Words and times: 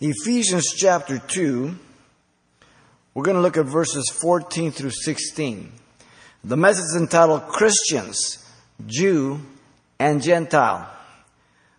Ephesians 0.00 0.74
chapter 0.76 1.20
2, 1.20 1.72
we're 3.14 3.22
going 3.22 3.36
to 3.36 3.40
look 3.40 3.56
at 3.56 3.66
verses 3.66 4.10
14 4.10 4.72
through 4.72 4.90
16. 4.90 5.70
The 6.42 6.56
message 6.56 6.82
is 6.82 6.96
entitled 6.96 7.46
Christians, 7.46 8.44
Jew, 8.86 9.40
and 10.00 10.20
Gentile. 10.20 10.90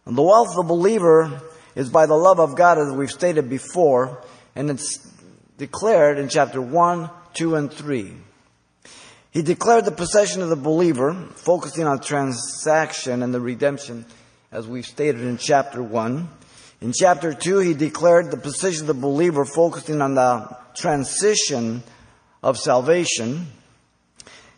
And 0.05 0.17
the 0.17 0.21
wealth 0.21 0.51
of 0.51 0.55
the 0.55 0.63
believer 0.63 1.41
is 1.75 1.89
by 1.89 2.05
the 2.05 2.15
love 2.15 2.39
of 2.39 2.55
God, 2.55 2.77
as 2.77 2.89
we've 2.93 3.11
stated 3.11 3.49
before, 3.49 4.23
and 4.55 4.69
it's 4.69 5.05
declared 5.57 6.17
in 6.17 6.29
chapter 6.29 6.61
1, 6.61 7.09
2, 7.33 7.55
and 7.55 7.71
3. 7.71 8.13
He 9.31 9.41
declared 9.41 9.83
the 9.83 9.91
possession 9.91 10.41
of 10.41 10.47
the 10.47 10.55
believer, 10.55 11.13
focusing 11.35 11.85
on 11.85 11.99
transaction 11.99 13.21
and 13.21 13.33
the 13.33 13.41
redemption, 13.41 14.05
as 14.53 14.69
we've 14.69 14.85
stated 14.85 15.19
in 15.19 15.37
chapter 15.37 15.83
1. 15.83 16.29
In 16.85 16.93
chapter 16.93 17.33
2, 17.33 17.57
he 17.61 17.73
declared 17.73 18.29
the 18.29 18.37
position 18.37 18.81
of 18.81 18.87
the 18.87 18.93
believer, 18.93 19.43
focusing 19.43 20.03
on 20.03 20.13
the 20.13 20.55
transition 20.75 21.81
of 22.43 22.59
salvation. 22.59 23.47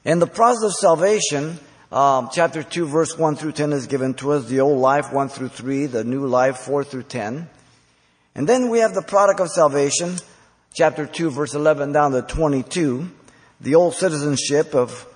In 0.03 0.19
the 0.19 0.27
process 0.27 0.63
of 0.63 0.73
salvation, 0.73 1.57
um, 1.89 2.27
chapter 2.33 2.63
2, 2.63 2.85
verse 2.85 3.17
1 3.17 3.37
through 3.37 3.53
10 3.53 3.71
is 3.71 3.87
given 3.87 4.13
to 4.15 4.33
us, 4.33 4.43
the 4.49 4.59
old 4.59 4.77
life 4.77 5.13
1 5.13 5.29
through 5.29 5.47
3, 5.47 5.85
the 5.85 6.03
new 6.03 6.27
life 6.27 6.57
4 6.57 6.83
through 6.83 7.03
10. 7.03 7.47
And 8.35 8.49
then 8.49 8.67
we 8.67 8.79
have 8.79 8.93
the 8.93 9.03
product 9.03 9.39
of 9.39 9.49
salvation, 9.49 10.17
chapter 10.73 11.05
2, 11.05 11.29
verse 11.29 11.53
11 11.53 11.93
down 11.93 12.11
to 12.11 12.23
22 12.23 13.09
the 13.61 13.75
old 13.75 13.95
citizenship 13.95 14.75
of 14.75 15.07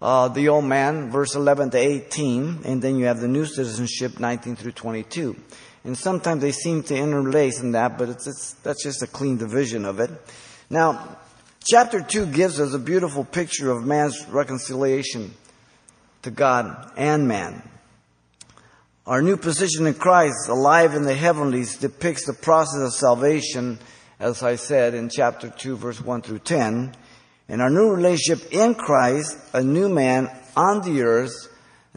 uh, 0.00 0.28
the 0.28 0.48
old 0.48 0.64
man, 0.64 1.10
verse 1.10 1.34
11 1.34 1.70
to 1.70 1.78
18, 1.78 2.60
and 2.64 2.80
then 2.80 2.96
you 2.96 3.06
have 3.06 3.20
the 3.20 3.28
new 3.28 3.44
citizenship, 3.44 4.20
19 4.20 4.54
through 4.54 4.72
22. 4.72 5.34
And 5.84 5.96
sometimes 5.96 6.42
they 6.42 6.52
seem 6.52 6.82
to 6.84 6.96
interlace 6.96 7.60
in 7.60 7.72
that, 7.72 7.96
but 7.96 8.08
it's, 8.08 8.26
it's, 8.26 8.52
that's 8.62 8.82
just 8.82 9.02
a 9.02 9.06
clean 9.06 9.38
division 9.38 9.84
of 9.84 9.98
it. 9.98 10.10
Now, 10.68 11.16
chapter 11.64 12.02
2 12.02 12.26
gives 12.26 12.60
us 12.60 12.74
a 12.74 12.78
beautiful 12.78 13.24
picture 13.24 13.70
of 13.70 13.84
man's 13.84 14.26
reconciliation 14.28 15.32
to 16.22 16.30
God 16.30 16.92
and 16.96 17.26
man. 17.26 17.62
Our 19.06 19.22
new 19.22 19.38
position 19.38 19.86
in 19.86 19.94
Christ, 19.94 20.48
alive 20.48 20.94
in 20.94 21.04
the 21.04 21.14
heavenlies, 21.14 21.78
depicts 21.78 22.26
the 22.26 22.34
process 22.34 22.80
of 22.82 22.92
salvation, 22.92 23.78
as 24.20 24.42
I 24.42 24.56
said 24.56 24.94
in 24.94 25.08
chapter 25.08 25.48
2, 25.48 25.76
verse 25.76 26.00
1 26.00 26.22
through 26.22 26.40
10. 26.40 26.94
And 27.48 27.62
our 27.62 27.70
new 27.70 27.88
relationship 27.88 28.52
in 28.52 28.74
Christ, 28.74 29.36
a 29.54 29.64
new 29.64 29.88
man 29.88 30.30
on 30.54 30.82
the 30.82 31.02
earth, 31.02 31.48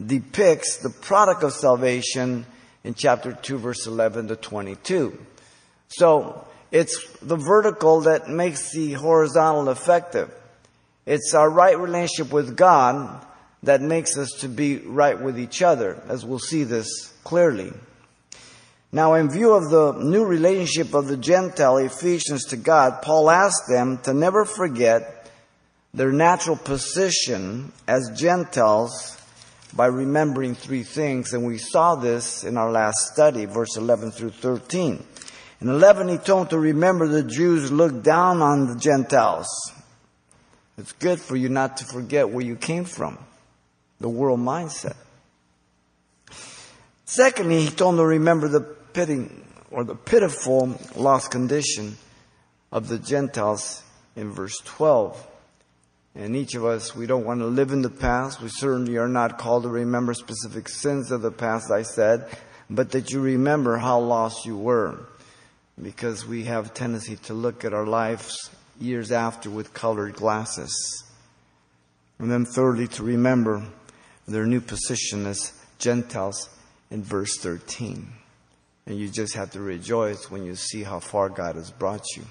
depicts 0.03 0.77
the 0.77 0.89
product 0.89 1.43
of 1.43 1.53
salvation 1.53 2.45
in 2.83 2.93
chapter 2.93 3.33
2, 3.33 3.57
verse 3.57 3.87
11 3.87 4.27
to 4.27 4.35
22. 4.35 5.17
So, 5.87 6.47
it's 6.71 7.17
the 7.21 7.35
vertical 7.35 8.01
that 8.01 8.29
makes 8.29 8.71
the 8.71 8.93
horizontal 8.93 9.69
effective. 9.69 10.33
It's 11.05 11.33
our 11.33 11.49
right 11.49 11.77
relationship 11.77 12.33
with 12.33 12.57
God 12.57 13.23
that 13.61 13.81
makes 13.81 14.17
us 14.17 14.31
to 14.41 14.49
be 14.49 14.77
right 14.79 15.19
with 15.19 15.39
each 15.39 15.61
other, 15.61 16.01
as 16.07 16.25
we'll 16.25 16.39
see 16.39 16.63
this 16.63 17.13
clearly. 17.23 17.71
Now, 18.91 19.15
in 19.15 19.31
view 19.31 19.53
of 19.53 19.69
the 19.69 19.93
new 20.03 20.25
relationship 20.25 20.93
of 20.93 21.07
the 21.07 21.17
Gentile 21.17 21.77
Ephesians 21.77 22.45
to 22.45 22.57
God, 22.57 23.01
Paul 23.01 23.29
asked 23.29 23.67
them 23.67 23.97
to 23.99 24.13
never 24.13 24.45
forget 24.45 25.31
their 25.93 26.11
natural 26.11 26.55
position 26.55 27.71
as 27.87 28.11
Gentiles 28.15 29.17
by 29.75 29.87
remembering 29.87 30.55
three 30.55 30.83
things, 30.83 31.33
and 31.33 31.45
we 31.45 31.57
saw 31.57 31.95
this 31.95 32.43
in 32.43 32.57
our 32.57 32.71
last 32.71 32.97
study, 33.11 33.45
verse 33.45 33.75
11 33.75 34.11
through 34.11 34.31
13. 34.31 35.03
In 35.61 35.69
11, 35.69 36.09
he 36.09 36.17
told 36.17 36.49
to 36.51 36.59
remember 36.59 37.07
the 37.07 37.23
Jews 37.23 37.71
looked 37.71 38.03
down 38.03 38.41
on 38.41 38.67
the 38.67 38.75
Gentiles. 38.75 39.47
It's 40.77 40.91
good 40.93 41.19
for 41.19 41.35
you 41.35 41.49
not 41.49 41.77
to 41.77 41.85
forget 41.85 42.29
where 42.29 42.45
you 42.45 42.55
came 42.55 42.85
from, 42.85 43.17
the 43.99 44.09
world 44.09 44.39
mindset. 44.39 44.95
Secondly, 47.05 47.61
he 47.61 47.69
told 47.69 47.93
them 47.93 48.03
to 48.03 48.05
remember 48.05 48.47
the 48.47 48.61
pitting 48.61 49.45
or 49.71 49.83
the 49.83 49.95
pitiful 49.95 50.77
lost 50.95 51.31
condition 51.31 51.97
of 52.71 52.87
the 52.87 52.99
Gentiles 52.99 53.83
in 54.15 54.31
verse 54.31 54.59
12. 54.65 55.27
And 56.15 56.35
each 56.35 56.53
of 56.53 56.63
us, 56.63 56.95
we 56.95 57.07
don't 57.07 57.25
want 57.25 57.39
to 57.39 57.47
live 57.47 57.71
in 57.71 57.81
the 57.81 57.89
past. 57.89 58.39
We 58.39 58.49
certainly 58.49 58.97
are 58.97 59.07
not 59.07 59.39
called 59.39 59.63
to 59.63 59.69
remember 59.69 60.13
specific 60.13 60.69
sins 60.69 61.11
of 61.11 61.21
the 61.21 61.31
past, 61.31 61.71
I 61.71 61.81
said, 61.81 62.27
but 62.69 62.91
that 62.91 63.11
you 63.11 63.19
remember 63.19 63.77
how 63.77 63.99
lost 63.99 64.45
you 64.45 64.57
were. 64.57 65.07
Because 65.81 66.25
we 66.25 66.43
have 66.43 66.67
a 66.67 66.69
tendency 66.69 67.15
to 67.15 67.33
look 67.33 67.65
at 67.65 67.73
our 67.73 67.87
lives 67.87 68.51
years 68.79 69.11
after 69.11 69.49
with 69.49 69.73
colored 69.73 70.13
glasses. 70.13 71.03
And 72.19 72.31
then 72.31 72.45
thirdly, 72.45 72.87
to 72.89 73.03
remember 73.03 73.65
their 74.27 74.45
new 74.45 74.61
position 74.61 75.25
as 75.25 75.51
Gentiles 75.79 76.47
in 76.91 77.03
verse 77.03 77.37
13. 77.37 78.07
And 78.85 78.97
you 78.97 79.09
just 79.09 79.33
have 79.33 79.51
to 79.51 79.61
rejoice 79.61 80.29
when 80.29 80.45
you 80.45 80.55
see 80.55 80.83
how 80.83 80.99
far 80.99 81.29
God 81.29 81.55
has 81.55 81.71
brought 81.71 82.05
you. 82.15 82.23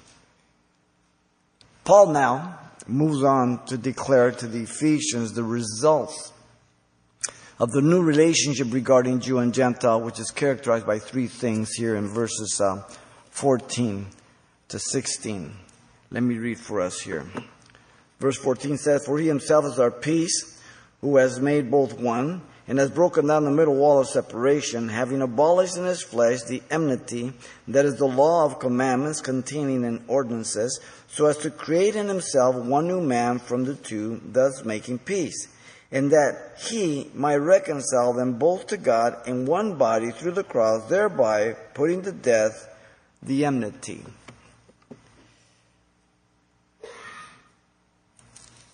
Paul 1.85 2.13
now 2.13 2.59
moves 2.89 3.23
on 3.23 3.65
to 3.67 3.77
declare 3.77 4.31
to 4.33 4.47
the 4.47 4.63
Ephesians 4.63 5.33
the 5.33 5.45
results 5.45 6.33
of 7.59 7.71
the 7.71 7.81
new 7.81 8.03
relationship 8.03 8.73
regarding 8.73 9.21
Jew 9.21 9.39
and 9.39 9.55
Gentile, 9.55 10.01
which 10.01 10.19
is 10.19 10.31
characterized 10.31 10.87
by 10.87 10.99
three 10.99 11.29
things 11.29 11.73
here 11.73 11.95
in 11.95 12.09
verses 12.09 12.61
uh, 12.61 12.83
14 13.31 14.07
to 14.69 14.79
16. 14.79 15.55
Let 16.11 16.23
me 16.23 16.39
read 16.39 16.59
for 16.59 16.81
us 16.81 17.01
here. 17.01 17.25
Verse 18.19 18.37
14 18.37 18.79
says, 18.79 19.05
For 19.05 19.19
he 19.19 19.29
himself 19.29 19.65
is 19.65 19.79
our 19.79 19.91
peace, 19.91 20.61
who 21.01 21.17
has 21.17 21.41
made 21.41 21.71
both 21.71 21.99
one 21.99 22.43
and 22.69 22.79
has 22.79 22.91
broken 22.91 23.27
down 23.27 23.45
the 23.45 23.51
middle 23.51 23.75
wall 23.75 23.99
of 23.99 24.09
separation, 24.09 24.89
having 24.89 25.21
abolished 25.21 25.77
in 25.77 25.85
his 25.85 26.03
flesh 26.03 26.43
the 26.43 26.63
enmity, 26.71 27.33
that 27.69 27.85
is 27.85 27.97
the 27.97 28.07
law 28.07 28.45
of 28.45 28.61
commandments 28.61 29.21
containing 29.21 29.85
in 29.85 30.05
ordinances, 30.07 30.81
so 31.13 31.27
as 31.27 31.37
to 31.37 31.51
create 31.51 31.95
in 31.95 32.09
himself 32.09 32.57
one 32.57 32.89
new 32.89 33.01
man 33.01 33.39
from 33.39 33.65
the 33.65 33.75
two, 33.75 34.19
thus 34.25 34.65
making 34.65 34.99
peace, 34.99 35.47
and 35.91 36.11
that 36.11 36.57
he 36.59 37.11
might 37.13 37.37
reconcile 37.37 38.15
them 38.15 38.39
both 38.39 38.67
to 38.69 38.79
God 38.79 39.17
in 39.27 39.45
one 39.45 39.77
body 39.77 40.11
through 40.11 40.33
the 40.33 40.43
cross, 40.43 40.89
thereby 40.89 41.53
putting 41.75 42.01
to 42.03 42.13
death 42.13 42.67
the 43.23 43.45
enmity. 43.45 44.03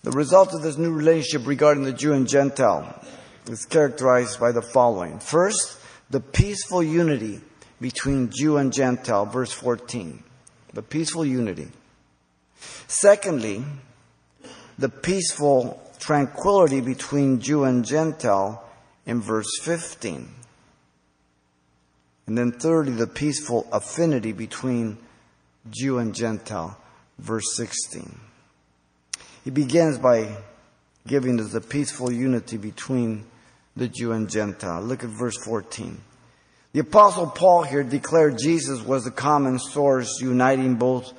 The 0.03 0.11
result 0.11 0.53
of 0.53 0.61
this 0.61 0.77
new 0.77 0.93
relationship 0.93 1.45
regarding 1.45 1.83
the 1.83 1.91
Jew 1.91 2.13
and 2.13 2.25
Gentile 2.25 3.03
is 3.47 3.65
characterized 3.65 4.39
by 4.39 4.53
the 4.53 4.61
following. 4.61 5.19
First, 5.19 5.77
the 6.09 6.21
peaceful 6.21 6.81
unity 6.81 7.41
between 7.81 8.31
Jew 8.31 8.55
and 8.55 8.71
Gentile, 8.71 9.25
verse 9.25 9.51
14. 9.51 10.23
The 10.73 10.81
peaceful 10.81 11.25
unity. 11.25 11.67
Secondly, 12.87 13.63
the 14.77 14.89
peaceful 14.89 15.81
tranquility 15.99 16.81
between 16.81 17.39
Jew 17.39 17.63
and 17.63 17.85
Gentile 17.85 18.63
in 19.05 19.21
verse 19.21 19.59
15. 19.61 20.29
And 22.27 22.37
then 22.37 22.51
thirdly, 22.51 22.93
the 22.93 23.07
peaceful 23.07 23.67
affinity 23.71 24.31
between 24.31 24.97
Jew 25.69 25.97
and 25.97 26.13
Gentile, 26.13 26.77
verse 27.17 27.55
16. 27.55 28.19
He 29.43 29.49
begins 29.49 29.97
by 29.97 30.37
giving 31.07 31.39
us 31.39 31.51
the 31.51 31.61
peaceful 31.61 32.11
unity 32.11 32.57
between 32.57 33.25
the 33.75 33.87
Jew 33.87 34.11
and 34.11 34.29
Gentile. 34.29 34.81
Look 34.81 35.03
at 35.03 35.09
verse 35.09 35.37
14. 35.43 35.99
The 36.73 36.81
apostle 36.81 37.27
Paul 37.27 37.63
here 37.63 37.83
declared 37.83 38.37
Jesus 38.37 38.81
was 38.83 39.05
the 39.05 39.11
common 39.11 39.57
source 39.57 40.21
uniting 40.21 40.75
both 40.75 41.11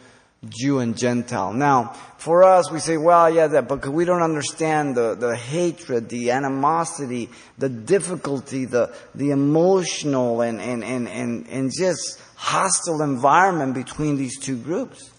Jew 0.48 0.78
and 0.78 0.96
Gentile. 0.96 1.52
Now, 1.52 1.92
for 2.16 2.44
us, 2.44 2.70
we 2.70 2.80
say, 2.80 2.96
well, 2.96 3.28
yeah, 3.28 3.46
that, 3.48 3.68
but 3.68 3.86
we 3.86 4.06
don't 4.06 4.22
understand 4.22 4.96
the, 4.96 5.14
the 5.14 5.36
hatred, 5.36 6.08
the 6.08 6.30
animosity, 6.30 7.28
the 7.58 7.68
difficulty, 7.68 8.64
the, 8.64 8.94
the 9.14 9.30
emotional 9.30 10.40
and, 10.40 10.60
and, 10.60 10.82
and, 10.82 11.08
and, 11.08 11.46
and 11.48 11.70
just 11.70 12.20
hostile 12.36 13.02
environment 13.02 13.74
between 13.74 14.16
these 14.16 14.38
two 14.38 14.56
groups. 14.56 15.10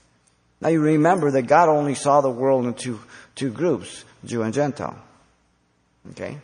Now 0.60 0.70
you 0.70 0.82
remember 0.82 1.32
that 1.32 1.44
God 1.44 1.70
only 1.70 1.96
saw 1.96 2.22
the 2.22 2.30
world 2.30 2.66
in 2.66 2.74
two, 2.74 3.00
two 3.36 3.52
groups, 3.52 4.06
Jew 4.26 4.42
and 4.42 4.54
Gentile. 4.54 4.98
Okay? 6.12 6.40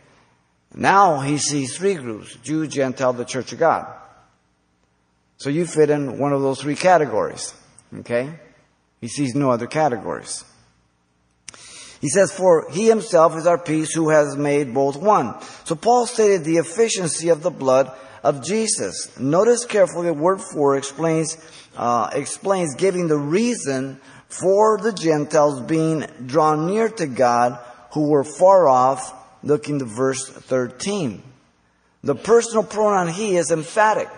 Now 0.74 1.20
he 1.20 1.38
sees 1.38 1.76
three 1.76 1.94
groups 1.94 2.36
Jew, 2.44 2.66
Gentile, 2.68 3.12
the 3.12 3.24
Church 3.24 3.52
of 3.52 3.58
God. 3.58 3.92
So 5.38 5.50
you 5.50 5.66
fit 5.66 5.90
in 5.90 6.18
one 6.18 6.32
of 6.32 6.42
those 6.42 6.60
three 6.60 6.76
categories. 6.76 7.54
Okay? 8.00 8.30
He 9.00 9.08
sees 9.08 9.34
no 9.34 9.50
other 9.50 9.66
categories. 9.66 10.44
He 12.00 12.08
says, 12.08 12.32
For 12.32 12.70
he 12.70 12.88
himself 12.88 13.36
is 13.36 13.46
our 13.46 13.58
peace 13.58 13.92
who 13.92 14.10
has 14.10 14.36
made 14.36 14.74
both 14.74 14.96
one. 14.96 15.40
So 15.64 15.74
Paul 15.74 16.06
stated 16.06 16.44
the 16.44 16.58
efficiency 16.58 17.28
of 17.28 17.42
the 17.42 17.50
blood 17.50 17.90
of 18.22 18.44
Jesus. 18.44 19.18
Notice 19.18 19.64
carefully 19.64 20.06
the 20.06 20.14
word 20.14 20.40
for 20.40 20.76
explains, 20.76 21.36
uh, 21.76 22.10
explains 22.12 22.74
giving 22.76 23.08
the 23.08 23.18
reason 23.18 24.00
for 24.28 24.78
the 24.78 24.92
Gentiles 24.92 25.62
being 25.62 26.06
drawn 26.24 26.66
near 26.66 26.88
to 26.88 27.06
God 27.06 27.58
who 27.92 28.10
were 28.10 28.24
far 28.24 28.68
off, 28.68 29.14
looking 29.42 29.78
to 29.78 29.84
verse 29.84 30.28
13. 30.28 31.22
The 32.02 32.14
personal 32.14 32.64
pronoun 32.64 33.08
he 33.08 33.36
is 33.36 33.50
emphatic. 33.50 34.08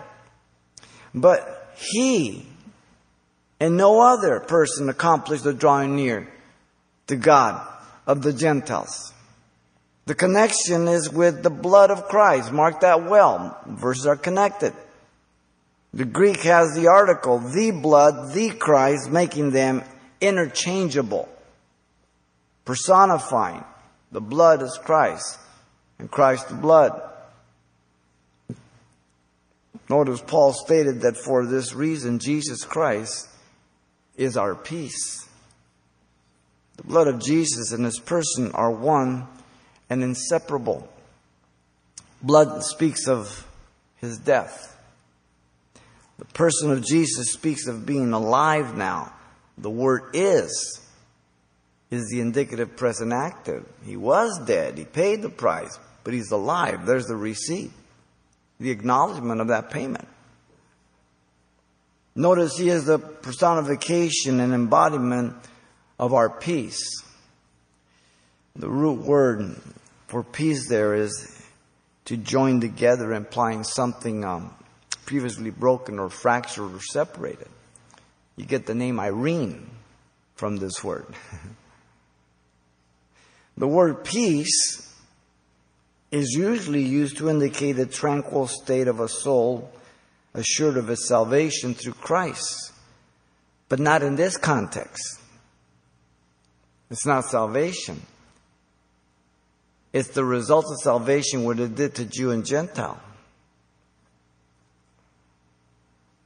But 1.14 1.74
he 1.76 2.46
and 3.60 3.76
no 3.76 4.00
other 4.00 4.40
person 4.40 4.88
accomplished 4.88 5.44
the 5.44 5.52
drawing 5.52 5.94
near 5.94 6.26
to 7.06 7.16
God 7.16 7.64
of 8.06 8.22
the 8.22 8.32
Gentiles. 8.32 9.12
The 10.06 10.14
connection 10.14 10.88
is 10.88 11.12
with 11.12 11.42
the 11.42 11.50
blood 11.50 11.90
of 11.90 12.08
Christ. 12.08 12.50
Mark 12.50 12.80
that 12.80 13.04
well. 13.04 13.56
Verses 13.66 14.06
are 14.06 14.16
connected. 14.16 14.72
The 15.92 16.06
Greek 16.06 16.40
has 16.42 16.74
the 16.74 16.88
article, 16.88 17.38
the 17.38 17.70
blood, 17.70 18.32
the 18.32 18.50
Christ, 18.50 19.10
making 19.10 19.50
them 19.50 19.82
interchangeable, 20.20 21.28
personifying. 22.64 23.64
The 24.12 24.20
blood 24.20 24.62
is 24.62 24.78
Christ, 24.82 25.38
and 25.98 26.10
Christ 26.10 26.48
the 26.48 26.54
blood. 26.54 27.00
Notice 29.88 30.22
Paul 30.24 30.52
stated 30.52 31.02
that 31.02 31.16
for 31.16 31.44
this 31.44 31.74
reason, 31.74 32.20
Jesus 32.20 32.64
Christ 32.64 33.28
is 34.20 34.36
our 34.36 34.54
peace. 34.54 35.26
The 36.76 36.82
blood 36.82 37.08
of 37.08 37.20
Jesus 37.20 37.72
and 37.72 37.84
his 37.84 37.98
person 37.98 38.52
are 38.52 38.70
one 38.70 39.26
and 39.88 40.02
inseparable. 40.02 40.86
Blood 42.22 42.62
speaks 42.62 43.08
of 43.08 43.46
his 43.96 44.18
death. 44.18 44.78
The 46.18 46.26
person 46.26 46.70
of 46.70 46.84
Jesus 46.84 47.32
speaks 47.32 47.66
of 47.66 47.86
being 47.86 48.12
alive 48.12 48.76
now. 48.76 49.12
The 49.56 49.70
word 49.70 50.10
is 50.12 50.80
is 51.90 52.08
the 52.10 52.20
indicative 52.20 52.76
present 52.76 53.12
active. 53.12 53.66
He 53.84 53.96
was 53.96 54.38
dead. 54.46 54.76
He 54.76 54.84
paid 54.84 55.22
the 55.22 55.30
price, 55.30 55.78
but 56.04 56.12
he's 56.14 56.30
alive. 56.30 56.86
There's 56.86 57.06
the 57.06 57.16
receipt, 57.16 57.72
the 58.60 58.70
acknowledgement 58.70 59.40
of 59.40 59.48
that 59.48 59.70
payment. 59.70 60.06
Notice 62.20 62.58
he 62.58 62.68
is 62.68 62.84
the 62.84 62.98
personification 62.98 64.40
and 64.40 64.52
embodiment 64.52 65.36
of 65.98 66.12
our 66.12 66.28
peace. 66.28 67.02
The 68.54 68.68
root 68.68 69.00
word 69.00 69.56
for 70.06 70.22
peace 70.22 70.68
there 70.68 70.94
is 70.94 71.42
to 72.04 72.18
join 72.18 72.60
together, 72.60 73.14
implying 73.14 73.64
something 73.64 74.22
um, 74.22 74.52
previously 75.06 75.48
broken 75.48 75.98
or 75.98 76.10
fractured 76.10 76.74
or 76.74 76.82
separated. 76.82 77.48
You 78.36 78.44
get 78.44 78.66
the 78.66 78.74
name 78.74 79.00
Irene 79.00 79.70
from 80.34 80.58
this 80.58 80.84
word. 80.84 81.06
the 83.56 83.66
word 83.66 84.04
peace 84.04 84.94
is 86.10 86.34
usually 86.34 86.82
used 86.82 87.16
to 87.16 87.30
indicate 87.30 87.78
a 87.78 87.86
tranquil 87.86 88.46
state 88.46 88.88
of 88.88 89.00
a 89.00 89.08
soul 89.08 89.72
assured 90.34 90.76
of 90.76 90.88
his 90.88 91.06
salvation 91.06 91.74
through 91.74 91.94
Christ, 91.94 92.72
but 93.68 93.78
not 93.78 94.02
in 94.02 94.16
this 94.16 94.36
context. 94.36 95.20
It's 96.90 97.06
not 97.06 97.24
salvation. 97.24 98.02
It's 99.92 100.08
the 100.08 100.24
result 100.24 100.66
of 100.70 100.78
salvation, 100.80 101.44
what 101.44 101.58
it 101.58 101.74
did 101.74 101.94
to 101.96 102.04
Jew 102.04 102.30
and 102.30 102.44
Gentile. 102.44 103.00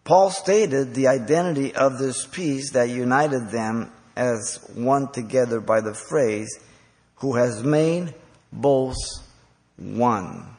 Paul 0.05 0.31
stated 0.31 0.95
the 0.95 1.09
identity 1.09 1.75
of 1.75 1.99
this 1.99 2.27
peace 2.27 2.73
that 2.73 2.91
united 2.91 3.51
them 3.51 3.91
as 4.17 4.59
one 4.75 5.11
together 5.11 5.61
by 5.61 5.81
the 5.81 5.95
phrase, 5.95 6.59
who 7.17 7.35
has 7.37 7.63
made 7.63 8.15
both 8.53 8.97
one. 9.77 10.54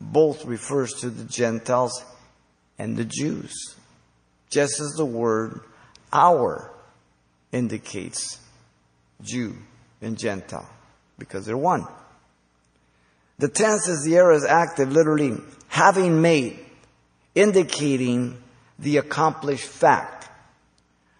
Both 0.00 0.44
refers 0.44 0.92
to 1.00 1.10
the 1.10 1.24
Gentiles 1.24 2.04
and 2.78 2.96
the 2.96 3.04
Jews, 3.04 3.54
just 4.50 4.80
as 4.80 4.94
the 4.96 5.06
word 5.06 5.60
our 6.12 6.70
indicates 7.52 8.38
Jew 9.22 9.56
and 10.02 10.18
Gentile 10.18 10.68
because 11.18 11.46
they're 11.46 11.56
one. 11.56 11.86
The 13.38 13.48
tense 13.48 13.88
is 13.88 14.04
the 14.04 14.16
aorist 14.16 14.46
active, 14.46 14.92
literally 14.92 15.38
having 15.68 16.22
made, 16.22 16.58
indicating 17.34 18.42
the 18.78 18.98
accomplished 18.98 19.66
fact. 19.66 20.28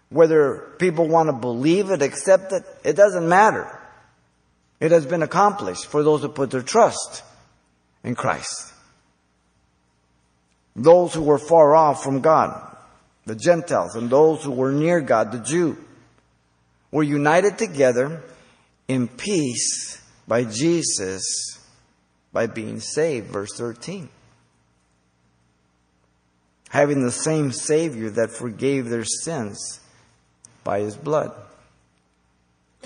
Whether 0.09 0.73
people 0.79 1.07
want 1.07 1.27
to 1.27 1.33
believe 1.33 1.91
it, 1.91 2.01
accept 2.01 2.53
it, 2.53 2.63
it 2.83 2.95
doesn't 2.95 3.27
matter. 3.27 3.79
It 4.79 4.91
has 4.91 5.05
been 5.05 5.21
accomplished 5.21 5.87
for 5.87 6.03
those 6.03 6.21
who 6.21 6.29
put 6.29 6.51
their 6.51 6.61
trust 6.61 7.23
in 8.03 8.15
Christ. 8.15 8.73
Those 10.75 11.13
who 11.13 11.23
were 11.23 11.39
far 11.39 11.75
off 11.75 12.03
from 12.03 12.21
God, 12.21 12.75
the 13.25 13.35
Gentiles, 13.35 13.95
and 13.95 14.09
those 14.09 14.43
who 14.43 14.51
were 14.51 14.71
near 14.71 15.01
God, 15.01 15.31
the 15.31 15.39
Jew, 15.39 15.77
were 16.91 17.03
united 17.03 17.57
together 17.57 18.23
in 18.87 19.07
peace 19.07 20.01
by 20.27 20.43
Jesus 20.43 21.59
by 22.31 22.47
being 22.47 22.79
saved. 22.79 23.27
Verse 23.27 23.53
13. 23.57 24.09
Having 26.69 27.03
the 27.03 27.11
same 27.11 27.51
Savior 27.51 28.09
that 28.11 28.29
forgave 28.29 28.89
their 28.89 29.05
sins 29.05 29.79
by 30.63 30.81
his 30.81 30.95
blood. 30.95 31.33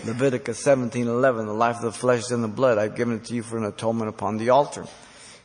Leviticus 0.05 0.63
17:11 0.63 1.45
The 1.45 1.53
life 1.53 1.77
of 1.77 1.81
the 1.83 1.91
flesh 1.91 2.21
is 2.21 2.31
in 2.31 2.41
the 2.41 2.47
blood 2.47 2.77
I've 2.77 2.95
given 2.95 3.15
it 3.15 3.25
to 3.25 3.35
you 3.35 3.43
for 3.43 3.57
an 3.57 3.65
atonement 3.65 4.09
upon 4.09 4.37
the 4.37 4.49
altar. 4.49 4.85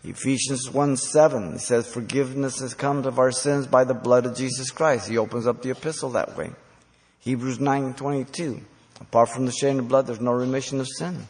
Ephesians 0.04 0.70
1 0.70 0.96
7 0.96 1.58
says 1.58 1.86
forgiveness 1.86 2.60
has 2.60 2.74
come 2.74 3.04
of 3.04 3.18
our 3.18 3.32
sins 3.32 3.66
by 3.66 3.84
the 3.84 3.94
blood 3.94 4.24
of 4.24 4.36
Jesus 4.36 4.70
Christ. 4.70 5.08
He 5.08 5.18
opens 5.18 5.46
up 5.46 5.62
the 5.62 5.70
epistle 5.70 6.10
that 6.10 6.36
way. 6.36 6.52
Hebrews 7.20 7.58
9:22 7.58 8.60
Apart 9.00 9.28
from 9.28 9.46
the 9.46 9.52
shedding 9.52 9.80
of 9.80 9.88
blood, 9.88 10.06
there's 10.06 10.20
no 10.20 10.32
remission 10.32 10.80
of 10.80 10.88
sin. 10.88 11.26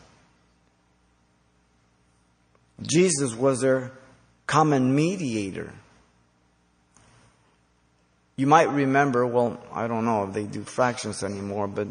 Jesus 2.83 3.35
was 3.35 3.61
their 3.61 3.93
common 4.47 4.95
mediator. 4.95 5.73
You 8.37 8.47
might 8.47 8.71
remember, 8.71 9.27
well, 9.27 9.59
I 9.73 9.87
don't 9.87 10.05
know 10.05 10.25
if 10.25 10.35
they 10.35 10.45
do 10.45 10.63
fractions 10.63 11.25
anymore, 11.25 11.67
but 11.67 11.89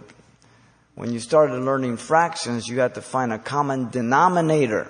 when 0.96 1.12
you 1.12 1.20
started 1.20 1.60
learning 1.60 1.98
fractions, 1.98 2.68
you 2.68 2.80
had 2.80 2.96
to 2.96 3.02
find 3.02 3.34
a 3.34 3.38
common 3.38 3.90
denominator. 3.90 4.90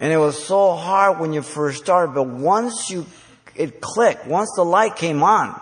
And 0.00 0.10
it 0.10 0.16
was 0.16 0.42
so 0.42 0.74
hard 0.74 1.20
when 1.20 1.34
you 1.34 1.42
first 1.42 1.82
started, 1.82 2.14
but 2.14 2.26
once 2.26 2.88
you, 2.88 3.06
it 3.54 3.82
clicked, 3.82 4.26
once 4.26 4.50
the 4.56 4.64
light 4.64 4.96
came 4.96 5.22
on, 5.22 5.60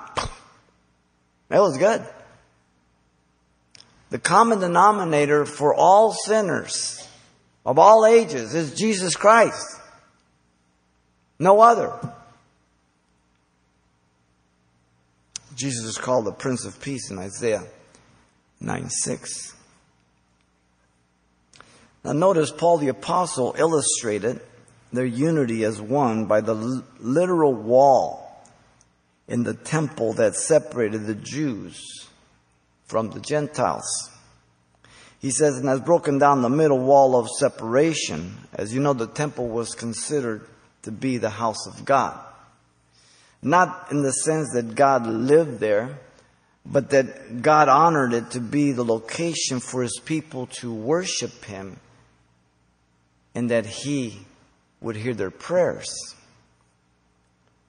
it 1.51 1.59
was 1.59 1.77
good. 1.77 2.05
The 4.11 4.19
common 4.21 4.61
denominator 4.61 5.45
for 5.45 5.75
all 5.75 6.13
sinners 6.13 7.07
of 7.67 7.79
all 7.79 8.07
ages 8.07 8.55
is 8.55 8.75
Jesus 8.75 9.17
Christ. 9.17 9.81
No 11.39 11.61
other. 11.61 11.93
Jesus 15.57 15.85
is 15.85 15.99
called 15.99 16.25
the 16.25 16.33
Prince 16.33 16.65
of 16.65 16.81
Peace 16.81 17.11
in 17.11 17.19
Isaiah 17.19 17.65
9 18.61 18.91
6. 18.91 19.55
Now 22.05 22.13
notice 22.13 22.51
Paul 22.51 22.79
the 22.79 22.89
Apostle 22.89 23.55
illustrated 23.59 24.41
their 24.93 25.05
unity 25.05 25.65
as 25.65 25.81
one 25.81 26.27
by 26.27 26.41
the 26.41 26.83
literal 27.01 27.53
wall 27.53 28.43
in 29.27 29.43
the 29.43 29.55
temple 29.55 30.15
that 30.15 30.35
separated 30.35 31.07
the 31.07 31.15
Jews 31.15 32.09
from 32.87 33.11
the 33.11 33.21
Gentiles. 33.21 34.11
He 35.21 35.31
says, 35.31 35.59
and 35.59 35.69
has 35.69 35.81
broken 35.81 36.19
down 36.19 36.43
the 36.43 36.49
middle 36.49 36.79
wall 36.79 37.17
of 37.17 37.29
separation. 37.29 38.37
As 38.55 38.73
you 38.73 38.81
know, 38.81 38.93
the 38.93 39.07
temple 39.07 39.49
was 39.49 39.75
considered 39.75 40.47
to 40.83 40.93
be 40.93 41.19
the 41.19 41.31
house 41.31 41.67
of 41.67 41.85
God. 41.85 42.19
Not 43.43 43.89
in 43.91 44.03
the 44.03 44.13
sense 44.13 44.53
that 44.55 44.75
God 44.75 45.07
lived 45.07 45.59
there, 45.59 45.99
but 46.71 46.91
that 46.91 47.41
God 47.43 47.69
honored 47.69 48.13
it 48.13 48.33
to 48.33 48.41
be 48.41 48.73
the 48.73 48.85
location 48.85 49.61
for 49.61 49.83
his 49.83 49.99
people 50.05 50.47
to 50.61 50.73
worship 50.73 51.45
him 51.45 51.79
and 53.35 53.51
that 53.51 53.65
he 53.65 54.21
would 54.81 54.97
hear 54.97 55.15
their 55.15 55.31
prayers. 55.31 55.89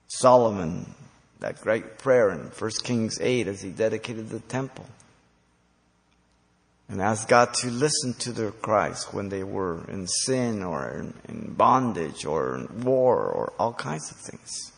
Solomon, 0.08 0.94
that 1.38 1.60
great 1.60 1.98
prayer 1.98 2.30
in 2.30 2.40
1 2.40 2.70
Kings 2.82 3.18
8 3.20 3.46
as 3.46 3.62
he 3.62 3.70
dedicated 3.70 4.28
the 4.28 4.40
temple. 4.40 4.86
and 6.88 7.00
asked 7.00 7.28
God 7.28 7.54
to 7.54 7.70
listen 7.70 8.14
to 8.14 8.32
their 8.32 8.50
cries 8.50 9.04
when 9.12 9.28
they 9.28 9.44
were 9.44 9.88
in 9.88 10.08
sin 10.08 10.64
or 10.64 10.90
in, 10.90 11.14
in 11.28 11.54
bondage 11.54 12.26
or 12.26 12.56
in 12.56 12.82
war 12.82 13.16
or 13.16 13.52
all 13.60 13.72
kinds 13.72 14.10
of 14.10 14.16
things. 14.16 14.69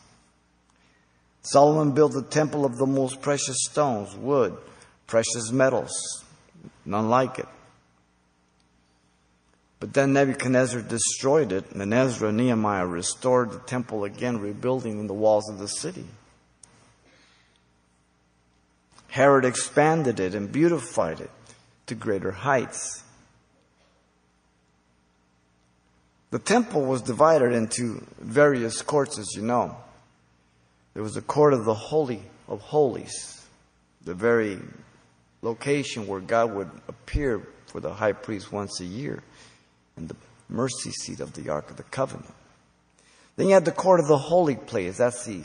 Solomon 1.43 1.91
built 1.91 2.13
the 2.13 2.23
temple 2.23 2.65
of 2.65 2.77
the 2.77 2.85
most 2.85 3.21
precious 3.21 3.57
stones, 3.65 4.15
wood, 4.15 4.57
precious 5.07 5.51
metals, 5.51 6.23
none 6.85 7.09
like 7.09 7.37
it. 7.37 7.47
But 9.81 9.93
then 9.93 10.13
Nebuchadnezzar 10.13 10.81
destroyed 10.81 11.51
it, 11.51 11.69
and 11.71 11.93
Ezra 11.93 12.29
and 12.29 12.37
Nehemiah 12.37 12.87
restored 12.87 13.51
the 13.51 13.59
temple 13.59 14.05
again, 14.05 14.39
rebuilding 14.39 14.97
in 14.97 15.07
the 15.07 15.13
walls 15.13 15.49
of 15.49 15.59
the 15.59 15.67
city. 15.67 16.05
Herod 19.09 19.43
expanded 19.43 20.21
it 20.21 20.33
and 20.33 20.49
beautified 20.49 21.19
it 21.19 21.29
to 21.87 21.95
greater 21.95 22.31
heights. 22.31 23.03
The 26.31 26.39
temple 26.39 26.85
was 26.85 27.01
divided 27.01 27.51
into 27.51 28.07
various 28.19 28.81
courts, 28.81 29.19
as 29.19 29.35
you 29.35 29.41
know. 29.41 29.75
There 30.93 31.03
was 31.03 31.17
a 31.17 31.21
court 31.21 31.53
of 31.53 31.65
the 31.65 31.73
Holy 31.73 32.21
of 32.47 32.61
Holies, 32.61 33.45
the 34.03 34.13
very 34.13 34.59
location 35.41 36.07
where 36.07 36.19
God 36.19 36.53
would 36.53 36.69
appear 36.87 37.47
for 37.67 37.79
the 37.79 37.93
high 37.93 38.13
priest 38.13 38.51
once 38.51 38.79
a 38.79 38.85
year, 38.85 39.23
and 39.97 40.07
the 40.07 40.15
mercy 40.49 40.91
seat 40.91 41.19
of 41.19 41.33
the 41.33 41.49
Ark 41.49 41.71
of 41.71 41.77
the 41.77 41.83
Covenant. 41.83 42.33
Then 43.35 43.47
you 43.47 43.53
had 43.53 43.65
the 43.65 43.71
court 43.71 43.99
of 43.99 44.07
the 44.07 44.17
holy 44.17 44.55
place. 44.55 44.97
That's 44.97 45.25
the 45.25 45.43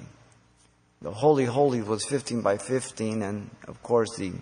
the 1.00 1.12
holy 1.12 1.44
holy 1.44 1.80
was 1.80 2.04
15 2.04 2.42
by 2.42 2.58
15, 2.58 3.22
and 3.22 3.50
of 3.68 3.82
course 3.82 4.16
the 4.16 4.32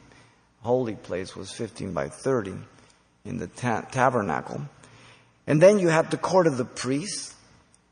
holy 0.62 0.96
place 0.96 1.36
was 1.36 1.52
15 1.52 1.92
by 1.92 2.08
30 2.08 2.54
in 3.26 3.36
the 3.36 3.46
ta- 3.46 3.82
tabernacle. 3.82 4.62
And 5.46 5.60
then 5.60 5.78
you 5.78 5.88
had 5.88 6.10
the 6.10 6.16
court 6.16 6.46
of 6.46 6.56
the 6.56 6.64
priests, 6.64 7.34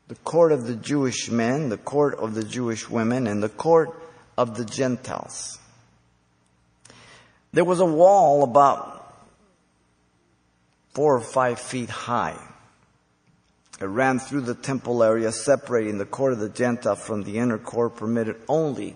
the 0.07 0.15
court 0.15 0.51
of 0.51 0.67
the 0.67 0.75
Jewish 0.75 1.29
men, 1.29 1.69
the 1.69 1.77
court 1.77 2.15
of 2.15 2.35
the 2.35 2.43
Jewish 2.43 2.89
women, 2.89 3.27
and 3.27 3.41
the 3.41 3.49
court 3.49 3.89
of 4.37 4.55
the 4.55 4.65
Gentiles. 4.65 5.59
There 7.53 7.65
was 7.65 7.79
a 7.79 7.85
wall 7.85 8.43
about 8.43 9.15
four 10.93 11.15
or 11.15 11.21
five 11.21 11.59
feet 11.59 11.89
high. 11.89 12.37
It 13.81 13.85
ran 13.85 14.19
through 14.19 14.41
the 14.41 14.55
temple 14.55 15.03
area, 15.03 15.31
separating 15.31 15.97
the 15.97 16.05
court 16.05 16.33
of 16.33 16.39
the 16.39 16.49
Gentile 16.49 16.95
from 16.95 17.23
the 17.23 17.37
inner 17.39 17.57
court 17.57 17.97
permitted 17.97 18.37
only 18.47 18.95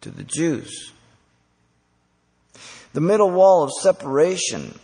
to 0.00 0.10
the 0.10 0.24
Jews. 0.24 0.92
The 2.92 3.00
middle 3.00 3.30
wall 3.30 3.64
of 3.64 3.70
separation 3.72 4.78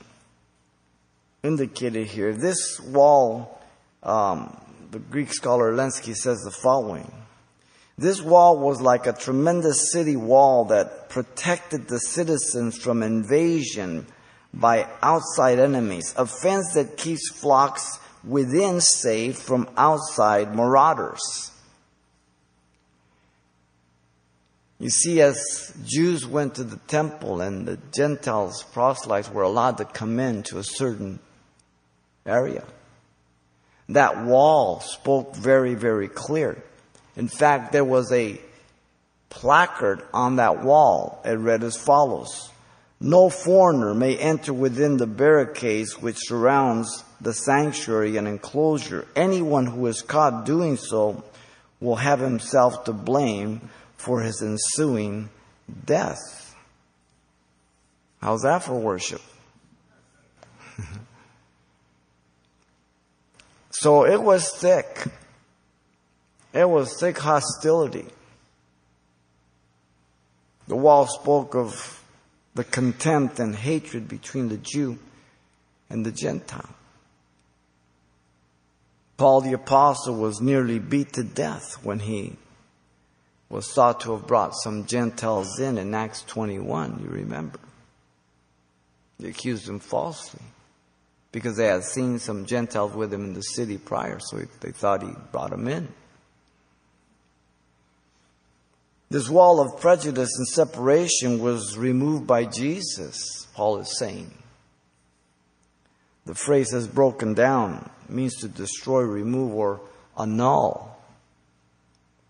indicated 1.43 2.07
here, 2.07 2.33
this 2.33 2.81
wall 2.81 3.63
um, 4.03 4.59
the 4.91 4.99
Greek 4.99 5.33
scholar 5.33 5.73
Lenski 5.73 6.15
says 6.15 6.43
the 6.43 6.51
following. 6.51 7.11
This 7.97 8.23
wall 8.23 8.59
was 8.59 8.81
like 8.81 9.07
a 9.07 9.13
tremendous 9.13 9.93
city 9.93 10.17
wall 10.17 10.67
that 10.67 11.09
protected 11.11 11.89
the 11.89 11.99
citizens 11.99 12.79
from 12.79 13.03
invasion 13.03 14.07
by 14.55 14.89
outside 15.03 15.59
enemies, 15.59 16.15
a 16.17 16.27
fence 16.27 16.75
that 16.75 16.97
keeps 16.97 17.29
flocks 17.29 17.99
within 18.25 18.81
safe 18.81 19.39
from 19.39 19.69
outside 19.77 20.55
marauders. 20.55 21.51
You 24.79 24.91
see, 24.91 25.21
as 25.21 25.75
Jews 25.85 26.25
went 26.25 26.55
to 26.55 26.65
the 26.65 26.77
temple 26.87 27.41
and 27.41 27.67
the 27.67 27.79
Gentiles, 27.93 28.63
proselytes, 28.63 29.29
were 29.29 29.43
allowed 29.43 29.79
to 29.79 29.85
come 29.85 30.21
in 30.21 30.45
to 30.45 30.59
a 30.59 30.65
certain 30.65 31.19
area. 32.25 32.65
That 33.91 34.25
wall 34.25 34.81
spoke 34.81 35.35
very, 35.35 35.75
very 35.75 36.09
clear. 36.09 36.63
In 37.17 37.29
fact, 37.29 37.73
there 37.73 37.85
was 37.85 38.13
a 38.13 38.41
placard 39.31 40.03
on 40.13 40.37
that 40.37 40.63
wall. 40.63 41.21
It 41.25 41.33
read 41.33 41.63
as 41.65 41.77
follows. 41.77 42.51
No 43.01 43.31
foreigner 43.31 43.95
may 43.95 44.17
enter 44.17 44.53
within 44.53 44.97
the 44.97 45.07
barricades 45.07 46.01
which 46.03 46.17
surrounds 46.19 47.05
the 47.21 47.33
sanctuary 47.33 48.17
and 48.17 48.27
enclosure. 48.27 49.07
Anyone 49.15 49.67
who 49.67 49.87
is 49.87 50.03
caught 50.03 50.45
doing 50.45 50.77
so 50.77 51.25
will 51.81 51.97
have 51.97 52.21
himself 52.21 52.85
to 52.85 52.93
blame 52.93 53.71
for 53.97 54.21
his 54.21 54.43
ensuing 54.43 55.29
death. 55.85 56.55
How's 58.21 58.43
that 58.43 58.65
for 58.65 58.75
worship? 58.75 59.23
So 63.81 64.05
it 64.05 64.21
was 64.21 64.51
thick. 64.51 65.07
It 66.53 66.69
was 66.69 66.99
thick 66.99 67.17
hostility. 67.17 68.07
The 70.67 70.75
wall 70.75 71.07
spoke 71.07 71.55
of 71.55 72.03
the 72.57 72.65
contempt 72.65 73.39
and 73.39 73.55
hatred 73.55 74.09
between 74.09 74.49
the 74.49 74.57
Jew 74.57 74.99
and 75.89 76.05
the 76.05 76.11
Gentile. 76.11 76.75
Paul 79.17 79.43
the 79.43 79.53
Apostle 79.53 80.17
was 80.17 80.41
nearly 80.41 80.81
beat 80.81 81.13
to 81.13 81.23
death 81.23 81.79
when 81.85 82.01
he 82.01 82.35
was 83.49 83.73
thought 83.73 84.01
to 84.01 84.11
have 84.11 84.27
brought 84.27 84.57
some 84.57 84.87
Gentiles 84.87 85.61
in 85.61 85.79
in 85.79 85.95
Acts 85.95 86.23
21, 86.23 86.99
you 87.05 87.11
remember. 87.11 87.61
They 89.21 89.29
accused 89.29 89.69
him 89.69 89.79
falsely 89.79 90.43
because 91.33 91.57
they 91.57 91.67
had 91.67 91.85
seen 91.85 92.19
some 92.19 92.47
Gentiles 92.47 92.95
with 92.95 93.13
him 93.13 93.25
in 93.25 93.35
the 93.35 93.43
city 93.43 93.79
prior, 93.79 94.19
so 94.19 94.39
they 94.61 94.71
thought 94.71 95.03
he 95.03 95.11
brought 95.31 95.51
them 95.51 95.69
in. 95.69 95.89
This 99.11 99.29
wall 99.29 99.61
of 99.61 99.81
prejudice 99.81 100.31
and 100.37 100.49
separation 100.49 101.41
was 101.41 101.79
removed 101.79 102.27
by 102.27 102.45
Jesus, 102.45 103.47
Paul 103.55 103.79
is 103.79 103.99
saying. 103.99 104.31
The 106.27 106.35
phrase 106.35 106.73
has 106.73 106.87
broken 106.87 107.33
down 107.33 107.89
means 108.09 108.37
to 108.37 108.49
destroy, 108.49 109.03
remove, 109.03 109.55
or 109.55 109.81
annul. 110.19 110.97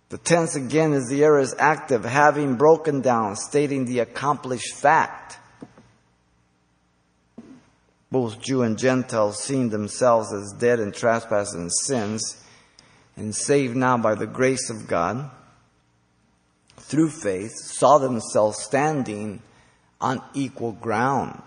The 0.09 0.19
tense 0.19 0.57
again 0.57 0.93
is 0.93 1.09
the 1.09 1.23
aorist 1.25 1.55
active, 1.59 2.05
having 2.05 2.57
broken 2.57 3.01
down, 3.01 3.37
stating 3.37 3.85
the 3.85 4.01
accomplished 4.01 4.75
fact 4.75 5.39
both 8.11 8.41
Jew 8.41 8.63
and 8.63 8.79
Gentile, 8.79 9.33
seeing 9.33 9.69
themselves 9.69 10.33
as 10.33 10.53
dead 10.59 10.81
in 10.81 10.93
trespasses 10.93 11.55
and 11.55 11.73
sins, 11.73 12.43
and 13.17 13.35
saved 13.35 13.77
now 13.77 13.99
by 13.99 14.15
the 14.15 14.27
grace 14.27 14.71
of 14.71 14.87
God 14.87 15.31
through 16.77 17.11
faith, 17.11 17.53
saw 17.55 17.99
themselves 17.99 18.63
standing 18.63 19.43
on 20.01 20.23
equal 20.33 20.73
ground. 20.73 21.43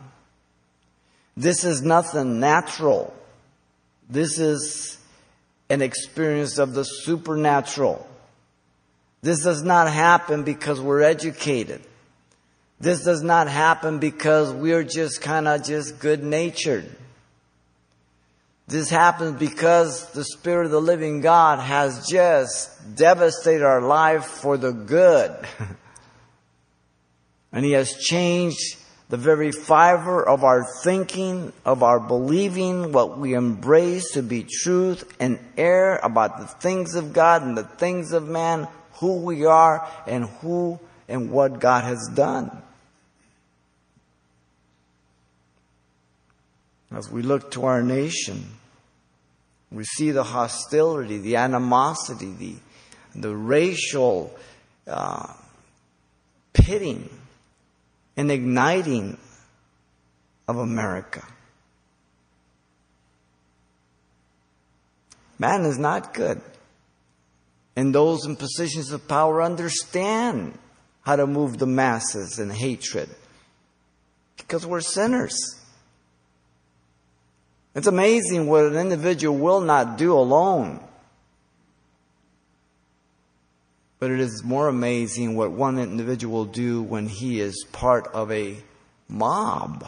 This 1.36 1.64
is 1.64 1.82
nothing 1.82 2.40
natural. 2.40 3.14
This 4.10 4.38
is 4.38 4.98
an 5.70 5.82
experience 5.82 6.58
of 6.58 6.74
the 6.74 6.84
supernatural. 6.84 8.06
This 9.22 9.44
does 9.44 9.64
not 9.64 9.90
happen 9.90 10.44
because 10.44 10.82
we're 10.82 11.02
educated. 11.02 11.82
This 12.82 13.04
does 13.04 13.22
not 13.22 13.48
happen 13.48 14.00
because 14.00 14.52
we're 14.52 14.84
just 14.84 15.22
kind 15.22 15.48
of 15.48 15.64
just 15.64 16.00
good 16.00 16.24
natured. 16.24 16.90
This 18.68 18.90
happens 18.90 19.38
because 19.38 20.10
the 20.14 20.24
Spirit 20.24 20.66
of 20.66 20.72
the 20.72 20.82
living 20.82 21.22
God 21.22 21.60
has 21.60 22.08
just 22.08 22.96
devastated 22.96 23.64
our 23.64 23.82
life 23.82 24.26
for 24.26 24.58
the 24.58 24.72
good. 24.72 25.32
and 27.52 27.64
He 27.64 27.74
has 27.74 27.94
changed 27.98 28.78
the 29.10 29.18
very 29.18 29.52
fiber 29.52 30.28
of 30.28 30.44
our 30.44 30.66
thinking, 30.84 31.54
of 31.64 31.84
our 31.84 32.00
believing, 32.00 32.94
what 32.94 33.20
we 33.20 33.36
embrace 33.36 34.14
to 34.14 34.24
be 34.24 34.44
truth 34.50 35.04
and 35.20 35.38
air 35.56 35.98
about 35.98 36.40
the 36.40 36.48
things 36.48 36.96
of 36.96 37.14
God 37.14 37.44
and 37.44 37.56
the 37.56 37.64
things 37.64 38.12
of 38.12 38.28
man, 38.28 38.68
who 38.94 39.18
we 39.18 39.46
are 39.46 39.88
and 40.08 40.26
who 40.26 40.80
and 41.08 41.30
what 41.30 41.60
God 41.60 41.84
has 41.84 42.10
done. 42.16 42.64
As 46.92 47.10
we 47.10 47.22
look 47.22 47.52
to 47.52 47.66
our 47.66 47.82
nation, 47.82 48.46
we 49.72 49.86
see 49.86 50.12
the 50.12 50.24
hostility, 50.24 51.18
the 51.18 51.38
animosity, 51.38 52.34
the, 52.34 52.56
the 53.16 53.36
racial 53.36 54.38
uh, 54.88 55.34
pitting 56.54 57.10
and 58.18 58.30
igniting 58.30 59.18
of 60.48 60.58
America. 60.58 61.26
Man 65.40 65.64
is 65.64 65.80
not 65.80 66.14
good. 66.14 66.42
And 67.76 67.96
those 67.96 68.26
in 68.26 68.36
positions 68.36 68.92
of 68.92 69.08
power 69.08 69.42
understand 69.42 70.60
how 71.04 71.16
to 71.16 71.26
move 71.26 71.58
the 71.58 71.66
masses 71.66 72.38
in 72.38 72.50
hatred. 72.50 73.10
Because 74.38 74.68
we're 74.68 74.82
sinners. 74.82 75.61
It's 77.74 77.88
amazing 77.88 78.48
what 78.48 78.66
an 78.66 78.76
individual 78.78 79.38
will 79.38 79.62
not 79.62 79.98
do 79.98 80.14
alone. 80.14 80.84
But 84.00 84.12
it 84.12 84.20
is 84.20 84.44
more 84.44 84.68
amazing 84.68 85.36
what 85.36 85.52
one 85.52 85.78
individual 85.78 86.40
will 86.40 86.46
do 86.46 86.82
when 86.82 87.08
he 87.08 87.40
is 87.40 87.66
part 87.72 88.08
of 88.08 88.32
a 88.32 88.58
mob. 89.08 89.88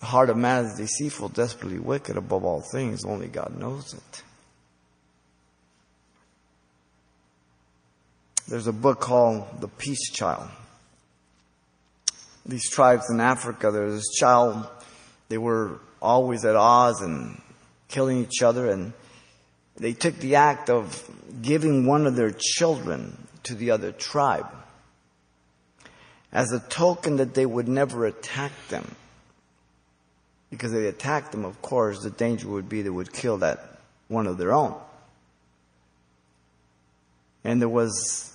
The 0.00 0.06
heart 0.06 0.30
of 0.30 0.36
man 0.36 0.66
is 0.66 0.76
deceitful, 0.76 1.30
desperately 1.30 1.78
wicked 1.78 2.16
above 2.16 2.44
all 2.44 2.60
things. 2.60 3.04
Only 3.04 3.28
God 3.28 3.56
knows 3.58 3.94
it. 3.94 4.22
There's 8.48 8.66
a 8.66 8.72
book 8.72 9.00
called 9.00 9.60
The 9.60 9.68
Peace 9.68 10.10
Child. 10.10 10.48
These 12.46 12.70
tribes 12.70 13.10
in 13.10 13.20
Africa, 13.20 13.70
there's 13.70 13.94
this 13.94 14.14
child, 14.14 14.68
they 15.28 15.38
were 15.38 15.80
always 16.00 16.44
at 16.44 16.54
odds 16.54 17.00
and 17.00 17.40
killing 17.88 18.18
each 18.22 18.42
other, 18.42 18.70
and 18.70 18.92
they 19.76 19.92
took 19.92 20.14
the 20.16 20.36
act 20.36 20.70
of 20.70 21.10
giving 21.42 21.86
one 21.86 22.06
of 22.06 22.14
their 22.14 22.30
children 22.30 23.26
to 23.42 23.54
the 23.54 23.72
other 23.72 23.90
tribe 23.92 24.46
as 26.32 26.52
a 26.52 26.60
token 26.60 27.16
that 27.16 27.34
they 27.34 27.46
would 27.46 27.68
never 27.68 28.06
attack 28.06 28.52
them. 28.68 28.94
Because 30.50 30.72
if 30.72 30.80
they 30.80 30.88
attacked 30.88 31.32
them, 31.32 31.44
of 31.44 31.60
course, 31.62 32.02
the 32.02 32.10
danger 32.10 32.48
would 32.48 32.68
be 32.68 32.82
they 32.82 32.90
would 32.90 33.12
kill 33.12 33.38
that 33.38 33.78
one 34.08 34.26
of 34.26 34.38
their 34.38 34.52
own. 34.52 34.74
And 37.42 37.60
there 37.60 37.68
was 37.68 38.32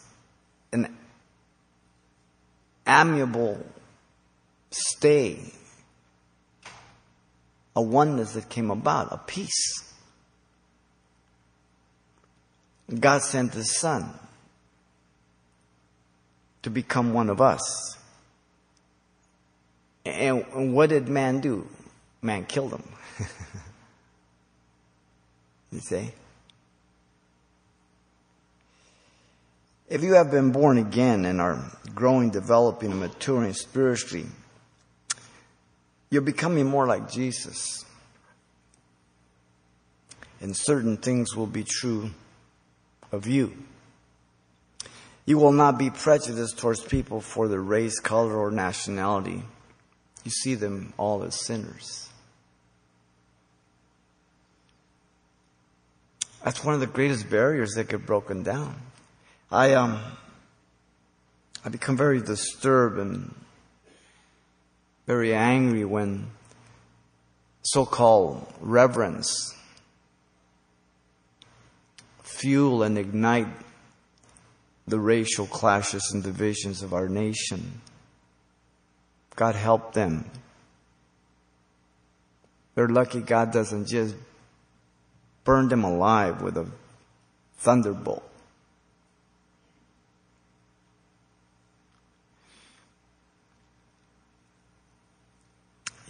an 0.73 0.95
amiable 2.87 3.63
stay, 4.71 5.39
a 7.75 7.81
oneness 7.81 8.33
that 8.33 8.49
came 8.49 8.71
about, 8.71 9.11
a 9.11 9.17
peace. 9.17 9.93
God 12.99 13.21
sent 13.21 13.53
His 13.53 13.77
Son 13.77 14.09
to 16.63 16.69
become 16.69 17.13
one 17.13 17.29
of 17.29 17.39
us. 17.41 17.97
And 20.05 20.73
what 20.73 20.89
did 20.89 21.07
man 21.07 21.39
do? 21.39 21.67
Man 22.21 22.45
killed 22.45 22.73
him. 22.73 22.83
you 25.71 25.79
see? 25.79 26.11
If 29.89 30.03
you 30.03 30.13
have 30.13 30.31
been 30.31 30.51
born 30.51 30.77
again 30.77 31.25
and 31.25 31.41
are 31.41 31.59
growing, 31.93 32.29
developing, 32.29 32.91
and 32.91 32.99
maturing 32.99 33.53
spiritually, 33.53 34.25
you're 36.11 36.21
becoming 36.21 36.67
more 36.67 36.85
like 36.85 37.09
Jesus. 37.09 37.85
And 40.41 40.55
certain 40.55 40.97
things 40.97 41.35
will 41.35 41.47
be 41.47 41.63
true 41.63 42.11
of 43.11 43.25
you. 43.25 43.53
You 45.25 45.37
will 45.37 45.53
not 45.53 45.77
be 45.77 45.89
prejudiced 45.89 46.59
towards 46.59 46.81
people 46.81 47.21
for 47.21 47.47
their 47.47 47.61
race, 47.61 47.99
color, 47.99 48.35
or 48.35 48.51
nationality. 48.51 49.43
You 50.23 50.31
see 50.31 50.55
them 50.55 50.93
all 50.97 51.23
as 51.23 51.35
sinners. 51.35 52.09
That's 56.43 56.63
one 56.63 56.73
of 56.73 56.79
the 56.79 56.87
greatest 56.87 57.29
barriers 57.29 57.75
that 57.75 57.87
get 57.87 58.05
broken 58.05 58.43
down. 58.43 58.75
I 59.51 59.75
um 59.75 59.99
I 61.63 61.69
become 61.69 61.95
very 61.95 62.19
disturbed 62.19 62.97
and 62.97 63.33
very 65.11 65.35
angry 65.35 65.83
when 65.83 66.25
so-called 67.63 68.47
reverence 68.61 69.53
fuel 72.23 72.81
and 72.81 72.97
ignite 72.97 73.49
the 74.87 74.97
racial 74.97 75.45
clashes 75.45 76.11
and 76.13 76.23
divisions 76.23 76.81
of 76.81 76.93
our 76.93 77.09
nation. 77.09 77.81
God 79.35 79.55
help 79.55 79.91
them. 79.91 80.31
They're 82.75 82.87
lucky 82.87 83.19
God 83.19 83.51
doesn't 83.51 83.87
just 83.87 84.15
burn 85.43 85.67
them 85.67 85.83
alive 85.83 86.41
with 86.41 86.55
a 86.55 86.71
thunderbolt. 87.57 88.30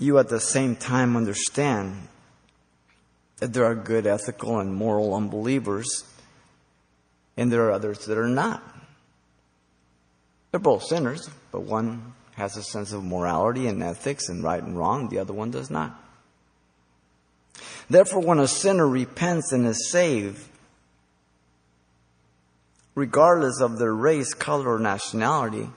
You 0.01 0.17
at 0.17 0.29
the 0.29 0.39
same 0.39 0.75
time 0.75 1.15
understand 1.15 2.07
that 3.37 3.53
there 3.53 3.65
are 3.65 3.75
good, 3.75 4.07
ethical, 4.07 4.59
and 4.59 4.73
moral 4.73 5.13
unbelievers, 5.13 6.03
and 7.37 7.51
there 7.51 7.67
are 7.67 7.71
others 7.71 8.05
that 8.07 8.17
are 8.17 8.27
not. 8.27 8.63
They're 10.49 10.59
both 10.59 10.83
sinners, 10.83 11.29
but 11.51 11.61
one 11.61 12.13
has 12.33 12.57
a 12.57 12.63
sense 12.63 12.91
of 12.91 13.03
morality 13.03 13.67
and 13.67 13.83
ethics 13.83 14.27
and 14.27 14.43
right 14.43 14.61
and 14.61 14.75
wrong, 14.75 15.09
the 15.09 15.19
other 15.19 15.33
one 15.33 15.51
does 15.51 15.69
not. 15.69 15.95
Therefore, 17.89 18.21
when 18.21 18.39
a 18.39 18.47
sinner 18.47 18.87
repents 18.87 19.51
and 19.51 19.67
is 19.67 19.91
saved, 19.91 20.43
regardless 22.95 23.61
of 23.61 23.77
their 23.77 23.93
race, 23.93 24.33
color, 24.33 24.75
or 24.75 24.79
nationality, 24.79 25.69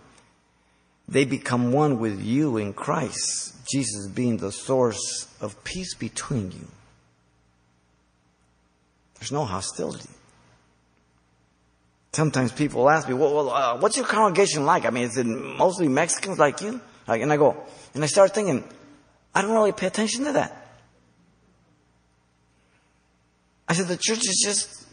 they 1.08 1.24
become 1.24 1.72
one 1.72 1.98
with 1.98 2.22
you 2.22 2.56
in 2.56 2.72
Christ. 2.72 3.54
Jesus 3.70 4.08
being 4.08 4.38
the 4.38 4.52
source 4.52 5.28
of 5.40 5.62
peace 5.64 5.94
between 5.94 6.50
you. 6.52 6.66
There's 9.18 9.32
no 9.32 9.44
hostility. 9.44 10.10
Sometimes 12.12 12.52
people 12.52 12.88
ask 12.88 13.08
me, 13.08 13.14
well, 13.14 13.34
well 13.34 13.50
uh, 13.50 13.76
what's 13.78 13.96
your 13.96 14.06
congregation 14.06 14.64
like? 14.64 14.84
I 14.84 14.90
mean, 14.90 15.04
is 15.04 15.16
it 15.16 15.26
mostly 15.26 15.88
Mexicans 15.88 16.38
like 16.38 16.60
you? 16.60 16.80
Like, 17.06 17.22
and 17.22 17.32
I 17.32 17.36
go, 17.36 17.56
and 17.94 18.02
I 18.02 18.06
start 18.06 18.34
thinking, 18.34 18.64
I 19.34 19.42
don't 19.42 19.52
really 19.52 19.72
pay 19.72 19.86
attention 19.86 20.24
to 20.24 20.32
that. 20.32 20.60
I 23.68 23.72
said, 23.72 23.88
the 23.88 23.96
church 23.96 24.18
is 24.18 24.42
just 24.44 24.86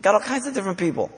got 0.00 0.14
all 0.14 0.20
kinds 0.20 0.46
of 0.46 0.54
different 0.54 0.78
people. 0.78 1.10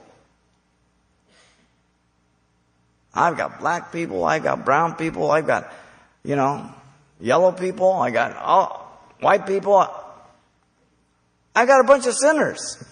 I've 3.17 3.35
got 3.35 3.59
black 3.59 3.91
people, 3.91 4.23
I've 4.23 4.43
got 4.43 4.63
brown 4.63 4.95
people, 4.95 5.31
I've 5.31 5.47
got, 5.47 5.73
you 6.23 6.35
know, 6.35 6.71
yellow 7.19 7.51
people, 7.51 7.93
I 7.93 8.11
got 8.11 8.35
all, 8.37 9.15
white 9.19 9.47
people. 9.47 9.87
I 11.55 11.65
got 11.65 11.81
a 11.81 11.83
bunch 11.83 12.05
of 12.05 12.13
sinners 12.13 12.83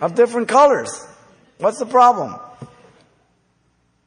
of 0.00 0.14
different 0.14 0.46
colors. 0.46 1.04
What's 1.58 1.80
the 1.80 1.86
problem? 1.86 2.38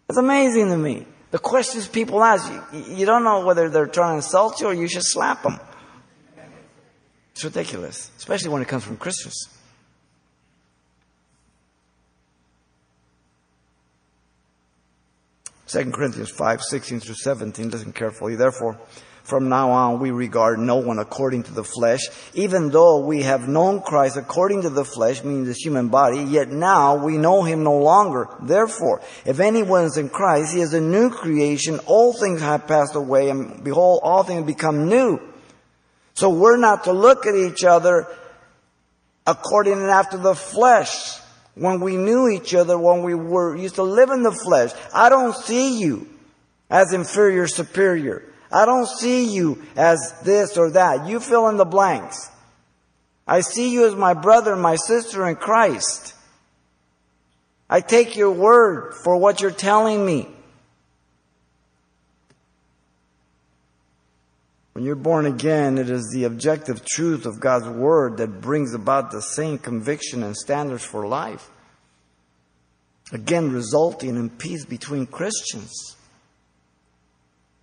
It's 0.08 0.18
amazing 0.18 0.70
to 0.70 0.78
me. 0.78 1.06
The 1.32 1.40
questions 1.40 1.88
people 1.90 2.24
ask, 2.24 2.50
you, 2.72 2.96
you 2.96 3.06
don't 3.06 3.26
know 3.26 3.46
whether 3.46 3.70
they're 3.70 3.88
trying 3.88 4.14
to 4.14 4.16
insult 4.18 4.62
you 4.62 4.68
or 4.68 4.74
you 4.74 4.88
should 4.88 5.04
slap 5.04 5.44
them. 5.44 5.60
It's 7.34 7.44
ridiculous, 7.44 8.10
especially 8.18 8.50
when 8.50 8.62
it 8.62 8.70
comes 8.70 8.86
from 8.86 8.96
Christians. 8.96 9.50
2 15.68 15.92
Corinthians 15.92 16.30
5, 16.30 16.62
16 16.62 17.00
through 17.02 17.16
17, 17.16 17.70
listen 17.70 17.92
carefully. 17.92 18.36
Therefore, 18.36 18.80
from 19.24 19.50
now 19.50 19.72
on, 19.72 20.00
we 20.00 20.12
regard 20.12 20.58
no 20.58 20.78
one 20.78 21.00
according 21.00 21.44
to 21.44 21.54
the 21.54 21.64
flesh, 21.64 22.00
even 22.34 22.70
though 22.70 23.00
we 23.00 23.24
have 23.24 23.50
known 23.50 23.82
Christ 23.82 24.16
according 24.16 24.62
to 24.62 24.70
the 24.70 24.86
flesh, 24.86 25.22
meaning 25.22 25.44
this 25.44 25.58
human 25.58 25.90
body, 25.90 26.24
yet 26.24 26.48
now 26.48 26.96
we 26.96 27.18
know 27.18 27.44
him 27.44 27.64
no 27.64 27.78
longer. 27.78 28.30
Therefore, 28.42 29.02
if 29.26 29.42
anyone 29.42 29.84
is 29.84 29.98
in 29.98 30.08
Christ, 30.08 30.54
he 30.54 30.62
is 30.62 30.74
a 30.74 30.80
new 30.80 31.10
creation. 31.10 31.80
All 31.86 32.14
things 32.14 32.40
have 32.40 32.68
passed 32.68 32.96
away, 32.96 33.30
and 33.30 33.62
behold, 33.66 34.00
all 34.04 34.24
things 34.24 34.46
become 34.46 34.88
new. 34.88 35.20
So 36.14 36.30
we're 36.30 36.56
not 36.56 36.86
to 36.86 36.94
look 36.94 37.26
at 37.28 37.36
each 37.36 37.66
other 37.66 38.08
according 39.26 39.74
and 39.74 39.90
after 39.90 40.18
the 40.18 40.36
flesh. 40.36 41.20
When 41.60 41.80
we 41.80 41.98
knew 41.98 42.28
each 42.30 42.54
other, 42.54 42.78
when 42.78 43.04
we 43.04 43.16
were 43.16 43.56
used 43.56 43.76
to 43.76 43.84
live 43.84 44.10
in 44.10 44.24
the 44.24 44.32
flesh, 44.32 44.72
I 44.94 45.10
don't 45.10 45.36
see 45.36 45.80
you 45.80 46.08
as 46.70 46.94
inferior, 46.94 47.48
superior. 47.48 48.24
I 48.52 48.66
don't 48.66 48.88
see 48.88 49.34
you 49.34 49.62
as 49.76 50.14
this 50.24 50.58
or 50.58 50.72
that. 50.72 51.08
You 51.08 51.20
fill 51.20 51.48
in 51.50 51.58
the 51.58 51.66
blanks. 51.66 52.30
I 53.28 53.42
see 53.42 53.72
you 53.72 53.88
as 53.88 53.96
my 53.96 54.14
brother 54.14 54.54
and 54.54 54.62
my 54.62 54.76
sister 54.76 55.28
in 55.28 55.36
Christ. 55.36 56.14
I 57.70 57.82
take 57.82 58.16
your 58.16 58.32
word 58.32 58.94
for 59.04 59.18
what 59.18 59.42
you're 59.42 59.52
telling 59.52 60.06
me. 60.06 60.30
When 64.78 64.86
you're 64.86 64.96
born 64.96 65.26
again, 65.26 65.80
it 65.80 65.90
is 65.90 66.08
the 66.14 66.26
objective 66.26 66.86
truth 66.86 67.26
of 67.26 67.40
God's 67.40 67.68
word 67.68 68.18
that 68.18 68.42
brings 68.42 68.76
about 68.76 69.10
the 69.10 69.24
same 69.24 69.58
conviction 69.58 70.22
and 70.22 70.38
standards 70.38 70.86
for 70.86 71.08
life. 71.08 71.50
Again, 73.12 73.52
resulting 73.52 74.12
in 74.12 74.30
peace 74.30 74.66
between 74.66 75.08
Christians. 75.08 75.96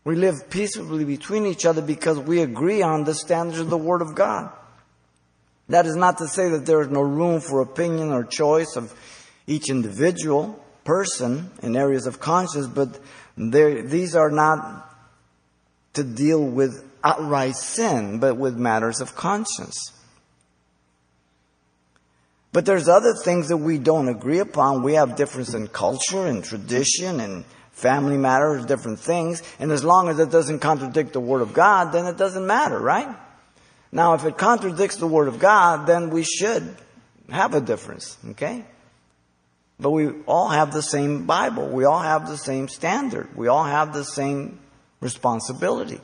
We 0.02 0.16
live 0.16 0.50
peaceably 0.50 1.04
between 1.04 1.46
each 1.46 1.64
other 1.64 1.82
because 1.82 2.18
we 2.18 2.42
agree 2.42 2.82
on 2.82 3.04
the 3.04 3.14
standards 3.14 3.60
of 3.60 3.70
the 3.70 3.78
Word 3.78 4.02
of 4.02 4.16
God. 4.16 4.50
That 5.68 5.86
is 5.86 5.94
not 5.94 6.18
to 6.18 6.26
say 6.26 6.48
that 6.48 6.66
there 6.66 6.80
is 6.80 6.88
no 6.88 7.02
room 7.02 7.40
for 7.40 7.60
opinion 7.60 8.10
or 8.10 8.24
choice 8.24 8.74
of 8.74 8.92
each 9.46 9.70
individual 9.70 10.60
person 10.82 11.52
in 11.62 11.76
areas 11.76 12.08
of 12.08 12.18
conscience, 12.18 12.66
but 12.66 12.98
these 13.36 14.16
are 14.16 14.32
not 14.32 14.90
to 15.92 16.02
deal 16.02 16.44
with 16.44 16.90
outright 17.04 17.54
sin, 17.54 18.18
but 18.18 18.36
with 18.36 18.56
matters 18.56 19.00
of 19.00 19.14
conscience. 19.14 19.92
But 22.52 22.66
there's 22.66 22.88
other 22.88 23.14
things 23.14 23.48
that 23.48 23.58
we 23.58 23.78
don't 23.78 24.08
agree 24.08 24.38
upon. 24.38 24.82
We 24.82 24.94
have 24.94 25.16
difference 25.16 25.54
in 25.54 25.68
culture 25.68 26.26
and 26.26 26.42
tradition 26.42 27.20
and 27.20 27.44
family 27.72 28.16
matters, 28.16 28.64
different 28.64 29.00
things. 29.00 29.42
And 29.58 29.70
as 29.72 29.84
long 29.84 30.08
as 30.08 30.18
it 30.20 30.30
doesn't 30.30 30.60
contradict 30.60 31.12
the 31.12 31.20
Word 31.20 31.42
of 31.42 31.52
God, 31.52 31.92
then 31.92 32.06
it 32.06 32.16
doesn't 32.16 32.46
matter, 32.46 32.78
right? 32.78 33.08
Now, 33.90 34.14
if 34.14 34.24
it 34.24 34.38
contradicts 34.38 34.96
the 34.96 35.06
Word 35.08 35.28
of 35.28 35.38
God, 35.38 35.86
then 35.86 36.10
we 36.10 36.22
should 36.22 36.76
have 37.28 37.54
a 37.54 37.60
difference, 37.60 38.16
okay? 38.30 38.64
But 39.80 39.90
we 39.90 40.10
all 40.26 40.48
have 40.48 40.72
the 40.72 40.82
same 40.82 41.26
Bible. 41.26 41.68
We 41.68 41.84
all 41.84 42.00
have 42.00 42.28
the 42.28 42.38
same 42.38 42.68
standard. 42.68 43.36
We 43.36 43.48
all 43.48 43.64
have 43.64 43.92
the 43.92 44.04
same 44.04 44.60
responsibility. 45.00 46.00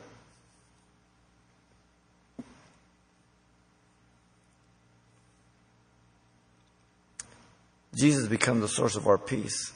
Jesus 7.95 8.27
becomes 8.27 8.61
the 8.61 8.67
source 8.67 8.95
of 8.95 9.07
our 9.07 9.17
peace, 9.17 9.73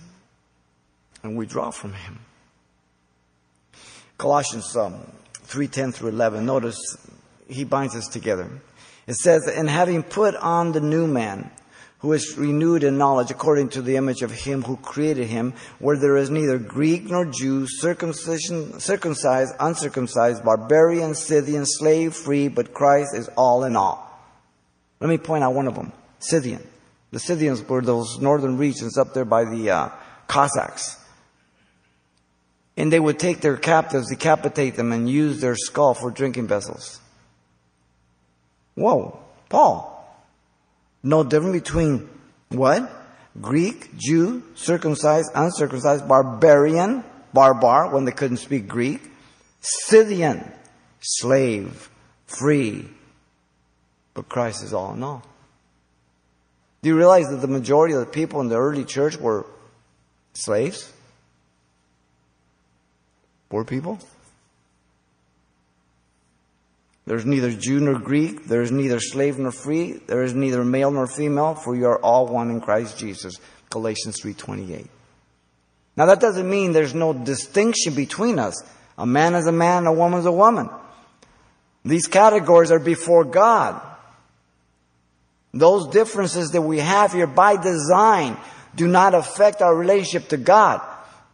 and 1.21 1.36
we 1.36 1.45
draw 1.45 1.71
from 1.71 1.93
him. 1.93 2.19
Colossians 4.17 4.75
um, 4.78 5.06
3:10 5.47 5.93
through 5.93 6.10
11. 6.10 6.45
Notice 6.45 6.78
he 7.47 7.65
binds 7.65 7.95
us 7.95 8.08
together. 8.08 8.49
It 9.08 9.15
says, 9.15 9.47
"And 9.47 9.69
having 9.69 10.01
put 10.01 10.36
on 10.36 10.71
the 10.71 10.80
new 10.80 11.08
man, 11.08 11.51
who 11.99 12.13
is 12.13 12.38
renewed 12.38 12.84
in 12.84 12.97
knowledge 12.97 13.32
according 13.32 13.69
to 13.69 13.82
the 13.82 13.97
image 13.97 14.21
of 14.21 14.32
him 14.32 14.63
who 14.63 14.78
created 14.78 15.28
him, 15.28 15.54
where 15.80 15.97
there 15.97 16.15
is 16.15 16.30
neither 16.30 16.58
Greek 16.58 17.10
nor 17.10 17.25
Jew, 17.25 17.67
circumcision, 17.67 18.80
circumcised, 18.80 19.54
uncircumcised, 19.60 20.43
barbarian, 20.43 21.15
Scythian, 21.15 21.65
slave, 21.65 22.13
free, 22.13 22.47
but 22.47 22.73
Christ 22.73 23.13
is 23.13 23.28
all 23.36 23.65
in 23.65 23.75
all." 23.75 24.01
Let 25.01 25.10
me 25.10 25.17
point 25.17 25.43
out 25.43 25.54
one 25.54 25.67
of 25.67 25.75
them: 25.75 25.91
Scythian. 26.19 26.65
The 27.15 27.21
Scythians 27.21 27.63
were 27.63 27.82
those 27.82 28.19
northern 28.19 28.58
regions 28.58 28.97
up 28.97 29.13
there 29.13 29.23
by 29.23 29.45
the 29.45 29.69
uh, 29.69 29.89
Cossacks. 30.28 31.01
And 32.75 32.91
they 32.91 32.99
would 32.99 33.19
take 33.19 33.39
their 33.39 33.56
captives, 33.56 34.10
decapitate 34.10 34.75
them, 34.75 34.91
and 34.91 35.10
use 35.10 35.39
their 35.39 35.56
skull 35.56 35.93
for 35.93 36.12
drinking 36.12 36.47
vessels. 36.47 36.99
Whoa, 38.73 39.17
Paul. 39.47 40.13
No 41.04 41.23
difference 41.23 41.54
between 41.63 42.10
what? 42.49 42.91
Greek, 43.39 43.95
Jew, 43.95 44.43
circumcised, 44.56 45.32
uncircumcised, 45.34 46.06
barbarian, 46.10 47.06
barbar, 47.32 47.93
when 47.93 48.04
they 48.04 48.12
couldn't 48.12 48.43
speak 48.43 48.67
Greek, 48.67 48.99
Scythian, 49.62 50.51
slave, 50.99 51.89
free. 52.28 52.89
But 54.13 54.28
Christ 54.28 54.65
is 54.65 54.73
all 54.73 54.93
in 54.93 55.01
all. 55.01 55.23
Do 56.86 56.89
you 56.89 56.98
realize 56.98 57.26
that 57.30 57.38
the 57.38 57.48
majority 57.48 57.95
of 57.95 58.02
the 58.02 58.06
people 58.06 58.41
in 58.41 58.48
the 58.48 58.58
early 58.58 58.86
church 58.86 59.17
were 59.17 59.48
slaves? 60.36 60.93
Poor 63.50 63.65
people? 63.65 63.98
There's 67.08 67.26
neither 67.26 67.52
Jew 67.52 67.80
nor 67.80 67.98
Greek. 67.98 68.45
There 68.45 68.62
is 68.62 68.71
neither 68.71 69.00
slave 69.00 69.39
nor 69.39 69.52
free. 69.52 69.93
There 69.93 70.21
is 70.21 70.36
neither 70.36 70.63
male 70.63 70.91
nor 70.91 71.08
female, 71.08 71.56
for 71.56 71.76
you 71.76 71.88
are 71.88 71.98
all 71.98 72.28
one 72.28 72.52
in 72.52 72.62
Christ 72.62 73.00
Jesus. 73.00 73.39
Galatians 73.71 74.21
3.28. 74.21 74.88
Now 75.98 76.06
that 76.06 76.19
doesn't 76.19 76.48
mean 76.48 76.71
there's 76.71 76.93
no 76.93 77.13
distinction 77.13 77.95
between 77.95 78.38
us. 78.38 78.62
A 78.95 79.08
man 79.08 79.34
is 79.34 79.48
a 79.48 79.52
man, 79.52 79.88
a 79.88 79.91
woman 79.91 80.19
is 80.19 80.28
a 80.28 80.32
woman. 80.32 80.69
These 81.84 82.06
categories 82.06 82.69
are 82.69 82.78
before 82.78 83.24
God. 83.24 83.82
Those 85.56 85.88
differences 85.88 86.52
that 86.52 86.62
we 86.62 86.80
have 86.80 87.13
here 87.13 87.28
by 87.28 87.56
design 87.56 88.38
do 88.76 88.88
not 88.88 89.15
affect 89.15 89.62
our 89.62 89.74
relationship 89.74 90.28
to 90.30 90.38
God, 90.38 90.82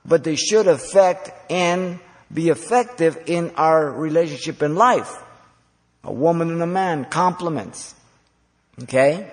but 0.06 0.24
they 0.24 0.36
should 0.36 0.68
affect 0.68 1.32
and 1.52 2.00
be 2.32 2.50
effective 2.50 3.18
in 3.26 3.50
our 3.56 3.90
relationship 3.90 4.62
in 4.62 4.76
life. 4.76 5.12
A 6.04 6.14
woman 6.14 6.52
and 6.52 6.62
a 6.62 6.68
man, 6.68 7.06
complements. 7.06 7.96
Okay? 8.84 9.28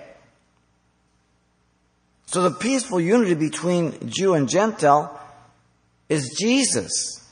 So 2.25 2.41
the 2.41 2.51
peaceful 2.51 2.99
unity 2.99 3.35
between 3.35 4.09
Jew 4.09 4.33
and 4.33 4.49
Gentile 4.49 5.19
is 6.09 6.35
Jesus. 6.39 7.23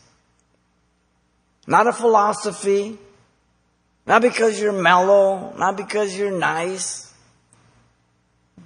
Not 1.66 1.88
a 1.88 1.94
philosophy, 1.94 3.00
not 4.06 4.22
because 4.22 4.62
you're 4.62 4.80
mellow, 4.80 5.56
not 5.58 5.76
because 5.76 6.16
you're 6.16 6.38
nice, 6.38 7.07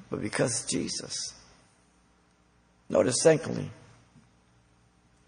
but 0.10 0.22
because 0.22 0.66
Jesus. 0.66 1.34
Notice 2.90 3.22
secondly, 3.22 3.70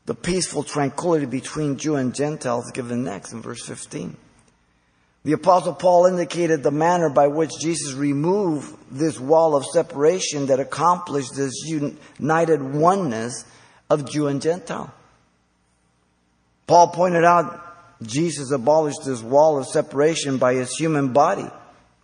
the 0.06 0.16
peaceful 0.16 0.64
tranquility 0.64 1.26
between 1.26 1.78
Jew 1.78 1.96
and 1.96 2.14
Gentile 2.14 2.62
is 2.62 2.72
given 2.72 3.04
next 3.04 3.32
in 3.32 3.42
verse 3.42 3.66
15. 3.66 4.18
The 5.24 5.32
apostle 5.32 5.74
Paul 5.74 6.08
indicated 6.08 6.62
the 6.62 6.72
manner 6.72 7.10
by 7.10 7.28
which 7.28 7.52
Jesus 7.62 7.94
removed 7.94 8.76
this 8.92 9.18
wall 9.18 9.56
of 9.56 9.66
separation 9.66 10.48
that 10.48 10.60
accomplished 10.60 11.36
this 11.36 11.54
united 11.66 12.62
oneness 12.62 13.46
of 13.90 14.10
Jew 14.10 14.28
and 14.28 14.42
Gentile. 14.42 14.94
Paul 16.68 16.90
pointed 16.90 17.24
out 17.24 17.62
Jesus 18.02 18.52
abolished 18.52 19.06
this 19.06 19.22
wall 19.22 19.58
of 19.58 19.68
separation 19.68 20.38
by 20.38 20.56
his 20.56 20.76
human 20.76 21.14
body, 21.14 21.50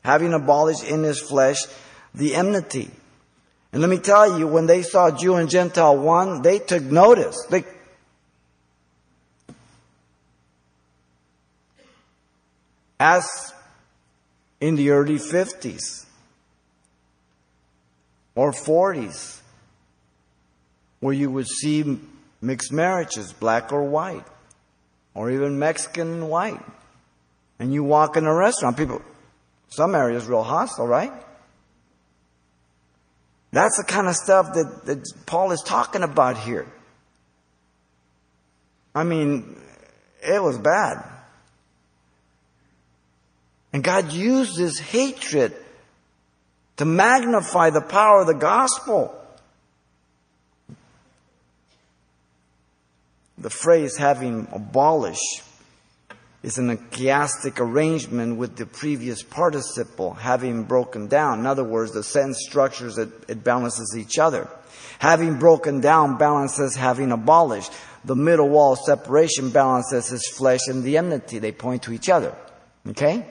having 0.04 0.34
abolished 0.34 0.86
in 0.86 1.04
his 1.04 1.20
flesh 1.20 1.58
the 2.14 2.36
enmity. 2.36 2.92
And 3.72 3.82
let 3.82 3.90
me 3.90 4.00
tell 4.00 4.40
you, 4.40 4.48
when 4.48 4.66
they 4.66 4.82
saw 4.82 5.12
Jew 5.12 5.36
and 5.36 5.50
Gentile 5.50 5.98
one, 5.98 6.42
they 6.42 6.60
took 6.60 6.84
notice. 6.84 7.46
They, 7.50 7.64
as 13.00 13.54
in 14.60 14.76
the 14.76 14.90
early 14.90 15.18
50s 15.18 16.06
or 18.36 18.52
40s, 18.52 19.40
where 21.00 21.14
you 21.14 21.30
would 21.30 21.48
see 21.48 22.00
mixed 22.42 22.72
marriages, 22.72 23.32
black 23.34 23.72
or 23.72 23.84
white, 23.84 24.26
or 25.14 25.32
even 25.32 25.60
Mexican 25.60 26.14
and 26.14 26.30
white. 26.30 26.64
And 27.60 27.74
you 27.74 27.84
walk 27.84 28.18
in 28.18 28.26
a 28.26 28.34
restaurant, 28.34 28.78
people, 28.78 29.02
some 29.70 29.94
areas 29.94 30.26
real 30.26 30.44
hostile, 30.44 30.88
right? 30.88 31.12
That's 33.52 33.78
the 33.78 33.84
kind 33.84 34.08
of 34.08 34.16
stuff 34.16 34.54
that, 34.54 34.86
that 34.86 35.26
Paul 35.26 35.52
is 35.52 35.62
talking 35.66 36.04
about 36.04 36.38
here. 36.38 36.68
I 38.94 39.04
mean, 39.04 39.60
it 40.22 40.42
was 40.42 40.58
bad. 40.58 41.04
And 43.72 43.84
God 43.84 44.12
used 44.12 44.58
this 44.58 44.80
hatred 44.80 45.56
to 46.78 46.86
magnify 46.86 47.70
the 47.72 47.82
power 47.82 48.22
of 48.22 48.28
the 48.28 48.34
gospel. 48.34 49.16
The 53.38 53.50
phrase 53.50 53.96
having 53.98 54.48
abolished 54.52 55.44
is 56.42 56.58
an 56.58 56.78
chiastic 56.78 57.60
arrangement 57.60 58.38
with 58.38 58.56
the 58.56 58.66
previous 58.66 59.22
participle 59.22 60.14
having 60.14 60.64
broken 60.64 61.08
down. 61.08 61.40
In 61.40 61.46
other 61.46 61.64
words, 61.64 61.92
the 61.92 62.04
sentence 62.04 62.46
structures 62.48 62.98
it, 62.98 63.10
it 63.28 63.44
balances 63.44 63.96
each 63.98 64.18
other. 64.18 64.48
Having 65.00 65.40
broken 65.40 65.82
down 65.82 66.18
balances 66.18 66.76
having 66.76 67.12
abolished. 67.12 67.72
The 68.06 68.16
middle 68.16 68.48
wall 68.48 68.78
separation 68.78 69.50
balances 69.50 70.08
his 70.08 70.28
flesh 70.28 70.62
and 70.68 70.84
the 70.84 70.98
enmity. 70.98 71.40
They 71.40 71.52
point 71.52 71.84
to 71.84 71.92
each 71.92 72.10
other. 72.10 72.34
Okay? 72.88 73.26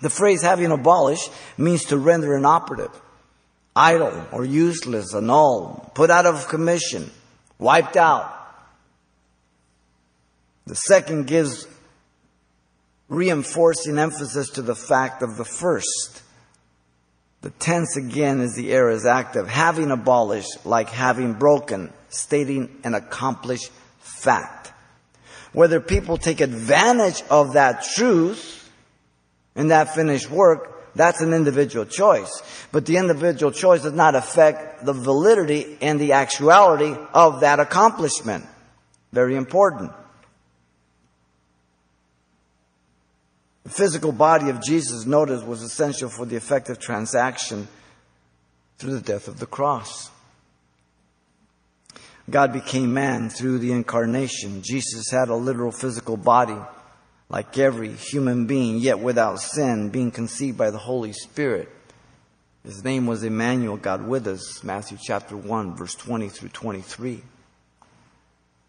The 0.00 0.10
phrase 0.10 0.42
having 0.42 0.72
abolished 0.72 1.30
means 1.56 1.84
to 1.86 1.98
render 1.98 2.36
inoperative, 2.36 2.90
idle 3.76 4.26
or 4.32 4.44
useless, 4.44 5.14
annulled, 5.14 5.94
put 5.94 6.10
out 6.10 6.26
of 6.26 6.48
commission, 6.48 7.10
wiped 7.58 7.96
out. 7.96 8.39
The 10.66 10.76
second 10.76 11.26
gives 11.26 11.66
reinforcing 13.08 13.98
emphasis 13.98 14.50
to 14.50 14.62
the 14.62 14.74
fact 14.74 15.22
of 15.22 15.36
the 15.36 15.44
first. 15.44 16.22
The 17.42 17.50
tense 17.50 17.96
again 17.96 18.40
is 18.40 18.54
the 18.54 18.72
aorist 18.72 19.06
active, 19.06 19.48
having 19.48 19.90
abolished 19.90 20.66
like 20.66 20.90
having 20.90 21.32
broken, 21.34 21.92
stating 22.08 22.80
an 22.84 22.94
accomplished 22.94 23.70
fact. 23.98 24.72
Whether 25.52 25.80
people 25.80 26.16
take 26.18 26.40
advantage 26.40 27.22
of 27.30 27.54
that 27.54 27.82
truth 27.82 28.70
and 29.56 29.70
that 29.70 29.94
finished 29.94 30.30
work, 30.30 30.94
that's 30.94 31.20
an 31.20 31.32
individual 31.32 31.86
choice. 31.86 32.42
But 32.72 32.86
the 32.86 32.96
individual 32.96 33.52
choice 33.52 33.82
does 33.82 33.92
not 33.92 34.14
affect 34.14 34.84
the 34.84 34.92
validity 34.92 35.78
and 35.80 35.98
the 35.98 36.12
actuality 36.12 36.94
of 37.14 37.40
that 37.40 37.58
accomplishment. 37.58 38.44
Very 39.12 39.34
important. 39.34 39.92
Physical 43.70 44.12
body 44.12 44.50
of 44.50 44.62
Jesus, 44.62 45.06
notice, 45.06 45.42
was 45.42 45.62
essential 45.62 46.08
for 46.08 46.26
the 46.26 46.36
effective 46.36 46.78
transaction 46.78 47.68
through 48.78 48.94
the 48.94 49.00
death 49.00 49.28
of 49.28 49.38
the 49.38 49.46
cross. 49.46 50.10
God 52.28 52.52
became 52.52 52.94
man 52.94 53.28
through 53.28 53.58
the 53.58 53.72
incarnation. 53.72 54.62
Jesus 54.62 55.10
had 55.10 55.28
a 55.28 55.34
literal 55.34 55.72
physical 55.72 56.16
body 56.16 56.56
like 57.28 57.58
every 57.58 57.92
human 57.92 58.46
being, 58.46 58.78
yet 58.78 58.98
without 58.98 59.40
sin, 59.40 59.90
being 59.90 60.10
conceived 60.10 60.58
by 60.58 60.70
the 60.70 60.78
Holy 60.78 61.12
Spirit. 61.12 61.68
His 62.64 62.84
name 62.84 63.06
was 63.06 63.22
Emmanuel, 63.22 63.76
God 63.76 64.06
with 64.06 64.26
us, 64.26 64.62
Matthew 64.62 64.98
chapter 65.00 65.36
1, 65.36 65.76
verse 65.76 65.94
20 65.94 66.28
through 66.28 66.50
23. 66.50 67.22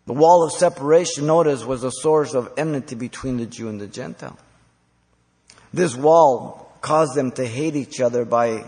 The 0.05 0.13
wall 0.13 0.43
of 0.43 0.53
separation, 0.53 1.27
notice, 1.27 1.65
was 1.65 1.83
a 1.83 1.91
source 1.91 2.33
of 2.33 2.51
enmity 2.57 2.95
between 2.95 3.37
the 3.37 3.45
Jew 3.45 3.67
and 3.69 3.79
the 3.79 3.87
Gentile. 3.87 4.37
This 5.73 5.95
wall 5.95 6.71
caused 6.81 7.15
them 7.15 7.31
to 7.31 7.45
hate 7.45 7.75
each 7.75 8.01
other 8.01 8.25
by 8.25 8.65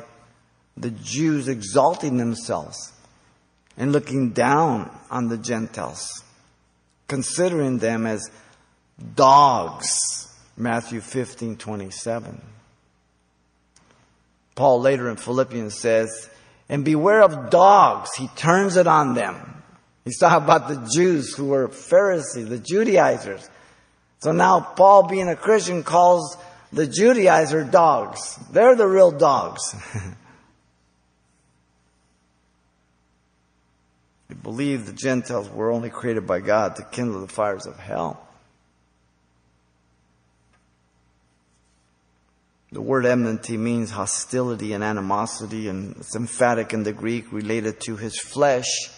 the 0.77 0.91
Jews 0.91 1.47
exalting 1.47 2.17
themselves 2.17 2.93
and 3.77 3.91
looking 3.91 4.31
down 4.31 4.89
on 5.09 5.27
the 5.27 5.37
Gentiles, 5.37 6.23
considering 7.07 7.79
them 7.79 8.05
as 8.05 8.29
dogs. 9.15 9.99
Matthew 10.55 11.01
15, 11.01 11.57
27. 11.57 12.41
Paul 14.55 14.81
later 14.81 15.09
in 15.09 15.15
Philippians 15.15 15.77
says, 15.79 16.29
and 16.69 16.85
beware 16.85 17.23
of 17.23 17.49
dogs. 17.49 18.11
He 18.15 18.27
turns 18.29 18.77
it 18.77 18.87
on 18.87 19.15
them. 19.15 19.63
He's 20.05 20.19
talking 20.19 20.43
about 20.43 20.67
the 20.67 20.89
Jews 20.93 21.33
who 21.33 21.45
were 21.45 21.67
Pharisees, 21.67 22.49
the 22.49 22.59
Judaizers. 22.59 23.49
So 24.19 24.31
now 24.31 24.59
Paul, 24.59 25.07
being 25.07 25.29
a 25.29 25.35
Christian, 25.35 25.83
calls 25.83 26.37
the 26.73 26.87
Judaizer 26.87 27.69
dogs. 27.69 28.37
They're 28.51 28.75
the 28.75 28.87
real 28.87 29.11
dogs. 29.11 29.75
They 34.29 34.35
believed 34.35 34.87
the 34.87 34.93
Gentiles 34.93 35.47
were 35.47 35.69
only 35.69 35.91
created 35.91 36.25
by 36.25 36.39
God 36.39 36.77
to 36.77 36.83
kindle 36.83 37.21
the 37.21 37.27
fires 37.27 37.67
of 37.67 37.77
hell. 37.77 38.25
The 42.71 42.81
word 42.81 43.05
enmity 43.05 43.57
means 43.57 43.91
hostility 43.91 44.73
and 44.73 44.83
animosity, 44.83 45.67
and 45.67 45.95
it's 45.97 46.15
emphatic 46.15 46.73
in 46.73 46.81
the 46.81 46.93
Greek 46.93 47.31
related 47.31 47.79
to 47.81 47.95
his 47.95 48.17
flesh 48.17 48.89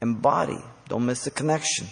and 0.00 0.20
body. 0.20 0.58
Don't 0.88 1.06
miss 1.06 1.22
the 1.22 1.30
connection. 1.30 1.86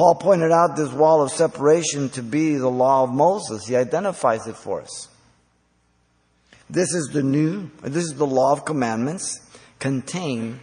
Paul 0.00 0.14
pointed 0.14 0.50
out 0.50 0.76
this 0.76 0.90
wall 0.90 1.20
of 1.20 1.30
separation 1.30 2.08
to 2.08 2.22
be 2.22 2.54
the 2.54 2.70
law 2.70 3.04
of 3.04 3.10
Moses. 3.10 3.66
He 3.66 3.76
identifies 3.76 4.46
it 4.46 4.56
for 4.56 4.80
us. 4.80 5.08
This 6.70 6.94
is 6.94 7.08
the 7.08 7.22
new, 7.22 7.70
this 7.82 8.04
is 8.04 8.14
the 8.14 8.26
law 8.26 8.52
of 8.52 8.64
commandments 8.64 9.46
contained 9.78 10.58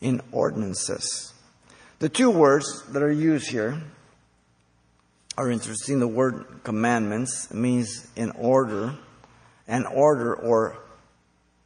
in 0.00 0.22
ordinances. 0.32 1.34
The 1.98 2.08
two 2.08 2.30
words 2.30 2.82
that 2.92 3.02
are 3.02 3.12
used 3.12 3.50
here 3.50 3.78
are 5.36 5.50
interesting. 5.50 6.00
The 6.00 6.08
word 6.08 6.60
commandments 6.64 7.52
means 7.52 8.08
in 8.16 8.30
order, 8.30 8.94
an 9.68 9.84
order 9.84 10.34
or 10.34 10.78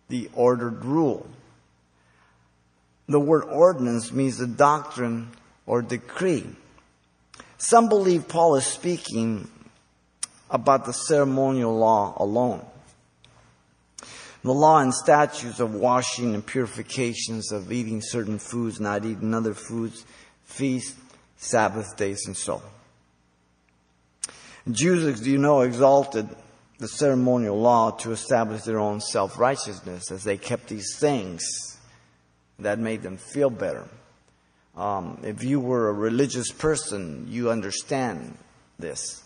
the 0.08 0.28
ordered 0.34 0.84
rule. 0.84 1.24
The 3.08 3.20
word 3.20 3.44
ordinance 3.44 4.10
means 4.10 4.38
the 4.38 4.48
doctrine 4.48 5.30
or 5.66 5.82
decree. 5.82 6.46
Some 7.58 7.88
believe 7.88 8.28
Paul 8.28 8.56
is 8.56 8.66
speaking 8.66 9.48
about 10.50 10.84
the 10.84 10.92
ceremonial 10.92 11.76
law 11.76 12.14
alone 12.18 12.64
the 14.46 14.54
law 14.54 14.78
and 14.78 14.94
statutes 14.94 15.58
of 15.58 15.74
washing 15.74 16.32
and 16.32 16.46
purifications, 16.46 17.50
of 17.50 17.72
eating 17.72 18.00
certain 18.00 18.38
foods, 18.38 18.78
not 18.78 19.04
eating 19.04 19.34
other 19.34 19.54
foods, 19.54 20.06
feasts, 20.44 20.96
Sabbath 21.36 21.96
days, 21.96 22.22
and 22.26 22.36
so 22.36 22.54
on. 22.54 24.72
Jews, 24.72 25.20
do 25.20 25.30
you 25.30 25.38
know, 25.38 25.62
exalted 25.62 26.28
the 26.78 26.86
ceremonial 26.86 27.60
law 27.60 27.90
to 27.90 28.12
establish 28.12 28.62
their 28.62 28.78
own 28.78 29.00
self 29.00 29.38
righteousness 29.38 30.12
as 30.12 30.22
they 30.22 30.36
kept 30.36 30.68
these 30.68 30.96
things 30.96 31.76
that 32.60 32.78
made 32.78 33.02
them 33.02 33.16
feel 33.16 33.50
better. 33.50 33.84
Um, 34.76 35.18
if 35.22 35.42
you 35.42 35.58
were 35.58 35.88
a 35.88 35.92
religious 35.92 36.50
person, 36.52 37.26
you 37.28 37.50
understand 37.50 38.36
this 38.78 39.22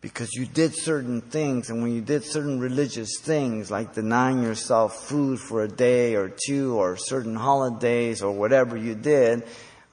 because 0.00 0.32
you 0.34 0.46
did 0.46 0.74
certain 0.74 1.20
things, 1.20 1.70
and 1.70 1.82
when 1.82 1.92
you 1.92 2.00
did 2.00 2.24
certain 2.24 2.58
religious 2.58 3.20
things, 3.20 3.70
like 3.70 3.94
denying 3.94 4.42
yourself 4.42 5.04
food 5.04 5.38
for 5.38 5.62
a 5.62 5.68
day 5.68 6.16
or 6.16 6.28
two, 6.28 6.74
or 6.76 6.96
certain 6.96 7.36
holidays, 7.36 8.20
or 8.20 8.32
whatever 8.32 8.76
you 8.76 8.96
did, 8.96 9.44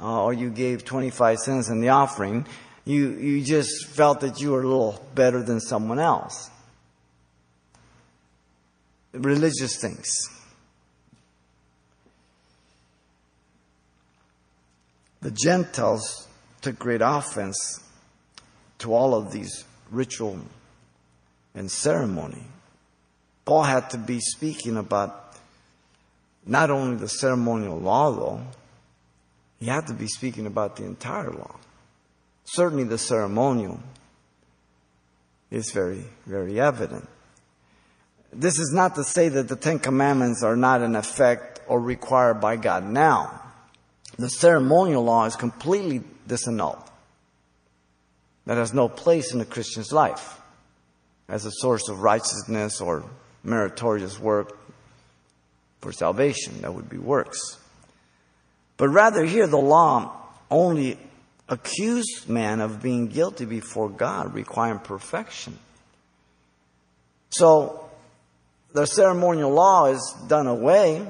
uh, 0.02 0.24
or 0.24 0.34
you 0.34 0.50
gave 0.50 0.84
25 0.84 1.38
cents 1.38 1.69
in 1.69 1.80
the 1.80 1.89
offering, 1.89 2.45
you, 2.86 3.12
you 3.12 3.43
just 3.43 3.88
felt 3.88 4.22
that 4.22 4.41
you 4.41 4.52
were 4.52 4.62
a 4.62 4.67
little 4.67 5.08
better 5.13 5.43
than 5.43 5.60
someone 5.60 6.00
else. 6.00 6.50
Religious 9.13 9.80
things. 9.80 10.38
The 15.21 15.32
Gentiles 15.32 16.27
took 16.62 16.79
great 16.79 17.01
offense 17.03 17.84
to 18.79 18.93
all 18.93 19.13
of 19.13 19.32
these 19.32 19.65
ritual 19.91 20.39
and 21.53 21.69
ceremony. 21.69 22.43
Paul 23.45 23.63
had 23.63 23.89
to 23.91 23.97
be 23.97 24.19
speaking 24.19 24.77
about 24.77 25.36
not 26.45 26.71
only 26.71 26.97
the 26.97 27.10
ceremonial 27.10 27.79
law, 27.79 28.12
though, 28.12 28.41
he 29.60 29.65
had 29.65 29.88
to 29.88 29.93
be 29.93 30.08
speaking 30.08 30.45
about 30.45 30.77
the 30.77 30.86
entire 30.86 31.32
law. 31.32 31.55
Certainly, 32.45 32.86
the 32.86 32.97
ceremonial 32.97 33.79
is 35.51 35.71
very, 35.71 36.05
very 36.25 36.60
evident. 36.60 37.08
This 38.32 38.60
is 38.60 38.71
not 38.73 38.95
to 38.95 39.03
say 39.03 39.29
that 39.29 39.47
the 39.47 39.55
Ten 39.55 39.79
Commandments 39.79 40.43
are 40.43 40.55
not 40.55 40.82
in 40.82 40.95
effect 40.95 41.60
or 41.67 41.79
required 41.79 42.36
by 42.36 42.55
God 42.55 42.86
now. 42.86 43.38
The 44.19 44.29
ceremonial 44.29 45.05
law 45.05 45.23
is 45.23 45.38
completely 45.38 46.01
disannulled 46.27 46.86
that 48.45 48.58
has 48.58 48.73
no 48.73 48.89
place 48.89 49.34
in 49.34 49.39
a 49.39 49.45
Christian's 49.45 49.93
life 49.93 50.41
as 51.29 51.45
a 51.45 51.51
source 51.51 51.88
of 51.88 52.01
righteousness 52.01 52.82
or 52.82 53.05
meritorious 53.45 54.19
work 54.19 54.58
for 55.79 55.93
salvation. 55.93 56.60
That 56.63 56.73
would 56.73 56.89
be 56.89 56.97
works. 56.97 57.60
But 58.75 58.89
rather, 58.89 59.23
here 59.23 59.47
the 59.47 59.55
law 59.55 60.12
only 60.51 60.99
accused 61.47 62.27
man 62.27 62.60
of 62.60 62.82
being 62.82 63.08
guilty 63.08 63.45
before 63.45 63.88
God, 63.88 64.34
requiring 64.34 64.79
perfection. 64.79 65.58
So, 67.29 67.89
the 68.73 68.86
ceremonial 68.86 69.53
law 69.53 69.86
is 69.86 70.15
done 70.27 70.47
away 70.47 71.08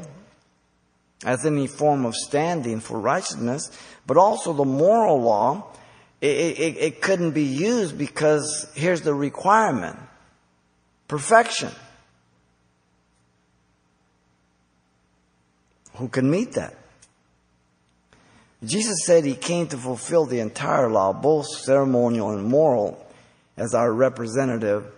as 1.26 1.46
any 1.46 1.68
form 1.68 2.06
of 2.06 2.16
standing 2.16 2.80
for 2.80 3.00
righteousness, 3.00 3.72
but 4.08 4.18
also 4.18 4.54
the 4.54 4.66
moral 4.66 5.22
law 5.22 5.74
it, 6.22 6.60
it, 6.60 6.78
it 6.78 7.02
couldn't 7.02 7.32
be 7.32 7.44
used 7.44 7.98
because 7.98 8.70
here's 8.76 9.02
the 9.02 9.14
requirement 9.14 9.98
perfection. 11.08 11.72
Who 15.96 16.10
can 16.10 16.30
meet 16.30 16.54
that? 16.54 16.76
Jesus 18.64 19.06
said 19.06 19.24
he 19.24 19.36
came 19.36 19.68
to 19.68 19.78
fulfill 19.78 20.26
the 20.26 20.40
entire 20.40 20.90
law, 20.90 21.14
both 21.14 21.48
ceremonial 21.48 22.32
and 22.32 22.44
moral, 22.44 23.06
as 23.56 23.74
our 23.74 23.92
representative 23.92 24.92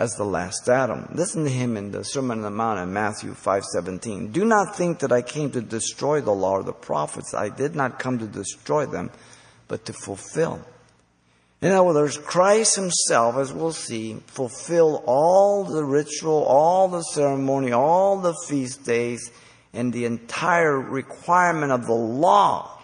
as 0.00 0.14
the 0.14 0.24
last 0.24 0.66
Adam. 0.66 1.06
Listen 1.12 1.44
to 1.44 1.50
him 1.50 1.76
in 1.76 1.90
the 1.90 2.02
Sermon 2.02 2.38
on 2.38 2.44
the 2.44 2.50
Mount 2.50 2.80
in 2.80 2.90
Matthew 2.90 3.34
5:17. 3.34 4.32
Do 4.32 4.46
not 4.46 4.74
think 4.74 5.00
that 5.00 5.12
I 5.12 5.20
came 5.20 5.50
to 5.50 5.60
destroy 5.60 6.22
the 6.22 6.32
law 6.32 6.52
or 6.52 6.62
the 6.62 6.72
prophets. 6.72 7.34
I 7.34 7.50
did 7.50 7.76
not 7.76 7.98
come 7.98 8.18
to 8.18 8.26
destroy 8.26 8.86
them, 8.86 9.10
but 9.68 9.84
to 9.84 9.92
fulfill. 9.92 10.62
In 11.60 11.72
other 11.72 11.82
words, 11.82 12.16
Christ 12.16 12.76
himself, 12.76 13.36
as 13.36 13.52
we'll 13.52 13.74
see, 13.74 14.22
fulfilled 14.26 15.02
all 15.04 15.64
the 15.64 15.84
ritual, 15.84 16.44
all 16.44 16.88
the 16.88 17.02
ceremony, 17.02 17.70
all 17.70 18.18
the 18.20 18.34
feast 18.48 18.84
days, 18.84 19.30
and 19.74 19.92
the 19.92 20.06
entire 20.06 20.80
requirement 20.80 21.72
of 21.72 21.84
the 21.84 21.92
law. 21.92 22.78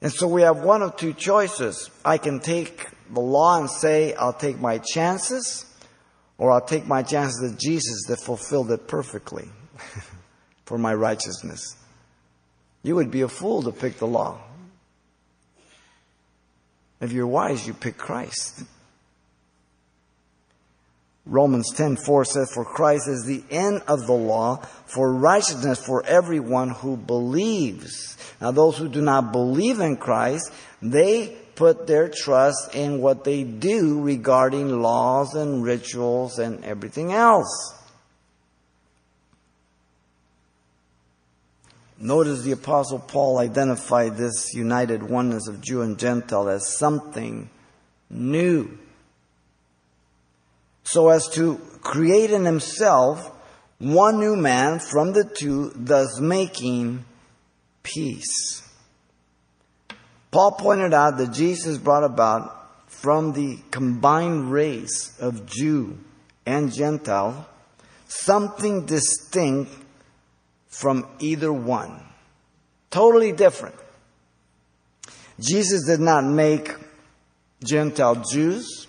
And 0.00 0.12
so 0.12 0.28
we 0.28 0.42
have 0.42 0.58
one 0.58 0.82
of 0.82 0.94
two 0.94 1.14
choices. 1.14 1.90
I 2.04 2.18
can 2.18 2.38
take 2.38 2.93
the 3.10 3.20
law 3.20 3.60
and 3.60 3.70
say, 3.70 4.14
I'll 4.14 4.32
take 4.32 4.60
my 4.60 4.78
chances, 4.78 5.66
or 6.38 6.50
I'll 6.50 6.64
take 6.64 6.86
my 6.86 7.02
chances 7.02 7.40
with 7.42 7.58
Jesus 7.58 8.04
that 8.08 8.20
fulfilled 8.20 8.70
it 8.70 8.88
perfectly 8.88 9.48
for 10.64 10.78
my 10.78 10.94
righteousness. 10.94 11.76
You 12.82 12.96
would 12.96 13.10
be 13.10 13.22
a 13.22 13.28
fool 13.28 13.62
to 13.62 13.72
pick 13.72 13.98
the 13.98 14.06
law. 14.06 14.38
If 17.00 17.12
you're 17.12 17.26
wise, 17.26 17.66
you 17.66 17.74
pick 17.74 17.96
Christ. 17.96 18.64
Romans 21.26 21.72
10:4 21.74 22.26
says 22.26 22.52
for 22.52 22.64
Christ 22.64 23.08
is 23.08 23.24
the 23.24 23.42
end 23.50 23.82
of 23.88 24.06
the 24.06 24.12
law 24.12 24.56
for 24.84 25.12
righteousness 25.12 25.84
for 25.84 26.04
everyone 26.04 26.68
who 26.68 26.98
believes. 26.98 28.18
Now 28.40 28.50
those 28.50 28.76
who 28.76 28.88
do 28.88 29.00
not 29.00 29.32
believe 29.32 29.80
in 29.80 29.96
Christ, 29.96 30.52
they 30.82 31.34
put 31.56 31.86
their 31.86 32.08
trust 32.08 32.74
in 32.74 33.00
what 33.00 33.24
they 33.24 33.44
do 33.44 34.00
regarding 34.00 34.80
laws 34.80 35.34
and 35.34 35.64
rituals 35.64 36.38
and 36.38 36.64
everything 36.64 37.12
else. 37.12 37.74
Notice 41.98 42.42
the 42.42 42.52
apostle 42.52 42.98
Paul 42.98 43.38
identified 43.38 44.16
this 44.16 44.52
united 44.52 45.02
oneness 45.02 45.48
of 45.48 45.60
Jew 45.60 45.82
and 45.82 45.98
Gentile 45.98 46.48
as 46.48 46.76
something 46.76 47.48
new 48.10 48.78
so 50.84 51.08
as 51.08 51.28
to 51.30 51.56
create 51.80 52.30
in 52.30 52.44
himself 52.44 53.30
one 53.78 54.20
new 54.20 54.36
man 54.36 54.78
from 54.78 55.12
the 55.12 55.24
two, 55.24 55.72
thus 55.74 56.20
making 56.20 57.04
peace. 57.82 58.62
Paul 60.34 60.50
pointed 60.50 60.92
out 60.92 61.16
that 61.18 61.32
Jesus 61.32 61.78
brought 61.78 62.02
about 62.02 62.90
from 62.90 63.34
the 63.34 63.56
combined 63.70 64.50
race 64.50 65.16
of 65.20 65.46
Jew 65.46 65.96
and 66.44 66.72
Gentile 66.72 67.48
something 68.08 68.84
distinct 68.84 69.70
from 70.66 71.06
either 71.20 71.52
one. 71.52 72.00
Totally 72.90 73.30
different. 73.30 73.76
Jesus 75.38 75.86
did 75.86 76.00
not 76.00 76.24
make 76.24 76.74
Gentile 77.62 78.16
Jews. 78.28 78.88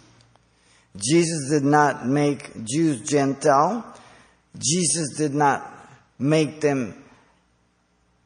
Jesus 0.98 1.52
did 1.52 1.64
not 1.64 2.08
make 2.08 2.66
Jews 2.66 3.02
Gentile. 3.02 3.86
Jesus 4.58 5.16
did 5.16 5.36
not 5.36 5.72
make 6.18 6.60
them 6.60 7.05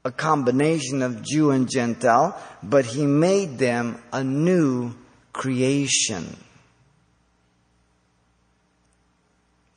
a 0.10 0.12
combination 0.12 1.04
of 1.04 1.22
Jew 1.22 1.52
and 1.52 1.69
Gentile, 1.69 2.36
but 2.63 2.84
he 2.84 3.06
made 3.06 3.60
them 3.60 4.02
a 4.12 4.24
new 4.24 4.95
creation. 5.34 6.36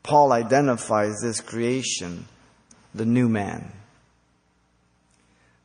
Paul 0.03 0.33
identifies 0.33 1.21
this 1.21 1.43
creation, 1.43 2.27
the 2.95 3.05
new 3.05 3.29
man. 3.29 3.73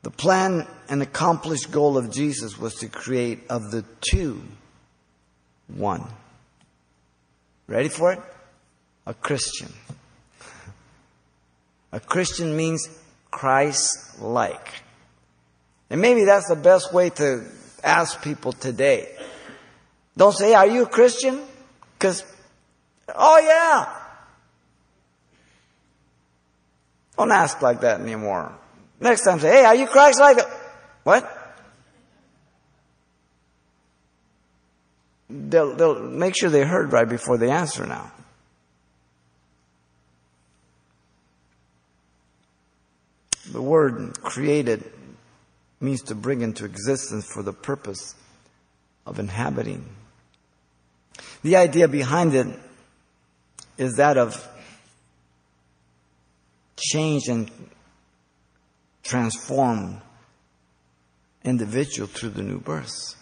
The 0.01 0.11
plan 0.11 0.67
and 0.89 1.01
accomplished 1.01 1.71
goal 1.71 1.97
of 1.97 2.11
Jesus 2.11 2.59
was 2.59 2.75
to 2.75 2.89
create 2.89 3.43
of 3.49 3.71
the 3.71 3.85
two 4.01 4.43
one. 5.67 6.03
Ready 7.67 7.87
for 7.87 8.11
it? 8.11 8.19
A 9.05 9.13
Christian. 9.13 9.71
A 11.93 12.01
Christian 12.01 12.57
means 12.57 12.89
Christ 13.37 14.19
like. 14.19 14.67
And 15.89 16.01
maybe 16.01 16.25
that's 16.25 16.47
the 16.47 16.55
best 16.55 16.93
way 16.93 17.11
to 17.11 17.45
ask 17.83 18.21
people 18.21 18.51
today. 18.51 19.15
Don't 20.17 20.33
say, 20.33 20.53
Are 20.53 20.67
you 20.67 20.83
a 20.83 20.89
Christian? 20.89 21.41
Because, 21.93 22.23
oh 23.13 23.39
yeah. 23.39 23.93
Don't 27.17 27.31
ask 27.31 27.61
like 27.61 27.81
that 27.81 28.01
anymore. 28.01 28.51
Next 28.99 29.23
time 29.23 29.39
say, 29.39 29.51
Hey, 29.51 29.65
are 29.65 29.75
you 29.75 29.87
Christ 29.87 30.19
like? 30.19 30.39
What? 31.03 31.37
they'll, 35.29 35.75
they'll 35.75 36.01
make 36.01 36.35
sure 36.37 36.49
they 36.49 36.63
heard 36.63 36.91
right 36.91 37.07
before 37.07 37.37
they 37.37 37.49
answer 37.49 37.85
now. 37.85 38.11
The 43.51 43.61
word 43.61 44.17
created 44.21 44.83
means 45.79 46.01
to 46.03 46.15
bring 46.15 46.41
into 46.41 46.65
existence 46.65 47.25
for 47.25 47.43
the 47.43 47.53
purpose 47.53 48.15
of 49.05 49.19
inhabiting. 49.19 49.85
The 51.43 51.55
idea 51.55 51.87
behind 51.87 52.33
it 52.33 52.47
is 53.77 53.95
that 53.97 54.17
of 54.17 54.47
change 56.77 57.27
and 57.27 57.49
transform 59.03 60.01
individual 61.43 62.07
through 62.07 62.29
the 62.29 62.41
new 62.41 62.59
birth. 62.59 63.15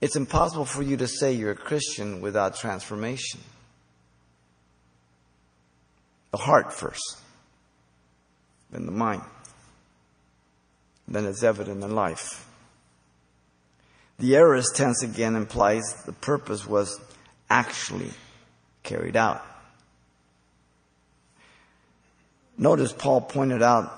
It's 0.00 0.16
impossible 0.16 0.66
for 0.66 0.82
you 0.82 0.98
to 0.98 1.08
say 1.08 1.32
you're 1.32 1.52
a 1.52 1.56
Christian 1.56 2.20
without 2.20 2.56
transformation. 2.56 3.40
The 6.30 6.36
heart 6.36 6.72
first, 6.72 7.20
then 8.74 8.86
the 8.86 8.92
mind, 8.92 9.22
then 11.06 11.24
it's 11.26 11.44
evident 11.44 11.84
in 11.84 11.94
life. 11.94 12.46
The 14.18 14.34
aorist 14.34 14.74
tense 14.74 15.02
again 15.02 15.36
implies 15.36 15.82
the 16.04 16.12
purpose 16.12 16.66
was 16.66 17.00
actually 17.48 18.10
carried 18.82 19.16
out. 19.16 19.44
Notice 22.58 22.92
Paul 22.92 23.20
pointed 23.20 23.62
out 23.62 23.92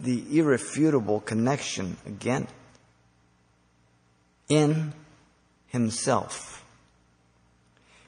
the 0.00 0.38
irrefutable 0.38 1.20
connection 1.20 1.96
again 2.06 2.46
in 4.48 4.92
himself. 5.66 6.64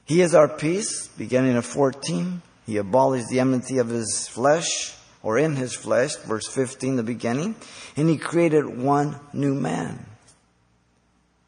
He 0.05 0.21
is 0.21 0.35
our 0.35 0.47
peace, 0.47 1.07
beginning 1.07 1.55
at 1.57 1.63
14. 1.63 2.41
He 2.65 2.77
abolished 2.77 3.29
the 3.29 3.39
enmity 3.39 3.77
of 3.77 3.89
his 3.89 4.27
flesh, 4.27 4.95
or 5.23 5.37
in 5.37 5.55
his 5.55 5.75
flesh, 5.75 6.15
verse 6.15 6.47
15, 6.47 6.95
the 6.95 7.03
beginning, 7.03 7.55
and 7.95 8.09
he 8.09 8.17
created 8.17 8.65
one 8.65 9.19
new 9.33 9.53
man. 9.53 10.05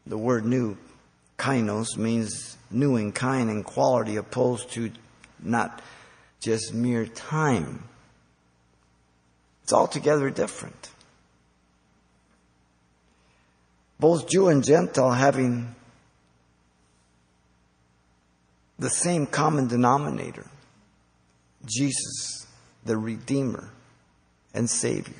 The 0.06 0.18
word 0.18 0.44
new, 0.44 0.76
kainos, 1.38 1.96
means 1.96 2.56
new 2.70 2.96
in 2.96 3.12
kind 3.12 3.50
and 3.50 3.64
quality, 3.64 4.16
opposed 4.16 4.70
to 4.72 4.90
not 5.40 5.82
just 6.40 6.74
mere 6.74 7.06
time. 7.06 7.84
It's 9.62 9.72
altogether 9.72 10.30
different. 10.30 10.90
Both 13.98 14.28
Jew 14.28 14.48
and 14.48 14.62
Gentile 14.62 15.12
having 15.12 15.74
the 18.78 18.90
same 18.90 19.26
common 19.26 19.68
denominator 19.68 20.46
Jesus, 21.64 22.43
the 22.84 22.96
Redeemer 22.96 23.70
and 24.52 24.68
Savior. 24.68 25.14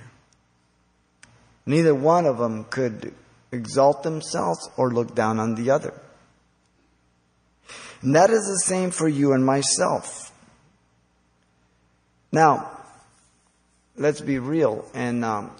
Neither 1.66 1.94
one 1.94 2.27
of 2.27 2.38
them 2.38 2.64
could 2.64 3.14
exalt 3.50 4.03
themselves 4.03 4.68
or 4.77 4.92
look 4.92 5.14
down 5.14 5.38
on 5.38 5.55
the 5.55 5.70
other. 5.70 5.94
And 8.03 8.14
that 8.14 8.31
is 8.31 8.44
the 8.44 8.61
same 8.64 8.90
for 8.90 9.09
you 9.09 9.33
and 9.33 9.44
myself. 9.44 10.31
Now, 12.31 12.71
let's 13.96 14.21
be 14.21 14.38
real 14.38 14.85
and 14.92 15.25
um, 15.25 15.52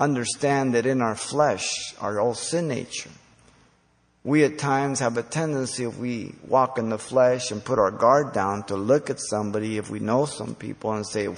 understand 0.00 0.74
that 0.74 0.86
in 0.86 1.00
our 1.00 1.14
flesh, 1.14 1.94
our 2.00 2.18
old 2.18 2.38
sin 2.38 2.68
nature, 2.68 3.10
we 4.26 4.42
at 4.42 4.58
times 4.58 4.98
have 4.98 5.16
a 5.18 5.22
tendency, 5.22 5.84
if 5.84 5.96
we 5.98 6.34
walk 6.48 6.78
in 6.78 6.88
the 6.88 6.98
flesh 6.98 7.52
and 7.52 7.64
put 7.64 7.78
our 7.78 7.92
guard 7.92 8.32
down, 8.32 8.64
to 8.64 8.74
look 8.74 9.08
at 9.08 9.20
somebody, 9.20 9.78
if 9.78 9.88
we 9.88 10.00
know 10.00 10.24
some 10.26 10.56
people, 10.56 10.92
and 10.94 11.06
say, 11.06 11.28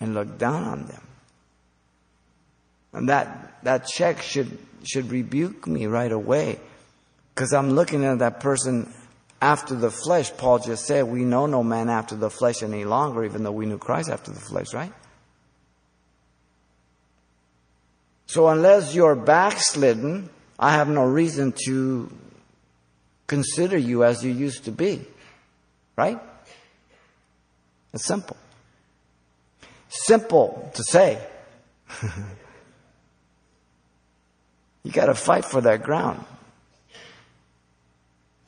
and 0.00 0.14
look 0.14 0.36
down 0.36 0.64
on 0.64 0.86
them. 0.86 1.02
And 2.92 3.08
that, 3.08 3.62
that 3.62 3.86
check 3.86 4.20
should, 4.20 4.58
should 4.82 5.12
rebuke 5.12 5.68
me 5.68 5.86
right 5.86 6.10
away. 6.10 6.58
Because 7.32 7.52
I'm 7.52 7.70
looking 7.70 8.04
at 8.04 8.18
that 8.18 8.40
person 8.40 8.92
after 9.40 9.76
the 9.76 9.92
flesh. 9.92 10.36
Paul 10.36 10.58
just 10.58 10.86
said, 10.86 11.04
we 11.04 11.24
know 11.24 11.46
no 11.46 11.62
man 11.62 11.88
after 11.88 12.16
the 12.16 12.30
flesh 12.30 12.64
any 12.64 12.84
longer, 12.84 13.24
even 13.24 13.44
though 13.44 13.52
we 13.52 13.66
knew 13.66 13.78
Christ 13.78 14.10
after 14.10 14.32
the 14.32 14.40
flesh, 14.40 14.74
right? 14.74 14.92
So 18.26 18.48
unless 18.48 18.94
you're 18.94 19.14
backslidden, 19.14 20.30
I 20.58 20.72
have 20.72 20.88
no 20.88 21.04
reason 21.04 21.52
to 21.66 22.10
consider 23.26 23.76
you 23.76 24.04
as 24.04 24.24
you 24.24 24.32
used 24.32 24.64
to 24.64 24.72
be. 24.72 25.04
Right? 25.96 26.20
It's 27.92 28.04
simple. 28.04 28.36
simple 29.88 30.70
to 30.74 30.82
say. 30.82 31.18
you 34.82 34.92
got 34.92 35.06
to 35.06 35.14
fight 35.14 35.44
for 35.44 35.60
that 35.60 35.82
ground. 35.82 36.24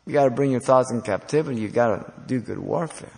You 0.06 0.12
got 0.12 0.24
to 0.24 0.30
bring 0.30 0.50
your 0.50 0.60
thoughts 0.60 0.90
in 0.90 1.02
captivity. 1.02 1.60
You 1.60 1.68
got 1.68 1.88
to 1.88 2.12
do 2.26 2.40
good 2.40 2.58
warfare. 2.58 3.12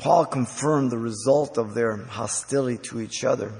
Paul 0.00 0.24
confirmed 0.24 0.90
the 0.90 0.98
result 0.98 1.58
of 1.58 1.74
their 1.74 1.94
hostility 1.94 2.78
to 2.88 3.02
each 3.02 3.22
other. 3.22 3.52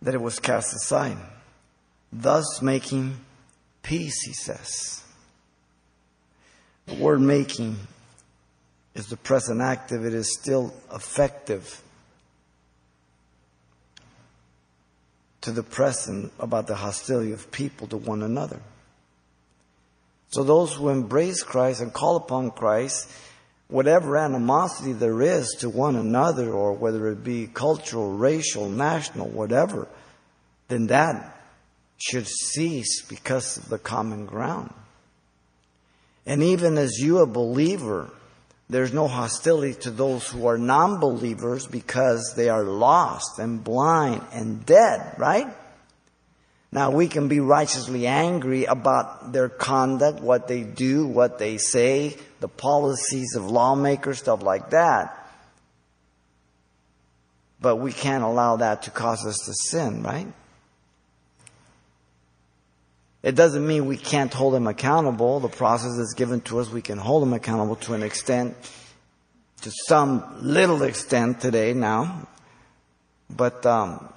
That 0.00 0.14
it 0.14 0.22
was 0.22 0.38
cast 0.38 0.74
aside, 0.74 1.18
thus 2.10 2.62
making 2.62 3.18
peace, 3.82 4.22
he 4.22 4.32
says. 4.32 5.02
The 6.86 6.94
word 6.94 7.20
making 7.20 7.76
is 8.94 9.08
the 9.08 9.18
present 9.18 9.60
active, 9.60 10.06
it 10.06 10.14
is 10.14 10.38
still 10.40 10.72
effective 10.94 11.82
to 15.42 15.52
the 15.52 15.62
present 15.62 16.32
about 16.38 16.66
the 16.66 16.76
hostility 16.76 17.32
of 17.32 17.52
people 17.52 17.88
to 17.88 17.98
one 17.98 18.22
another. 18.22 18.60
So 20.30 20.42
those 20.42 20.74
who 20.74 20.90
embrace 20.90 21.42
Christ 21.42 21.80
and 21.80 21.92
call 21.92 22.16
upon 22.16 22.50
Christ, 22.50 23.10
whatever 23.68 24.16
animosity 24.16 24.92
there 24.92 25.22
is 25.22 25.56
to 25.60 25.70
one 25.70 25.96
another, 25.96 26.52
or 26.52 26.72
whether 26.72 27.08
it 27.08 27.24
be 27.24 27.46
cultural, 27.46 28.12
racial, 28.12 28.68
national, 28.68 29.28
whatever, 29.28 29.88
then 30.68 30.88
that 30.88 31.34
should 31.98 32.26
cease 32.26 33.02
because 33.02 33.56
of 33.56 33.68
the 33.68 33.78
common 33.78 34.26
ground. 34.26 34.72
And 36.26 36.42
even 36.42 36.76
as 36.76 36.98
you, 36.98 37.18
a 37.18 37.26
believer, 37.26 38.10
there's 38.68 38.92
no 38.92 39.08
hostility 39.08 39.74
to 39.80 39.90
those 39.90 40.28
who 40.28 40.46
are 40.46 40.58
non 40.58 41.00
believers 41.00 41.66
because 41.66 42.34
they 42.36 42.50
are 42.50 42.64
lost 42.64 43.38
and 43.38 43.64
blind 43.64 44.22
and 44.32 44.64
dead, 44.66 45.14
right? 45.16 45.48
Now 46.70 46.90
we 46.90 47.08
can 47.08 47.28
be 47.28 47.40
righteously 47.40 48.06
angry 48.06 48.64
about 48.64 49.32
their 49.32 49.48
conduct, 49.48 50.20
what 50.20 50.48
they 50.48 50.62
do, 50.62 51.06
what 51.06 51.38
they 51.38 51.56
say, 51.56 52.16
the 52.40 52.48
policies 52.48 53.34
of 53.34 53.50
lawmakers, 53.50 54.18
stuff 54.18 54.42
like 54.42 54.70
that. 54.70 55.14
But 57.60 57.76
we 57.76 57.92
can't 57.92 58.22
allow 58.22 58.56
that 58.56 58.82
to 58.82 58.90
cause 58.90 59.26
us 59.26 59.38
to 59.46 59.54
sin, 59.54 60.02
right? 60.02 60.28
It 63.22 63.34
doesn't 63.34 63.66
mean 63.66 63.86
we 63.86 63.96
can't 63.96 64.32
hold 64.32 64.54
them 64.54 64.66
accountable. 64.66 65.40
The 65.40 65.48
process 65.48 65.98
is 65.98 66.14
given 66.14 66.40
to 66.42 66.60
us. 66.60 66.70
We 66.70 66.82
can 66.82 66.98
hold 66.98 67.22
them 67.22 67.32
accountable 67.32 67.76
to 67.76 67.94
an 67.94 68.02
extent, 68.02 68.54
to 69.62 69.72
some 69.86 70.38
little 70.40 70.82
extent 70.82 71.40
today 71.40 71.72
now. 71.72 72.28
But 73.28 73.66
um, 73.66 74.08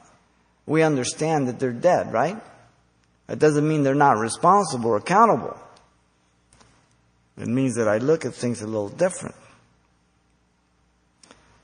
we 0.71 0.83
understand 0.83 1.47
that 1.47 1.59
they're 1.59 1.71
dead, 1.71 2.11
right? 2.11 2.41
That 3.27 3.39
doesn't 3.39 3.67
mean 3.67 3.83
they're 3.83 3.93
not 3.93 4.17
responsible 4.17 4.91
or 4.91 4.97
accountable. 4.97 5.57
It 7.37 7.47
means 7.47 7.75
that 7.75 7.87
I 7.87 7.97
look 7.97 8.25
at 8.25 8.33
things 8.33 8.61
a 8.61 8.67
little 8.67 8.89
different. 8.89 9.35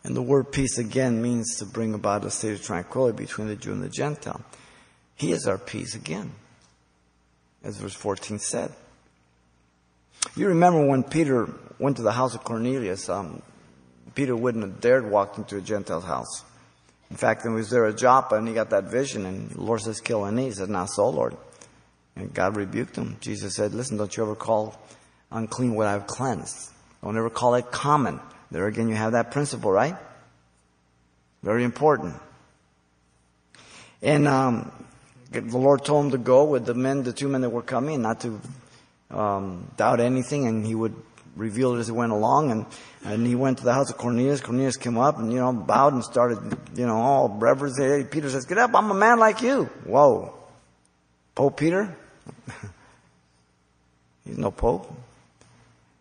And 0.04 0.16
the 0.16 0.22
word 0.22 0.52
peace 0.52 0.78
again 0.78 1.22
means 1.22 1.58
to 1.58 1.66
bring 1.66 1.94
about 1.94 2.24
a 2.24 2.32
state 2.32 2.54
of 2.54 2.64
tranquility 2.64 3.18
between 3.18 3.48
the 3.48 3.56
Jew 3.56 3.74
and 3.74 3.84
the 3.84 3.90
Gentile. 3.90 4.42
He 5.16 5.32
is 5.32 5.48
our 5.48 5.58
peace 5.58 5.96
again, 5.96 6.32
as 7.64 7.78
verse 7.78 7.94
14 7.94 8.40
said. 8.40 8.72
You 10.36 10.48
remember 10.48 10.86
when 10.86 11.04
Peter 11.04 11.54
went 11.80 11.98
to 11.98 12.04
the 12.04 12.12
house 12.12 12.36
of 12.36 12.44
Cornelius, 12.44 13.10
um, 13.10 13.42
Peter 14.16 14.36
wouldn't 14.36 14.64
have 14.64 14.80
dared 14.80 15.10
walk 15.10 15.38
into 15.38 15.58
a 15.58 15.62
Gentile's 15.62 16.06
house. 16.06 16.44
In 17.10 17.16
fact, 17.16 17.44
he 17.44 17.50
was 17.50 17.70
there 17.70 17.86
at 17.86 17.98
Joppa 17.98 18.36
and 18.36 18.48
he 18.48 18.54
got 18.54 18.70
that 18.72 18.86
vision 18.86 19.26
and 19.26 19.50
the 19.50 19.62
Lord 19.62 19.82
says, 19.82 20.02
kill 20.02 20.26
any. 20.26 20.46
He 20.46 20.52
said, 20.52 20.70
not 20.70 20.90
so, 20.90 21.10
Lord. 21.10 21.38
And 22.16 22.34
God 22.34 22.56
rebuked 22.58 22.96
him. 22.96 23.18
Jesus 23.22 23.56
said, 23.56 23.74
listen, 23.74 23.98
don't 23.98 24.16
you 24.16 24.24
ever 24.24 24.36
call 24.36 24.80
unclean 25.32 25.76
what 25.76 25.88
I've 25.88 26.08
cleansed. 26.08 26.72
Don't 27.04 27.18
ever 27.18 27.30
call 27.30 27.56
it 27.56 27.72
common. 27.72 28.20
There 28.52 28.68
again, 28.68 28.90
you 28.90 28.96
have 28.96 29.12
that 29.12 29.32
principle, 29.32 29.72
right? 29.72 29.96
Very 31.44 31.64
important. 31.64 32.16
And 34.02 34.28
um, 34.28 34.72
the 35.32 35.58
Lord 35.58 35.84
told 35.86 36.06
him 36.06 36.12
to 36.12 36.18
go 36.18 36.46
with 36.46 36.66
the 36.66 36.74
men, 36.74 37.04
the 37.04 37.14
two 37.14 37.28
men 37.28 37.42
that 37.42 37.50
were 37.50 37.62
coming, 37.62 38.02
not 38.02 38.22
to 38.22 38.42
um, 39.12 39.72
doubt 39.78 40.00
anything, 40.00 40.48
and 40.48 40.66
he 40.66 40.76
would 40.76 40.96
reveal 41.38 41.76
it 41.76 41.80
as 41.80 41.88
he 41.88 41.94
went 41.94 42.12
along. 42.12 42.52
And, 42.52 42.66
and 43.04 43.26
he 43.26 43.36
went 43.36 43.60
to 43.60 43.64
the 43.64 43.74
house 43.74 43.90
of 43.90 43.98
Cornelius. 43.98 44.42
Cornelius 44.42 44.78
came 44.78 44.98
up 44.98 45.20
and, 45.20 45.32
you 45.32 45.40
know, 45.40 45.54
bowed 45.54 45.94
and 45.94 46.04
started, 46.04 46.58
you 46.76 46.86
know, 46.86 46.98
all 46.98 47.30
reverence. 47.30 47.78
Peter 48.10 48.30
says, 48.30 48.46
get 48.46 48.58
up, 48.58 48.72
I'm 48.74 48.92
a 48.92 48.96
man 48.96 49.20
like 49.20 49.42
you. 49.42 49.66
Whoa. 49.86 50.34
Pope 51.36 51.58
Peter? 51.58 51.96
He's 54.26 54.38
no 54.38 54.52
Pope. 54.52 54.94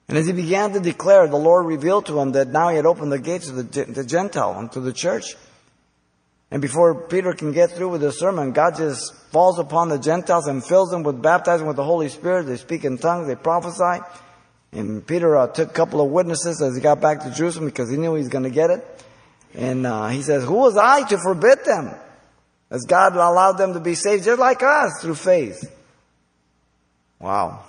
And 0.09 0.17
as 0.17 0.27
he 0.27 0.33
began 0.33 0.73
to 0.73 0.81
declare, 0.81 1.27
the 1.27 1.37
Lord 1.37 1.67
revealed 1.67 2.07
to 2.07 2.19
him 2.21 2.33
that 2.33 2.49
now 2.49 2.69
he 2.69 2.77
had 2.77 2.87
opened 2.87 3.11
the 3.11 3.19
gates 3.19 3.49
of 3.49 3.57
the, 3.57 3.85
the 3.85 4.05
Gentile 4.05 4.59
and 4.59 4.71
to 4.73 4.81
the 4.81 4.93
church. 4.93 5.35
And 6.51 6.63
before 6.63 7.09
Peter 7.09 7.33
can 7.33 7.53
get 7.53 7.73
through 7.73 7.89
with 7.89 8.03
the 8.03 8.13
sermon, 8.13 8.53
God 8.53 8.77
just 8.77 9.15
falls 9.33 9.59
upon 9.59 9.89
the 9.89 9.99
Gentiles 9.99 10.47
and 10.47 10.65
fills 10.65 10.91
them 10.91 11.03
with 11.03 11.21
baptizing 11.21 11.67
with 11.67 11.75
the 11.77 11.85
Holy 11.85 12.09
Spirit. 12.09 12.45
They 12.45 12.57
speak 12.57 12.85
in 12.85 12.99
tongues, 12.99 13.27
they 13.27 13.35
prophesy. 13.35 14.03
And 14.77 15.07
Peter 15.07 15.37
uh, 15.37 15.47
took 15.47 15.71
a 15.71 15.73
couple 15.73 16.03
of 16.03 16.11
witnesses 16.11 16.61
as 16.61 16.77
he 16.77 16.83
got 16.83 17.01
back 17.01 17.23
to 17.23 17.31
Jerusalem 17.31 17.65
because 17.65 17.91
he 17.91 17.97
knew 17.97 18.15
he 18.15 18.19
was 18.19 18.29
going 18.29 18.45
to 18.45 18.51
get 18.51 18.69
it. 18.69 18.85
And 19.55 19.87
uh, 19.87 20.09
he 20.09 20.21
says, 20.21 20.45
Who 20.45 20.55
was 20.55 20.77
I 20.77 21.09
to 21.09 21.19
forbid 21.19 21.65
them? 21.65 21.95
As 22.71 22.83
God 22.83 23.15
allowed 23.15 23.53
them 23.53 23.73
to 23.73 23.81
be 23.81 23.95
saved 23.95 24.25
just 24.25 24.39
like 24.39 24.63
us 24.63 25.01
through 25.01 25.15
faith. 25.15 25.73
Wow. 27.19 27.65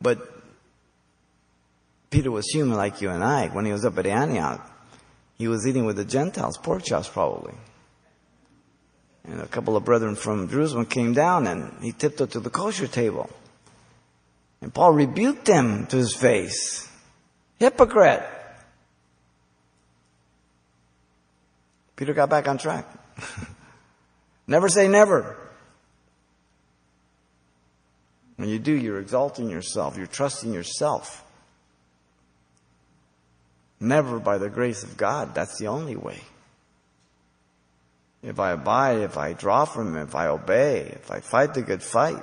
But 0.00 0.18
Peter 2.10 2.30
was 2.30 2.46
human 2.46 2.76
like 2.76 3.00
you 3.00 3.10
and 3.10 3.24
I. 3.24 3.48
When 3.48 3.64
he 3.64 3.72
was 3.72 3.84
up 3.84 3.98
at 3.98 4.06
Antioch, 4.06 4.64
he 5.38 5.48
was 5.48 5.66
eating 5.66 5.86
with 5.86 5.96
the 5.96 6.04
Gentiles, 6.04 6.56
pork 6.56 6.84
chops 6.84 7.08
probably. 7.08 7.54
And 9.28 9.40
a 9.40 9.46
couple 9.46 9.76
of 9.76 9.84
brethren 9.84 10.14
from 10.14 10.48
Jerusalem 10.48 10.86
came 10.86 11.12
down 11.12 11.46
and 11.46 11.72
he 11.82 11.92
tiptoed 11.92 12.30
to 12.32 12.40
the 12.40 12.50
kosher 12.50 12.86
table. 12.86 13.28
And 14.60 14.72
Paul 14.72 14.92
rebuked 14.92 15.44
them 15.44 15.86
to 15.86 15.96
his 15.96 16.14
face. 16.14 16.88
Hypocrite. 17.58 18.24
Peter 21.96 22.12
got 22.12 22.30
back 22.30 22.46
on 22.46 22.58
track. 22.58 22.86
never 24.46 24.68
say 24.68 24.86
never. 24.86 25.36
When 28.36 28.50
you 28.50 28.58
do, 28.58 28.72
you're 28.72 29.00
exalting 29.00 29.48
yourself, 29.48 29.96
you're 29.96 30.06
trusting 30.06 30.52
yourself. 30.52 31.24
Never 33.80 34.18
by 34.18 34.38
the 34.38 34.48
grace 34.48 34.82
of 34.82 34.96
God. 34.96 35.34
That's 35.34 35.58
the 35.58 35.68
only 35.68 35.96
way. 35.96 36.20
If 38.22 38.40
I 38.40 38.52
abide, 38.52 38.98
if 38.98 39.16
I 39.16 39.32
draw 39.32 39.64
from 39.64 39.96
Him, 39.96 40.02
if 40.02 40.14
I 40.14 40.26
obey, 40.28 40.92
if 40.94 41.10
I 41.10 41.20
fight 41.20 41.54
the 41.54 41.62
good 41.62 41.82
fight. 41.82 42.22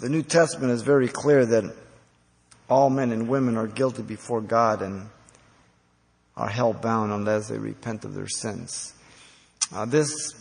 The 0.00 0.08
New 0.08 0.22
Testament 0.22 0.72
is 0.72 0.82
very 0.82 1.08
clear 1.08 1.46
that 1.46 1.74
all 2.68 2.90
men 2.90 3.12
and 3.12 3.28
women 3.28 3.56
are 3.56 3.66
guilty 3.66 4.02
before 4.02 4.40
God 4.40 4.82
and 4.82 5.08
are 6.36 6.48
held 6.48 6.80
bound 6.80 7.12
unless 7.12 7.48
they 7.48 7.58
repent 7.58 8.04
of 8.04 8.14
their 8.14 8.28
sins. 8.28 8.94
Uh, 9.72 9.84
this 9.84 10.34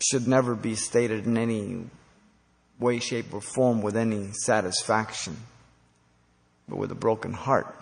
should 0.00 0.26
never 0.26 0.54
be 0.54 0.74
stated 0.74 1.26
in 1.26 1.36
any 1.36 1.84
way, 2.78 2.98
shape, 2.98 3.32
or 3.32 3.40
form 3.40 3.82
with 3.82 3.96
any 3.96 4.32
satisfaction, 4.32 5.36
but 6.68 6.76
with 6.76 6.90
a 6.90 6.96
broken 6.96 7.32
heart. 7.32 7.74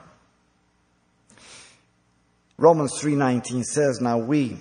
Romans 2.57 2.99
3:19 3.01 3.65
says, 3.65 4.01
"Now 4.01 4.19
we 4.19 4.59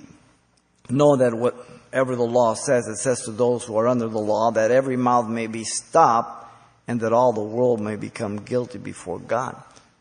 know 0.90 1.16
that 1.16 1.34
whatever 1.34 2.16
the 2.16 2.24
law 2.24 2.56
says, 2.56 2.88
it 2.88 2.98
says 2.98 3.22
to 3.24 3.32
those 3.32 3.64
who 3.64 3.78
are 3.78 3.88
under 3.88 4.08
the 4.08 4.20
law 4.20 4.52
that 4.52 4.72
every 4.72 4.98
mouth 4.98 5.28
may 5.28 5.48
be 5.48 5.64
stopped 5.64 6.48
and 6.88 7.00
that 7.02 7.14
all 7.14 7.34
the 7.34 7.42
world 7.42 7.80
may 7.80 7.96
become 7.96 8.38
guilty 8.38 8.80
before 8.80 9.20
God." 9.20 9.56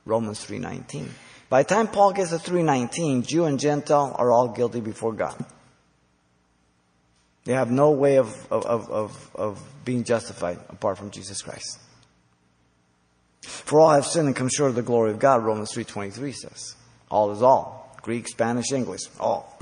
Romans 0.04 0.44
3:19. 0.44 1.10
By 1.48 1.62
the 1.62 1.68
time 1.68 1.88
Paul 1.88 2.12
gets 2.12 2.30
to 2.30 2.38
319, 2.38 3.22
Jew 3.22 3.44
and 3.44 3.60
Gentile 3.60 4.16
are 4.18 4.30
all 4.32 4.48
guilty 4.48 4.80
before 4.80 5.12
God. 5.12 5.44
They 7.44 7.52
have 7.52 7.70
no 7.70 7.90
way 7.90 8.16
of, 8.16 8.50
of, 8.50 8.64
of, 8.90 9.30
of 9.34 9.62
being 9.84 10.04
justified 10.04 10.58
apart 10.68 10.96
from 10.96 11.10
Jesus 11.10 11.42
Christ. 11.42 11.78
For 13.42 13.80
all 13.80 13.90
have 13.90 14.06
sinned 14.06 14.28
and 14.28 14.36
come 14.36 14.48
short 14.48 14.70
of 14.70 14.76
the 14.76 14.82
glory 14.82 15.10
of 15.10 15.18
God, 15.18 15.44
Romans 15.44 15.72
3.23 15.72 16.32
says. 16.34 16.76
All 17.10 17.32
is 17.32 17.42
all. 17.42 17.81
Greek, 18.02 18.28
Spanish, 18.28 18.72
English, 18.72 19.02
all. 19.18 19.58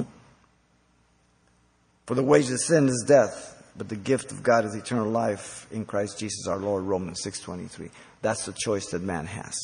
For 2.07 2.15
the 2.15 2.23
wages 2.23 2.51
of 2.51 2.61
sin 2.61 2.89
is 2.89 3.05
death, 3.07 3.63
but 3.77 3.89
the 3.89 3.97
gift 3.97 4.33
of 4.33 4.43
God 4.43 4.65
is 4.65 4.75
eternal 4.75 5.09
life 5.09 5.67
in 5.71 5.85
Christ 5.85 6.19
Jesus 6.19 6.47
our 6.49 6.59
Lord, 6.59 6.83
Romans 6.83 7.23
6.23. 7.25 7.91
That's 8.23 8.47
the 8.47 8.53
choice 8.53 8.87
that 8.91 9.03
man 9.03 9.27
has. 9.27 9.55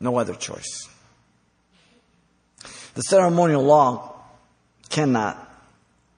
No 0.00 0.16
other 0.16 0.34
choice. 0.34 0.88
The 2.94 3.02
ceremonial 3.02 3.62
law 3.62 4.14
cannot, 4.88 5.48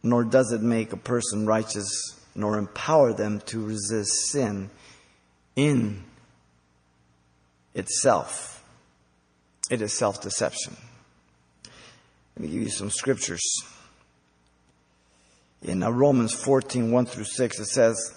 nor 0.02 0.24
does 0.24 0.52
it 0.52 0.60
make 0.60 0.92
a 0.92 0.96
person 0.96 1.46
righteous, 1.46 1.88
nor 2.34 2.58
empower 2.58 3.12
them 3.12 3.40
to 3.46 3.64
resist 3.64 4.30
sin 4.30 4.70
in 5.56 6.04
itself. 7.74 8.53
It 9.70 9.80
is 9.80 9.92
self 9.92 10.20
deception. 10.20 10.76
Let 12.36 12.42
me 12.42 12.48
give 12.48 12.62
you 12.62 12.70
some 12.70 12.90
scriptures. 12.90 13.42
In 15.62 15.82
uh, 15.82 15.90
Romans 15.90 16.34
14, 16.34 16.90
1 16.90 17.06
through 17.06 17.24
6, 17.24 17.60
it 17.60 17.66
says, 17.66 18.14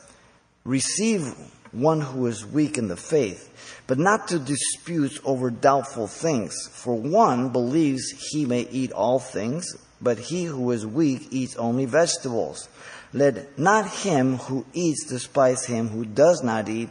Receive 0.65 1.33
one 1.71 2.01
who 2.01 2.25
is 2.27 2.45
weak 2.45 2.77
in 2.77 2.89
the 2.89 2.97
faith, 2.97 3.81
but 3.87 3.97
not 3.97 4.27
to 4.29 4.39
dispute 4.39 5.19
over 5.23 5.49
doubtful 5.49 6.07
things. 6.07 6.67
For 6.71 6.95
one 6.95 7.49
believes 7.49 8.11
he 8.31 8.45
may 8.45 8.61
eat 8.61 8.91
all 8.91 9.19
things, 9.19 9.77
but 10.01 10.17
he 10.17 10.45
who 10.45 10.71
is 10.71 10.85
weak 10.85 11.27
eats 11.31 11.55
only 11.55 11.85
vegetables. 11.85 12.67
Let 13.13 13.57
not 13.57 13.89
him 13.89 14.37
who 14.37 14.65
eats 14.73 15.05
despise 15.05 15.65
him 15.65 15.87
who 15.87 16.03
does 16.03 16.43
not 16.43 16.67
eat, 16.67 16.89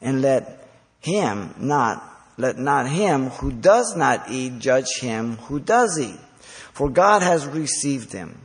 and 0.00 0.20
let 0.20 0.68
him 1.00 1.54
not, 1.58 2.11
let 2.36 2.58
not 2.58 2.88
him 2.88 3.30
who 3.30 3.52
does 3.52 3.96
not 3.96 4.30
eat 4.30 4.58
judge 4.58 4.98
him 5.00 5.36
who 5.36 5.60
does 5.60 5.98
eat. 5.98 6.18
For 6.72 6.88
God 6.88 7.22
has 7.22 7.46
received 7.46 8.12
him. 8.12 8.38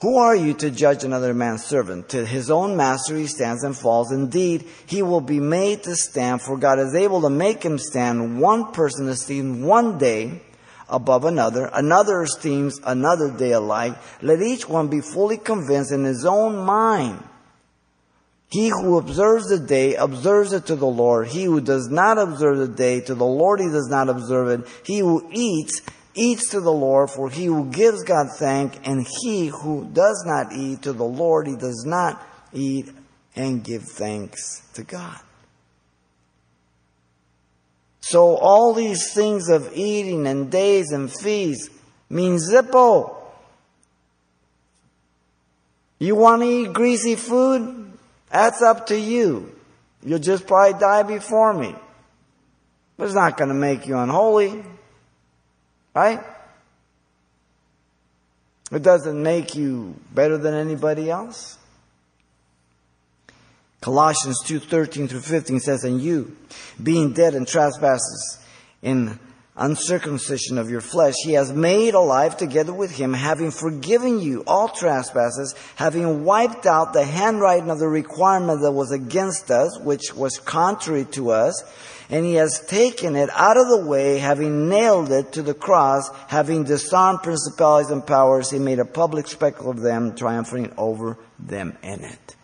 Who 0.00 0.16
are 0.16 0.34
you 0.34 0.52
to 0.54 0.70
judge 0.72 1.04
another 1.04 1.32
man's 1.32 1.64
servant? 1.64 2.08
To 2.08 2.26
his 2.26 2.50
own 2.50 2.76
master 2.76 3.16
he 3.16 3.28
stands 3.28 3.62
and 3.62 3.76
falls. 3.76 4.10
Indeed, 4.10 4.64
he 4.86 5.00
will 5.00 5.20
be 5.20 5.38
made 5.38 5.84
to 5.84 5.94
stand, 5.94 6.42
for 6.42 6.56
God 6.56 6.80
is 6.80 6.96
able 6.96 7.20
to 7.20 7.30
make 7.30 7.62
him 7.62 7.78
stand. 7.78 8.40
One 8.40 8.72
person 8.72 9.08
esteems 9.08 9.64
one 9.64 9.98
day 9.98 10.42
above 10.88 11.24
another, 11.24 11.70
another 11.72 12.22
esteems 12.22 12.80
another 12.84 13.30
day 13.30 13.52
alike. 13.52 13.96
Let 14.20 14.42
each 14.42 14.68
one 14.68 14.88
be 14.88 15.00
fully 15.00 15.36
convinced 15.36 15.92
in 15.92 16.02
his 16.02 16.24
own 16.24 16.56
mind. 16.56 17.22
He 18.52 18.68
who 18.68 18.98
observes 18.98 19.48
the 19.48 19.58
day 19.58 19.94
observes 19.94 20.52
it 20.52 20.66
to 20.66 20.76
the 20.76 20.86
Lord. 20.86 21.28
He 21.28 21.44
who 21.44 21.62
does 21.62 21.88
not 21.88 22.18
observe 22.18 22.58
the 22.58 22.68
day 22.68 23.00
to 23.00 23.14
the 23.14 23.24
Lord 23.24 23.60
he 23.60 23.68
does 23.70 23.88
not 23.88 24.10
observe 24.10 24.48
it. 24.48 24.68
He 24.84 24.98
who 24.98 25.26
eats 25.32 25.80
eats 26.14 26.50
to 26.50 26.60
the 26.60 26.70
Lord, 26.70 27.08
for 27.08 27.30
he 27.30 27.46
who 27.46 27.70
gives 27.70 28.04
God 28.04 28.26
thank, 28.36 28.86
and 28.86 29.06
he 29.22 29.46
who 29.46 29.88
does 29.94 30.22
not 30.26 30.52
eat 30.52 30.82
to 30.82 30.92
the 30.92 31.02
Lord, 31.02 31.46
he 31.46 31.56
does 31.56 31.84
not 31.86 32.22
eat 32.52 32.90
and 33.34 33.64
give 33.64 33.84
thanks 33.84 34.60
to 34.74 34.82
God. 34.82 35.18
So 38.02 38.36
all 38.36 38.74
these 38.74 39.14
things 39.14 39.48
of 39.48 39.72
eating 39.74 40.26
and 40.26 40.50
days 40.50 40.92
and 40.92 41.10
feasts 41.10 41.70
mean 42.10 42.36
zippo. 42.36 43.16
You 45.98 46.16
want 46.16 46.42
to 46.42 46.48
eat 46.48 46.74
greasy 46.74 47.16
food? 47.16 47.81
That's 48.32 48.62
up 48.62 48.86
to 48.86 48.98
you. 48.98 49.54
You'll 50.02 50.18
just 50.18 50.46
probably 50.46 50.80
die 50.80 51.02
before 51.02 51.52
me. 51.52 51.74
But 52.96 53.04
it's 53.04 53.14
not 53.14 53.36
going 53.36 53.48
to 53.48 53.54
make 53.54 53.86
you 53.86 53.98
unholy. 53.98 54.64
Right? 55.94 56.20
It 58.72 58.82
doesn't 58.82 59.22
make 59.22 59.54
you 59.54 59.94
better 60.14 60.38
than 60.38 60.54
anybody 60.54 61.10
else. 61.10 61.58
Colossians 63.82 64.40
2, 64.44 64.60
13 64.60 65.08
through 65.08 65.20
15 65.20 65.60
says, 65.60 65.84
And 65.84 66.00
you, 66.00 66.34
being 66.82 67.12
dead 67.12 67.34
in 67.34 67.44
trespasses, 67.44 68.38
in 68.80 69.18
uncircumcision 69.56 70.56
of 70.56 70.70
your 70.70 70.80
flesh, 70.80 71.14
he 71.24 71.32
has 71.32 71.52
made 71.52 71.94
alive 71.94 72.36
together 72.36 72.72
with 72.72 72.90
him, 72.90 73.12
having 73.12 73.50
forgiven 73.50 74.20
you 74.20 74.42
all 74.46 74.68
trespasses, 74.68 75.54
having 75.76 76.24
wiped 76.24 76.64
out 76.64 76.92
the 76.92 77.04
handwriting 77.04 77.70
of 77.70 77.78
the 77.78 77.88
requirement 77.88 78.62
that 78.62 78.72
was 78.72 78.92
against 78.92 79.50
us, 79.50 79.78
which 79.80 80.14
was 80.14 80.38
contrary 80.38 81.04
to 81.04 81.30
us, 81.30 81.62
and 82.08 82.24
he 82.24 82.34
has 82.34 82.64
taken 82.66 83.14
it 83.14 83.28
out 83.30 83.56
of 83.56 83.68
the 83.68 83.86
way, 83.86 84.18
having 84.18 84.68
nailed 84.68 85.10
it 85.10 85.32
to 85.32 85.42
the 85.42 85.54
cross, 85.54 86.10
having 86.28 86.64
disarmed 86.64 87.22
principalities 87.22 87.90
and 87.90 88.06
powers, 88.06 88.50
he 88.50 88.58
made 88.58 88.78
a 88.78 88.84
public 88.84 89.26
spectacle 89.26 89.70
of 89.70 89.80
them, 89.80 90.14
triumphing 90.14 90.72
over 90.76 91.18
them 91.38 91.76
in 91.82 92.04
it. 92.04 92.36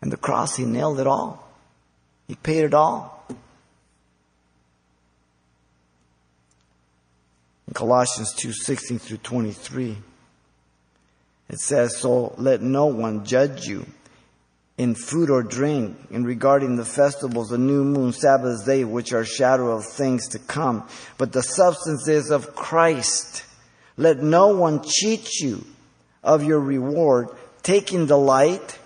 And 0.00 0.10
the 0.10 0.16
cross, 0.16 0.56
he 0.56 0.64
nailed 0.64 1.00
it 1.00 1.06
all. 1.06 1.46
He 2.28 2.34
paid 2.34 2.64
it 2.64 2.74
all. 2.74 3.15
In 7.68 7.74
Colossians 7.74 8.32
2 8.34 8.52
16 8.52 8.98
through 8.98 9.16
23, 9.18 9.96
it 11.48 11.58
says, 11.58 11.96
So 11.96 12.34
let 12.38 12.62
no 12.62 12.86
one 12.86 13.24
judge 13.24 13.66
you 13.66 13.86
in 14.78 14.94
food 14.94 15.30
or 15.30 15.42
drink, 15.42 15.96
in 16.10 16.24
regarding 16.24 16.76
the 16.76 16.84
festivals, 16.84 17.48
the 17.48 17.58
new 17.58 17.82
moon, 17.82 18.12
Sabbath 18.12 18.66
day, 18.66 18.84
which 18.84 19.12
are 19.12 19.24
shadow 19.24 19.70
of 19.70 19.86
things 19.86 20.28
to 20.28 20.38
come, 20.38 20.86
but 21.16 21.32
the 21.32 21.42
substance 21.42 22.06
is 22.08 22.30
of 22.30 22.54
Christ. 22.54 23.44
Let 23.96 24.18
no 24.18 24.48
one 24.48 24.82
cheat 24.84 25.40
you 25.40 25.64
of 26.22 26.44
your 26.44 26.60
reward, 26.60 27.28
taking 27.62 28.06
delight 28.06 28.78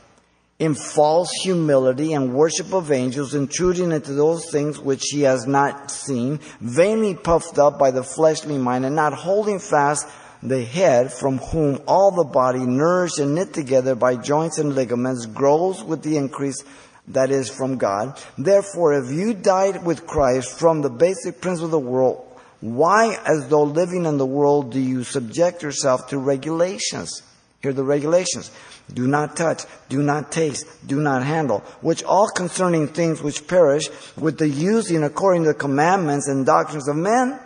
in 0.61 0.75
false 0.75 1.31
humility 1.43 2.13
and 2.13 2.35
worship 2.35 2.75
of 2.75 2.93
angels, 2.93 3.35
intruding 3.35 3.93
into 3.93 4.13
those 4.13 4.49
things 4.51 4.79
which 4.79 5.05
he 5.11 5.23
has 5.23 5.47
not 5.47 5.91
seen, 5.91 6.39
vainly 6.61 7.15
puffed 7.15 7.59
up 7.59 7.79
by 7.79 7.91
the 7.91 8.05
fleshly 8.05 8.59
mind, 8.59 8.85
and 8.85 8.95
not 8.95 9.15
holding 9.15 9.59
fast 9.59 10.07
the 10.43 10.63
head, 10.63 11.11
from 11.13 11.39
whom 11.39 11.81
all 11.87 12.11
the 12.11 12.25
body, 12.25 12.61
nourished 12.61 13.19
and 13.19 13.35
knit 13.35 13.55
together 13.55 13.95
by 13.95 14.17
joints 14.17 14.59
and 14.59 14.75
ligaments, 14.75 15.25
grows 15.25 15.83
with 15.83 16.03
the 16.03 16.19
increase 16.19 16.63
that 17.09 17.31
is 17.31 17.49
from 17.49 17.79
God. 17.79 18.21
Therefore, 18.37 18.93
if 18.93 19.11
you 19.11 19.33
died 19.33 19.85
with 19.85 20.07
Christ 20.07 20.59
from 20.59 20.83
the 20.83 20.91
basic 20.91 21.41
principle 21.41 21.67
of 21.67 21.71
the 21.71 21.79
world, 21.79 22.27
why, 22.61 23.19
as 23.25 23.49
though 23.49 23.63
living 23.63 24.05
in 24.05 24.19
the 24.19 24.27
world, 24.27 24.73
do 24.73 24.79
you 24.79 25.05
subject 25.05 25.63
yourself 25.63 26.09
to 26.09 26.19
regulations? 26.19 27.23
Here 27.61 27.73
are 27.73 27.75
the 27.75 27.85
regulations. 27.85 28.51
Do 28.93 29.07
not 29.07 29.37
touch, 29.37 29.65
do 29.89 30.03
not 30.03 30.33
taste, 30.33 30.67
do 30.87 31.01
not 31.01 31.23
handle, 31.23 31.61
which 31.83 32.03
all 32.03 32.29
concerning 32.29 32.89
things 32.89 33.23
which 33.23 33.47
perish 33.47 33.89
with 34.17 34.39
the 34.39 34.49
using 34.49 35.05
according 35.05 35.43
to 35.43 35.49
the 35.49 35.55
commandments 35.55 36.27
and 36.27 36.47
doctrines 36.47 36.89
of 36.89 36.97
men. 36.97 37.39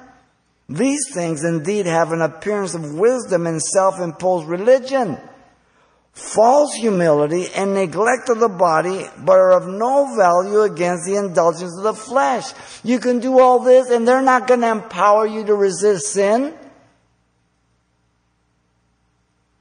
These 0.68 1.12
things 1.12 1.44
indeed 1.44 1.86
have 1.86 2.12
an 2.12 2.22
appearance 2.22 2.74
of 2.74 2.94
wisdom 2.94 3.46
and 3.46 3.60
self-imposed 3.60 4.46
religion, 4.46 5.18
false 6.12 6.72
humility 6.74 7.48
and 7.54 7.74
neglect 7.74 8.30
of 8.30 8.38
the 8.38 8.48
body, 8.48 9.06
but 9.18 9.36
are 9.36 9.52
of 9.52 9.66
no 9.66 10.14
value 10.16 10.60
against 10.60 11.06
the 11.06 11.16
indulgence 11.16 11.76
of 11.76 11.82
the 11.82 11.92
flesh. 11.92 12.52
You 12.82 13.00
can 13.00 13.18
do 13.18 13.40
all 13.40 13.58
this 13.58 13.90
and 13.90 14.06
they're 14.06 14.22
not 14.22 14.46
going 14.46 14.60
to 14.60 14.70
empower 14.70 15.26
you 15.26 15.44
to 15.44 15.54
resist 15.54 16.12
sin. 16.12 16.54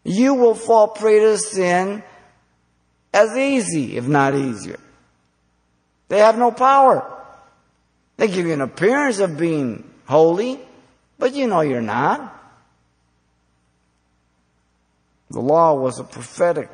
You 0.04 0.34
will 0.34 0.56
fall 0.56 0.90
prey 0.90 1.20
to 1.20 1.38
sin 1.38 2.04
as 3.14 3.38
easy, 3.38 3.98
if 3.98 4.08
not 4.08 4.36
easier. 4.36 4.80
They 6.10 6.20
have 6.20 6.38
no 6.38 6.52
power. 6.52 7.10
They 8.18 8.28
give 8.28 8.46
you 8.46 8.54
an 8.54 8.62
appearance 8.62 9.20
of 9.20 9.38
being 9.38 9.90
holy, 10.06 10.60
but 11.18 11.34
you 11.34 11.48
know 11.48 11.62
you're 11.62 11.82
not. 11.82 12.30
The 15.30 15.40
law 15.40 15.74
was 15.74 16.00
a 16.00 16.04
prophetic 16.04 16.70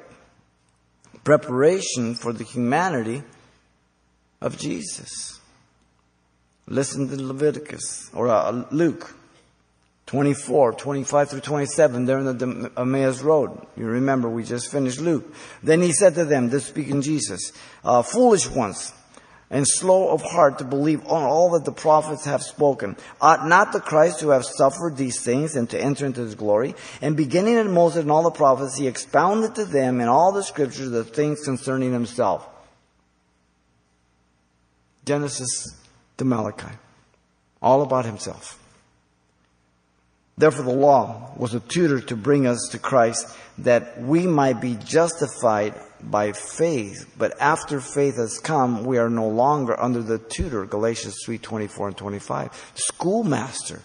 preparation 1.23 2.15
for 2.15 2.33
the 2.33 2.43
humanity 2.43 3.23
of 4.41 4.57
Jesus. 4.57 5.39
Listen 6.67 7.07
to 7.09 7.15
Leviticus 7.15 8.09
or 8.13 8.27
uh, 8.27 8.65
Luke 8.71 9.15
24, 10.09 10.73
25 10.73 11.29
through 11.29 11.39
27, 11.39 12.05
they're 12.05 12.17
in 12.17 12.25
the 12.25 12.71
Emmaus 12.75 13.21
Road. 13.21 13.51
You 13.77 13.85
remember 13.85 14.27
we 14.27 14.43
just 14.43 14.71
finished 14.71 14.99
Luke. 14.99 15.31
Then 15.61 15.83
he 15.83 15.91
said 15.91 16.15
to 16.15 16.25
them, 16.25 16.49
this 16.49 16.65
speaking 16.65 17.03
Jesus, 17.03 17.53
uh, 17.83 18.01
foolish 18.01 18.49
ones, 18.49 18.91
and 19.51 19.67
slow 19.67 20.09
of 20.09 20.23
heart 20.23 20.57
to 20.57 20.63
believe 20.63 21.05
on 21.05 21.21
all 21.21 21.51
that 21.51 21.63
the 21.63 21.71
prophets 21.71 22.25
have 22.25 22.41
spoken. 22.41 22.97
Ought 23.21 23.47
not 23.47 23.71
the 23.71 23.79
Christ 23.79 24.21
to 24.21 24.29
have 24.29 24.45
suffered 24.45 24.97
these 24.97 25.21
things 25.21 25.55
and 25.55 25.69
to 25.69 25.79
enter 25.79 26.07
into 26.07 26.21
his 26.21 26.33
glory? 26.33 26.73
And 27.03 27.15
beginning 27.15 27.57
at 27.57 27.67
Moses 27.67 28.01
and 28.01 28.11
all 28.11 28.23
the 28.23 28.31
prophets, 28.31 28.79
he 28.79 28.87
expounded 28.87 29.53
to 29.55 29.65
them 29.65 30.01
in 30.01 30.07
all 30.07 30.31
the 30.31 30.41
scriptures 30.41 30.89
the 30.89 31.03
things 31.03 31.45
concerning 31.45 31.93
himself. 31.93 32.49
Genesis 35.05 35.67
to 36.17 36.25
Malachi. 36.25 36.75
All 37.61 37.83
about 37.83 38.05
himself. 38.05 38.58
Therefore, 40.39 40.63
the 40.63 40.71
law 40.71 41.33
was 41.35 41.53
a 41.53 41.59
tutor 41.59 41.99
to 41.99 42.15
bring 42.15 42.47
us 42.47 42.69
to 42.71 42.79
Christ 42.79 43.27
that 43.57 44.01
we 44.01 44.25
might 44.25 44.61
be 44.61 44.75
justified 44.75 45.75
by 46.01 46.31
faith. 46.31 47.13
But 47.17 47.39
after 47.41 47.81
faith 47.81 48.15
has 48.15 48.39
come, 48.39 48.85
we 48.85 48.99
are 48.99 49.09
no 49.09 49.27
longer 49.27 49.77
under 49.77 50.01
the 50.01 50.17
tutor. 50.17 50.65
Galatians 50.65 51.17
3 51.25 51.39
24 51.39 51.87
and 51.89 51.97
25. 51.97 52.71
Schoolmaster. 52.75 53.81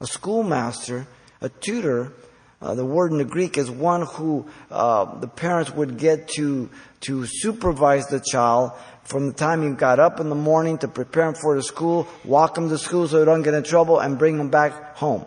A 0.00 0.06
schoolmaster, 0.06 1.06
a 1.42 1.50
tutor, 1.50 2.14
uh, 2.62 2.74
the 2.74 2.86
word 2.86 3.12
in 3.12 3.18
the 3.18 3.24
Greek 3.26 3.58
is 3.58 3.70
one 3.70 4.06
who 4.06 4.48
uh, 4.70 5.18
the 5.18 5.28
parents 5.28 5.70
would 5.72 5.98
get 5.98 6.28
to 6.36 6.70
to 7.00 7.26
supervise 7.26 8.06
the 8.06 8.20
child 8.20 8.72
from 9.04 9.26
the 9.26 9.34
time 9.34 9.62
he 9.62 9.76
got 9.76 10.00
up 10.00 10.20
in 10.20 10.30
the 10.30 10.34
morning 10.34 10.78
to 10.78 10.88
prepare 10.88 11.28
him 11.28 11.34
for 11.34 11.54
the 11.54 11.62
school, 11.62 12.08
walk 12.24 12.56
him 12.56 12.70
to 12.70 12.78
school 12.78 13.06
so 13.06 13.18
he 13.18 13.26
don't 13.26 13.42
get 13.42 13.52
in 13.52 13.62
trouble, 13.62 13.98
and 13.98 14.18
bring 14.18 14.38
him 14.38 14.48
back 14.48 14.96
home. 14.96 15.26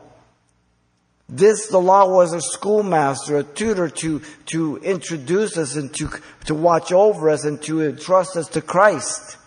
This, 1.33 1.67
the 1.67 1.79
law 1.79 2.09
was 2.09 2.33
a 2.33 2.41
schoolmaster, 2.41 3.37
a 3.37 3.43
tutor 3.43 3.87
to, 3.87 4.21
to 4.47 4.77
introduce 4.79 5.57
us 5.57 5.77
and 5.77 5.93
to, 5.95 6.09
to 6.47 6.53
watch 6.53 6.91
over 6.91 7.29
us 7.29 7.45
and 7.45 7.61
to 7.63 7.83
entrust 7.83 8.35
us 8.35 8.49
to 8.49 8.61
Christ. 8.61 9.37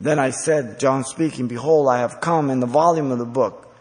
Then 0.00 0.18
I 0.18 0.30
said, 0.30 0.80
John 0.80 1.04
speaking, 1.04 1.48
Behold, 1.48 1.88
I 1.88 1.98
have 1.98 2.22
come 2.22 2.48
in 2.48 2.60
the 2.60 2.66
volume 2.66 3.12
of 3.12 3.18
the 3.18 3.26
book. 3.26 3.74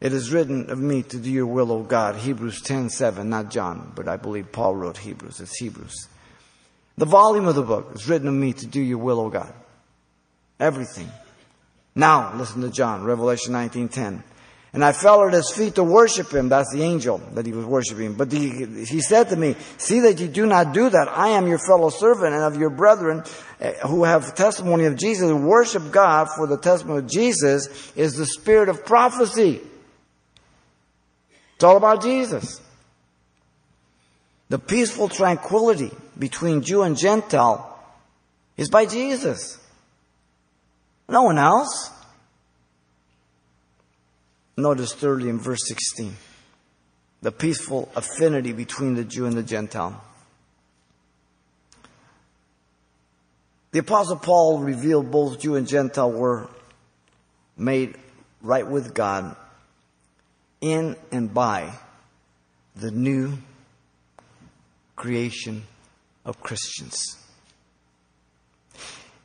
It 0.00 0.12
is 0.12 0.32
written 0.32 0.68
of 0.68 0.80
me 0.80 1.04
to 1.04 1.16
do 1.16 1.30
your 1.30 1.46
will, 1.46 1.70
O 1.70 1.84
God. 1.84 2.16
Hebrews 2.16 2.60
10 2.62 2.90
7, 2.90 3.30
not 3.30 3.52
John, 3.52 3.92
but 3.94 4.08
I 4.08 4.16
believe 4.16 4.50
Paul 4.50 4.74
wrote 4.74 4.98
Hebrews. 4.98 5.38
It's 5.38 5.56
Hebrews. 5.58 6.08
The 6.98 7.04
volume 7.04 7.46
of 7.46 7.54
the 7.54 7.62
book 7.62 7.92
is 7.94 8.08
written 8.08 8.26
of 8.26 8.34
me 8.34 8.52
to 8.52 8.66
do 8.66 8.80
your 8.80 8.98
will, 8.98 9.20
O 9.20 9.30
God. 9.30 9.54
Everything. 10.58 11.08
Now, 11.94 12.34
listen 12.36 12.62
to 12.62 12.70
John, 12.70 13.04
Revelation 13.04 13.52
19 13.52 13.88
10. 13.88 14.24
And 14.74 14.82
I 14.82 14.92
fell 14.92 15.26
at 15.26 15.34
his 15.34 15.50
feet 15.50 15.74
to 15.74 15.84
worship 15.84 16.32
him. 16.32 16.48
That's 16.48 16.72
the 16.72 16.82
angel 16.82 17.18
that 17.34 17.44
he 17.44 17.52
was 17.52 17.66
worshiping. 17.66 18.14
But 18.14 18.32
he, 18.32 18.64
he 18.84 19.02
said 19.02 19.28
to 19.28 19.36
me, 19.36 19.54
see 19.76 20.00
that 20.00 20.18
you 20.18 20.28
do 20.28 20.46
not 20.46 20.72
do 20.72 20.88
that. 20.88 21.08
I 21.08 21.30
am 21.30 21.46
your 21.46 21.58
fellow 21.58 21.90
servant 21.90 22.34
and 22.34 22.42
of 22.42 22.58
your 22.58 22.70
brethren 22.70 23.22
eh, 23.60 23.74
who 23.86 24.04
have 24.04 24.34
testimony 24.34 24.86
of 24.86 24.96
Jesus 24.96 25.30
worship 25.30 25.92
God 25.92 26.28
for 26.34 26.46
the 26.46 26.56
testimony 26.56 27.00
of 27.00 27.06
Jesus 27.06 27.92
is 27.96 28.14
the 28.14 28.24
spirit 28.24 28.70
of 28.70 28.86
prophecy. 28.86 29.60
It's 31.56 31.64
all 31.64 31.76
about 31.76 32.02
Jesus. 32.02 32.62
The 34.48 34.58
peaceful 34.58 35.08
tranquility 35.10 35.90
between 36.18 36.62
Jew 36.62 36.82
and 36.82 36.96
Gentile 36.96 37.78
is 38.56 38.70
by 38.70 38.86
Jesus. 38.86 39.58
No 41.08 41.24
one 41.24 41.38
else. 41.38 41.90
Notice 44.56 44.92
thirdly 44.92 45.28
in 45.28 45.38
verse 45.38 45.66
16 45.66 46.14
the 47.22 47.32
peaceful 47.32 47.88
affinity 47.94 48.52
between 48.52 48.94
the 48.94 49.04
Jew 49.04 49.26
and 49.26 49.36
the 49.36 49.44
Gentile. 49.44 50.02
The 53.70 53.78
Apostle 53.78 54.16
Paul 54.16 54.58
revealed 54.58 55.10
both 55.10 55.40
Jew 55.40 55.54
and 55.54 55.66
Gentile 55.66 56.10
were 56.10 56.50
made 57.56 57.96
right 58.42 58.66
with 58.66 58.92
God 58.92 59.36
in 60.60 60.96
and 61.10 61.32
by 61.32 61.72
the 62.76 62.90
new 62.90 63.38
creation 64.96 65.62
of 66.24 66.40
Christians. 66.42 67.16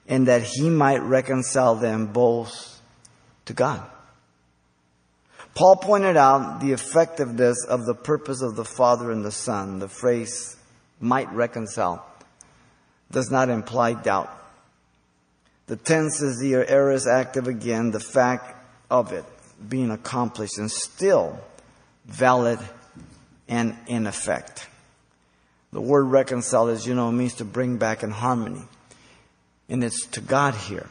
And 0.08 0.28
that 0.28 0.44
he 0.44 0.70
might 0.70 1.02
reconcile 1.02 1.76
them 1.76 2.08
both 2.08 2.80
to 3.46 3.54
God. 3.54 3.84
Paul 5.58 5.78
pointed 5.78 6.18
out 6.18 6.60
the 6.60 6.72
effectiveness 6.72 7.66
of 7.68 7.88
the 7.88 7.96
purpose 7.96 8.44
of 8.44 8.56
the 8.56 8.64
Father 8.64 9.12
and 9.12 9.26
the 9.26 9.32
Son. 9.32 9.80
The 9.80 9.88
phrase 9.88 10.56
might 11.00 11.34
reconcile 11.34 12.06
does 13.10 13.32
not 13.32 13.50
imply 13.50 13.94
doubt. 13.94 14.30
The 15.66 15.76
tense 15.76 16.22
is 16.22 16.38
the 16.38 16.54
aorist 16.54 17.08
active 17.08 17.48
again, 17.48 17.90
the 17.90 18.00
fact 18.00 18.56
of 18.92 19.14
it 19.14 19.26
being 19.68 19.90
accomplished 19.90 20.60
and 20.60 20.70
still 20.70 21.40
valid 22.06 22.60
and 23.48 23.76
in 23.88 24.06
effect. 24.06 24.68
The 25.74 25.82
word 25.82 26.04
reconcile, 26.04 26.68
as 26.68 26.86
you 26.86 26.94
know, 26.94 27.12
means 27.12 27.34
to 27.36 27.46
bring 27.46 27.78
back 27.78 28.04
in 28.04 28.12
harmony. 28.12 28.62
And 29.70 29.84
it's 29.84 30.06
to 30.10 30.22
God 30.22 30.54
here. 30.54 30.88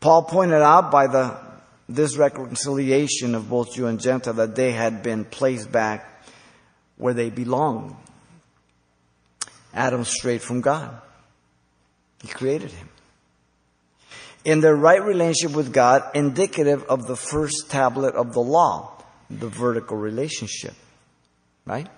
Paul 0.00 0.24
pointed 0.24 0.60
out 0.60 0.90
by 0.90 1.06
the 1.06 1.47
this 1.88 2.16
reconciliation 2.16 3.34
of 3.34 3.48
both 3.48 3.74
Jew 3.74 3.86
and 3.86 4.00
Gentile 4.00 4.34
that 4.34 4.54
they 4.54 4.72
had 4.72 5.02
been 5.02 5.24
placed 5.24 5.72
back 5.72 6.26
where 6.96 7.14
they 7.14 7.30
belonged. 7.30 7.96
Adam 9.72 10.04
straight 10.04 10.42
from 10.42 10.60
God. 10.60 11.00
He 12.22 12.28
created 12.28 12.70
him. 12.70 12.88
In 14.44 14.60
their 14.60 14.76
right 14.76 15.02
relationship 15.02 15.56
with 15.56 15.72
God, 15.72 16.02
indicative 16.14 16.84
of 16.84 17.06
the 17.06 17.16
first 17.16 17.70
tablet 17.70 18.14
of 18.14 18.32
the 18.32 18.40
law, 18.40 18.92
the 19.30 19.48
vertical 19.48 19.96
relationship. 19.96 20.74
Right? 21.64 21.88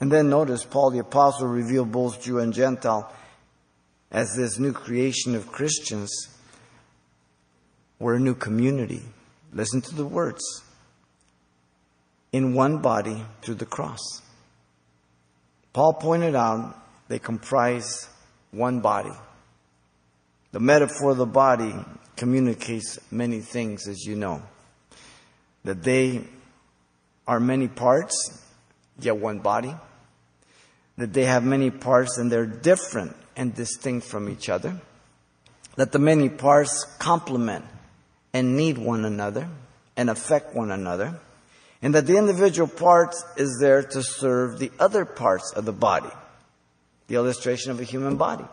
And 0.00 0.12
then 0.12 0.28
notice 0.28 0.64
Paul 0.64 0.90
the 0.90 0.98
Apostle 1.00 1.48
revealed 1.48 1.90
both 1.90 2.22
Jew 2.22 2.38
and 2.38 2.52
Gentile 2.52 3.12
as 4.10 4.34
this 4.36 4.58
new 4.58 4.72
creation 4.72 5.34
of 5.34 5.50
Christians 5.50 6.10
we're 7.98 8.14
a 8.14 8.20
new 8.20 8.34
community. 8.34 9.02
Listen 9.52 9.80
to 9.80 9.94
the 9.94 10.06
words. 10.06 10.42
In 12.32 12.54
one 12.54 12.78
body 12.78 13.24
through 13.42 13.56
the 13.56 13.66
cross. 13.66 14.22
Paul 15.72 15.94
pointed 15.94 16.34
out 16.34 16.76
they 17.08 17.18
comprise 17.18 18.08
one 18.50 18.80
body. 18.80 19.12
The 20.52 20.60
metaphor 20.60 21.10
of 21.10 21.16
the 21.16 21.26
body 21.26 21.74
communicates 22.16 22.98
many 23.10 23.40
things, 23.40 23.88
as 23.88 24.04
you 24.04 24.14
know. 24.14 24.42
That 25.64 25.82
they 25.82 26.24
are 27.26 27.40
many 27.40 27.68
parts, 27.68 28.42
yet 28.98 29.16
one 29.16 29.40
body. 29.40 29.74
That 30.96 31.12
they 31.12 31.24
have 31.24 31.44
many 31.44 31.70
parts 31.70 32.18
and 32.18 32.30
they're 32.30 32.46
different 32.46 33.16
and 33.36 33.54
distinct 33.54 34.06
from 34.06 34.28
each 34.28 34.48
other. 34.48 34.80
That 35.76 35.92
the 35.92 35.98
many 35.98 36.28
parts 36.28 36.84
complement 36.98 37.64
and 38.32 38.56
need 38.56 38.78
one 38.78 39.04
another 39.04 39.48
and 39.96 40.10
affect 40.10 40.54
one 40.54 40.70
another, 40.70 41.18
and 41.82 41.94
that 41.94 42.06
the 42.06 42.16
individual 42.16 42.68
parts 42.68 43.24
is 43.36 43.58
there 43.60 43.82
to 43.82 44.02
serve 44.02 44.58
the 44.58 44.70
other 44.78 45.04
parts 45.04 45.52
of 45.52 45.64
the 45.64 45.72
body. 45.72 46.10
The 47.08 47.14
illustration 47.16 47.70
of 47.70 47.80
a 47.80 47.84
human 47.84 48.16
body. 48.16 48.44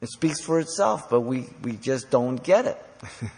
It 0.00 0.08
speaks 0.08 0.40
for 0.40 0.60
itself, 0.60 1.10
but 1.10 1.22
we, 1.22 1.46
we 1.62 1.72
just 1.72 2.10
don't 2.10 2.42
get 2.42 2.66
it. 2.66 2.86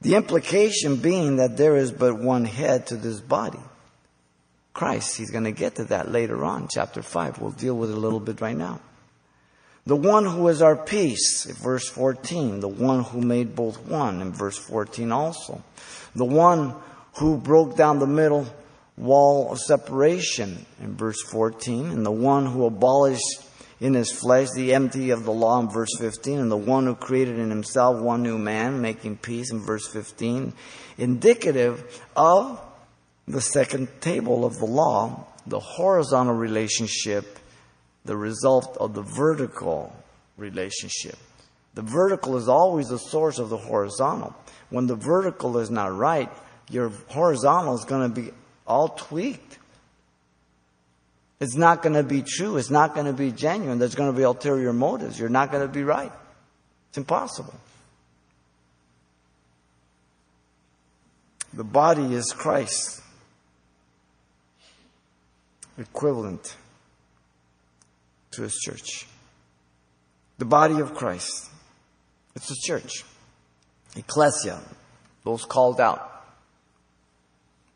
the 0.00 0.16
implication 0.16 0.96
being 0.96 1.36
that 1.36 1.56
there 1.56 1.76
is 1.76 1.92
but 1.92 2.18
one 2.18 2.44
head 2.44 2.88
to 2.88 2.96
this 2.96 3.20
body. 3.20 3.60
Christ, 4.72 5.16
he's 5.16 5.30
going 5.30 5.44
to 5.44 5.52
get 5.52 5.76
to 5.76 5.84
that 5.84 6.10
later 6.10 6.44
on, 6.44 6.66
chapter 6.68 7.00
5. 7.00 7.38
We'll 7.40 7.52
deal 7.52 7.76
with 7.76 7.90
it 7.90 7.96
a 7.96 8.00
little 8.00 8.18
bit 8.18 8.40
right 8.40 8.56
now. 8.56 8.80
The 9.86 9.96
one 9.96 10.24
who 10.24 10.48
is 10.48 10.62
our 10.62 10.76
peace, 10.76 11.44
verse 11.44 11.88
14. 11.90 12.60
The 12.60 12.68
one 12.68 13.04
who 13.04 13.20
made 13.20 13.54
both 13.54 13.86
one, 13.86 14.22
in 14.22 14.32
verse 14.32 14.56
14 14.56 15.12
also. 15.12 15.62
The 16.14 16.24
one 16.24 16.74
who 17.18 17.36
broke 17.36 17.76
down 17.76 17.98
the 17.98 18.06
middle 18.06 18.46
wall 18.96 19.52
of 19.52 19.58
separation, 19.58 20.64
in 20.80 20.96
verse 20.96 21.20
14. 21.22 21.90
And 21.90 22.06
the 22.06 22.10
one 22.10 22.46
who 22.46 22.64
abolished 22.64 23.42
in 23.78 23.92
his 23.92 24.10
flesh 24.10 24.48
the 24.54 24.72
enmity 24.72 25.10
of 25.10 25.24
the 25.24 25.32
law, 25.32 25.60
in 25.60 25.68
verse 25.68 25.94
15. 25.98 26.38
And 26.38 26.50
the 26.50 26.56
one 26.56 26.86
who 26.86 26.94
created 26.94 27.38
in 27.38 27.50
himself 27.50 28.00
one 28.00 28.22
new 28.22 28.38
man, 28.38 28.80
making 28.80 29.18
peace, 29.18 29.52
in 29.52 29.60
verse 29.60 29.86
15. 29.86 30.54
Indicative 30.96 32.02
of 32.16 32.58
the 33.28 33.42
second 33.42 33.88
table 34.00 34.46
of 34.46 34.58
the 34.58 34.66
law, 34.66 35.26
the 35.46 35.60
horizontal 35.60 36.34
relationship 36.34 37.38
the 38.04 38.16
result 38.16 38.76
of 38.78 38.94
the 38.94 39.02
vertical 39.02 39.94
relationship. 40.36 41.16
The 41.74 41.82
vertical 41.82 42.36
is 42.36 42.48
always 42.48 42.88
the 42.88 42.98
source 42.98 43.38
of 43.38 43.48
the 43.48 43.56
horizontal. 43.56 44.34
When 44.70 44.86
the 44.86 44.94
vertical 44.94 45.58
is 45.58 45.70
not 45.70 45.96
right, 45.96 46.30
your 46.70 46.90
horizontal 47.08 47.74
is 47.74 47.84
going 47.84 48.12
to 48.12 48.20
be 48.20 48.30
all 48.66 48.88
tweaked. 48.88 49.58
It's 51.40 51.56
not 51.56 51.82
going 51.82 51.94
to 51.94 52.02
be 52.02 52.22
true. 52.22 52.56
It's 52.56 52.70
not 52.70 52.94
going 52.94 53.06
to 53.06 53.12
be 53.12 53.32
genuine. 53.32 53.78
There's 53.78 53.94
going 53.94 54.12
to 54.12 54.16
be 54.16 54.22
ulterior 54.22 54.72
motives. 54.72 55.18
You're 55.18 55.28
not 55.28 55.50
going 55.50 55.66
to 55.66 55.72
be 55.72 55.82
right. 55.82 56.12
It's 56.88 56.98
impossible. 56.98 57.54
The 61.52 61.64
body 61.64 62.14
is 62.14 62.32
Christ. 62.32 63.02
Equivalent 65.76 66.56
to 68.34 68.42
his 68.42 68.54
church. 68.54 69.06
The 70.38 70.44
body 70.44 70.80
of 70.80 70.94
Christ. 70.94 71.50
It's 72.34 72.48
the 72.48 72.56
church. 72.64 73.04
Ecclesia, 73.96 74.60
those 75.24 75.44
called 75.44 75.80
out 75.80 76.14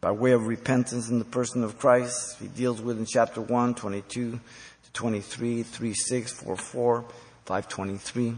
by 0.01 0.13
way 0.13 0.33
of 0.33 0.47
repentance 0.47 1.09
in 1.09 1.19
the 1.19 1.25
person 1.25 1.65
of 1.65 1.79
Christ. 1.79 2.37
He 2.41 2.49
deals 2.49 2.81
with 2.81 2.99
in 2.99 3.07
chapter 3.07 3.41
1, 3.41 3.75
22 3.75 4.33
to 4.33 4.93
23, 4.93 5.63
3, 5.63 5.95
6, 5.95 6.33
4, 6.33 6.57
4, 6.57 7.05
5, 7.45 7.69
23. 7.69 8.35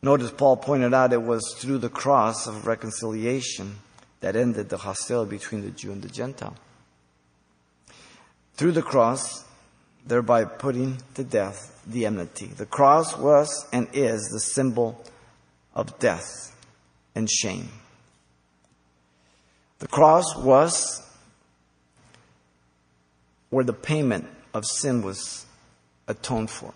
Notice 0.00 0.30
Paul 0.30 0.56
pointed 0.56 0.94
out 0.94 1.12
it 1.12 1.22
was 1.22 1.54
through 1.58 1.78
the 1.78 1.88
cross 1.88 2.46
of 2.46 2.66
reconciliation 2.66 3.76
that 4.20 4.36
ended 4.36 4.68
the 4.68 4.78
hostility 4.78 5.30
between 5.36 5.62
the 5.62 5.70
Jew 5.70 5.92
and 5.92 6.02
the 6.02 6.08
Gentile. 6.08 6.56
Through 8.54 8.72
the 8.72 8.82
cross, 8.82 9.44
thereby 10.08 10.44
putting 10.44 10.98
to 11.14 11.22
death 11.22 11.82
the 11.86 12.06
enmity. 12.06 12.46
The 12.46 12.66
cross 12.66 13.16
was 13.16 13.66
and 13.72 13.86
is 13.92 14.28
the 14.32 14.40
symbol 14.40 15.04
of 15.74 15.98
death 15.98 16.56
and 17.14 17.30
shame. 17.30 17.68
The 19.78 19.86
cross 19.86 20.24
was 20.36 21.02
where 23.50 23.64
the 23.64 23.72
payment 23.72 24.26
of 24.54 24.64
sin 24.64 25.02
was 25.02 25.46
atoned 26.08 26.50
for 26.50 26.72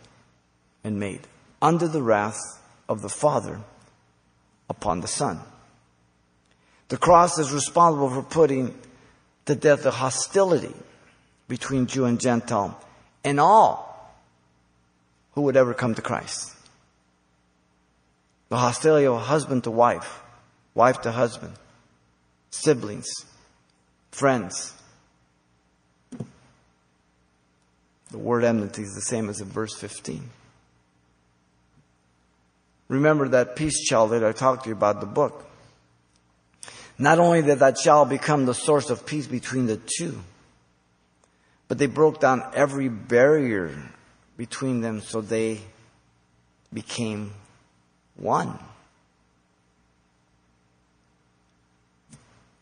and 0.85 1.01
made 1.01 1.21
under 1.61 1.89
the 1.89 2.03
wrath 2.03 2.41
of 2.89 3.03
the 3.03 3.09
Father 3.09 3.61
upon 4.69 5.01
the 5.01 5.09
Son. 5.09 5.41
The 6.89 6.99
cross 6.99 7.39
is 7.39 7.53
responsible 7.53 8.11
for 8.11 8.23
putting 8.23 8.75
to 9.47 9.55
death 9.55 9.83
the 9.83 9.91
hostility 9.91 10.75
between 11.49 11.87
Jew 11.87 12.05
and 12.05 12.21
Gentile 12.21 12.79
and 13.25 13.41
all 13.41 14.15
who 15.33 15.43
would 15.43 15.57
ever 15.57 15.75
come 15.75 15.95
to 15.95 16.03
Christ. 16.03 16.55
The 18.49 18.59
hostility 18.59 19.07
of 19.07 19.21
husband 19.23 19.65
to 19.65 19.71
wife, 19.71 20.21
wife 20.75 21.01
to 21.03 21.13
husband, 21.13 21.55
siblings, 22.51 23.09
friends. 24.11 24.75
The 28.11 28.19
word 28.19 28.45
enmity 28.45 28.83
is 28.83 28.95
the 28.95 29.01
same 29.01 29.31
as 29.31 29.41
in 29.41 29.49
verse 29.49 29.75
15. 29.75 30.29
Remember 32.89 33.27
that 33.31 33.57
peace 33.57 33.81
child 33.81 34.11
that 34.11 34.23
I 34.23 34.33
talked 34.33 34.65
to 34.65 34.69
you 34.69 34.77
about 34.77 35.01
the 35.01 35.07
book. 35.07 35.47
Not 36.99 37.19
only 37.19 37.41
did 37.41 37.61
that 37.61 37.77
child 37.77 38.11
become 38.11 38.45
the 38.45 38.53
source 38.53 38.91
of 38.91 39.07
peace 39.07 39.27
between 39.27 39.65
the 39.65 39.81
two, 39.99 40.21
but 41.73 41.79
they 41.79 41.87
broke 41.87 42.21
down 42.21 42.45
every 42.53 42.91
barrier 42.91 43.75
between 44.37 44.83
them 44.83 45.01
so 45.01 45.23
they 45.23 45.59
became 46.71 47.33
one. 48.15 48.59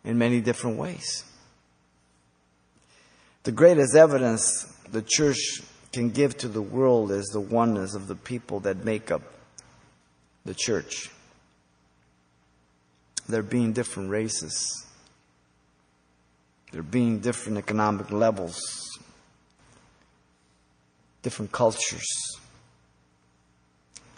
In 0.04 0.16
many 0.16 0.40
different 0.40 0.78
ways. 0.78 1.24
The 3.42 3.50
greatest 3.50 3.96
evidence 3.96 4.72
the 4.92 5.02
church 5.02 5.60
can 5.92 6.10
give 6.10 6.38
to 6.38 6.46
the 6.46 6.62
world 6.62 7.10
is 7.10 7.26
the 7.32 7.40
oneness 7.40 7.96
of 7.96 8.06
the 8.06 8.14
people 8.14 8.60
that 8.60 8.84
make 8.84 9.10
up 9.10 9.22
the 10.44 10.54
church. 10.54 11.10
There 13.28 13.42
being 13.42 13.72
different 13.72 14.10
races, 14.10 14.86
there 16.70 16.84
being 16.84 17.18
different 17.18 17.58
economic 17.58 18.12
levels, 18.12 18.89
different 21.22 21.52
cultures. 21.52 22.06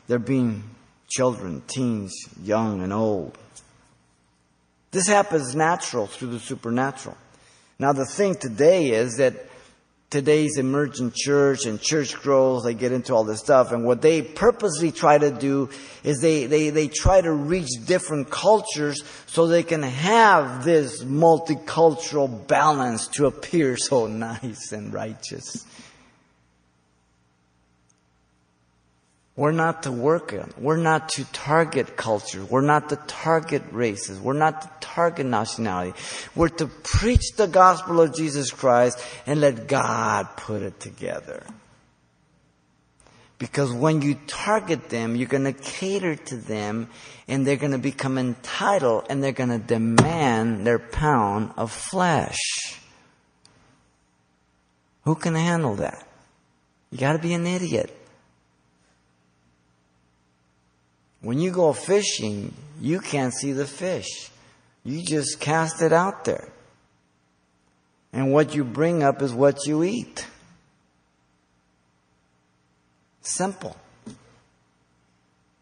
There 0.08 0.18
being 0.18 0.62
children, 1.08 1.62
teens, 1.66 2.14
young 2.42 2.82
and 2.82 2.92
old. 2.92 3.36
This 4.90 5.06
happens 5.06 5.54
natural 5.54 6.06
through 6.06 6.28
the 6.28 6.40
supernatural. 6.40 7.16
Now 7.78 7.92
the 7.92 8.04
thing 8.04 8.34
today 8.34 8.90
is 8.90 9.16
that 9.16 9.34
today's 10.12 10.58
emergent 10.58 11.14
church 11.14 11.64
and 11.64 11.80
church 11.80 12.14
growth, 12.16 12.64
they 12.64 12.74
get 12.74 12.92
into 12.92 13.14
all 13.14 13.24
this 13.24 13.40
stuff. 13.40 13.72
And 13.72 13.86
what 13.86 14.02
they 14.02 14.20
purposely 14.20 14.92
try 14.92 15.16
to 15.16 15.30
do 15.30 15.70
is 16.04 16.20
they, 16.20 16.44
they, 16.44 16.68
they 16.68 16.88
try 16.88 17.22
to 17.22 17.32
reach 17.32 17.70
different 17.86 18.30
cultures 18.30 19.02
so 19.26 19.46
they 19.46 19.62
can 19.62 19.82
have 19.82 20.64
this 20.64 21.02
multicultural 21.02 22.46
balance 22.46 23.08
to 23.08 23.24
appear 23.24 23.78
so 23.78 24.06
nice 24.06 24.72
and 24.72 24.92
righteous. 24.92 25.64
We're 29.34 29.52
not 29.52 29.84
to 29.84 29.92
work 29.92 30.34
on. 30.34 30.52
We're 30.58 30.76
not 30.76 31.08
to 31.10 31.24
target 31.32 31.96
culture. 31.96 32.44
We're 32.44 32.60
not 32.60 32.90
to 32.90 32.96
target 32.96 33.62
races. 33.72 34.20
We're 34.20 34.34
not 34.34 34.62
to 34.62 34.70
target 34.80 35.24
nationality. 35.24 35.98
We're 36.34 36.50
to 36.50 36.66
preach 36.66 37.32
the 37.36 37.46
gospel 37.46 38.02
of 38.02 38.14
Jesus 38.14 38.50
Christ 38.50 39.02
and 39.26 39.40
let 39.40 39.68
God 39.68 40.28
put 40.36 40.60
it 40.60 40.80
together. 40.80 41.42
Because 43.38 43.72
when 43.72 44.02
you 44.02 44.16
target 44.26 44.90
them, 44.90 45.16
you're 45.16 45.26
going 45.26 45.52
to 45.52 45.54
cater 45.54 46.14
to 46.14 46.36
them 46.36 46.88
and 47.26 47.46
they're 47.46 47.56
going 47.56 47.72
to 47.72 47.78
become 47.78 48.18
entitled 48.18 49.06
and 49.08 49.24
they're 49.24 49.32
going 49.32 49.48
to 49.48 49.58
demand 49.58 50.66
their 50.66 50.78
pound 50.78 51.52
of 51.56 51.72
flesh. 51.72 52.36
Who 55.04 55.14
can 55.14 55.34
handle 55.34 55.76
that? 55.76 56.06
You 56.90 56.98
got 56.98 57.14
to 57.14 57.18
be 57.18 57.32
an 57.32 57.46
idiot. 57.46 57.98
When 61.22 61.38
you 61.38 61.52
go 61.52 61.72
fishing, 61.72 62.52
you 62.80 62.98
can't 62.98 63.32
see 63.32 63.52
the 63.52 63.66
fish. 63.66 64.30
You 64.84 65.02
just 65.04 65.38
cast 65.38 65.80
it 65.80 65.92
out 65.92 66.24
there. 66.24 66.48
And 68.12 68.32
what 68.32 68.54
you 68.54 68.64
bring 68.64 69.04
up 69.04 69.22
is 69.22 69.32
what 69.32 69.64
you 69.64 69.84
eat. 69.84 70.26
Simple. 73.20 73.76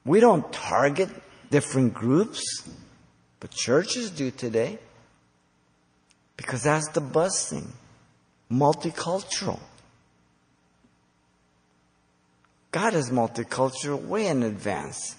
We 0.06 0.18
don't 0.18 0.50
target 0.50 1.10
different 1.50 1.92
groups, 1.92 2.66
but 3.38 3.50
churches 3.50 4.10
do 4.10 4.30
today. 4.30 4.78
Because 6.38 6.62
that's 6.62 6.88
the 6.88 7.02
buzz 7.02 7.50
thing. 7.50 7.70
Multicultural. 8.50 9.60
God 12.72 12.94
is 12.94 13.10
multicultural 13.10 14.02
way 14.02 14.26
in 14.26 14.42
advance 14.42 15.16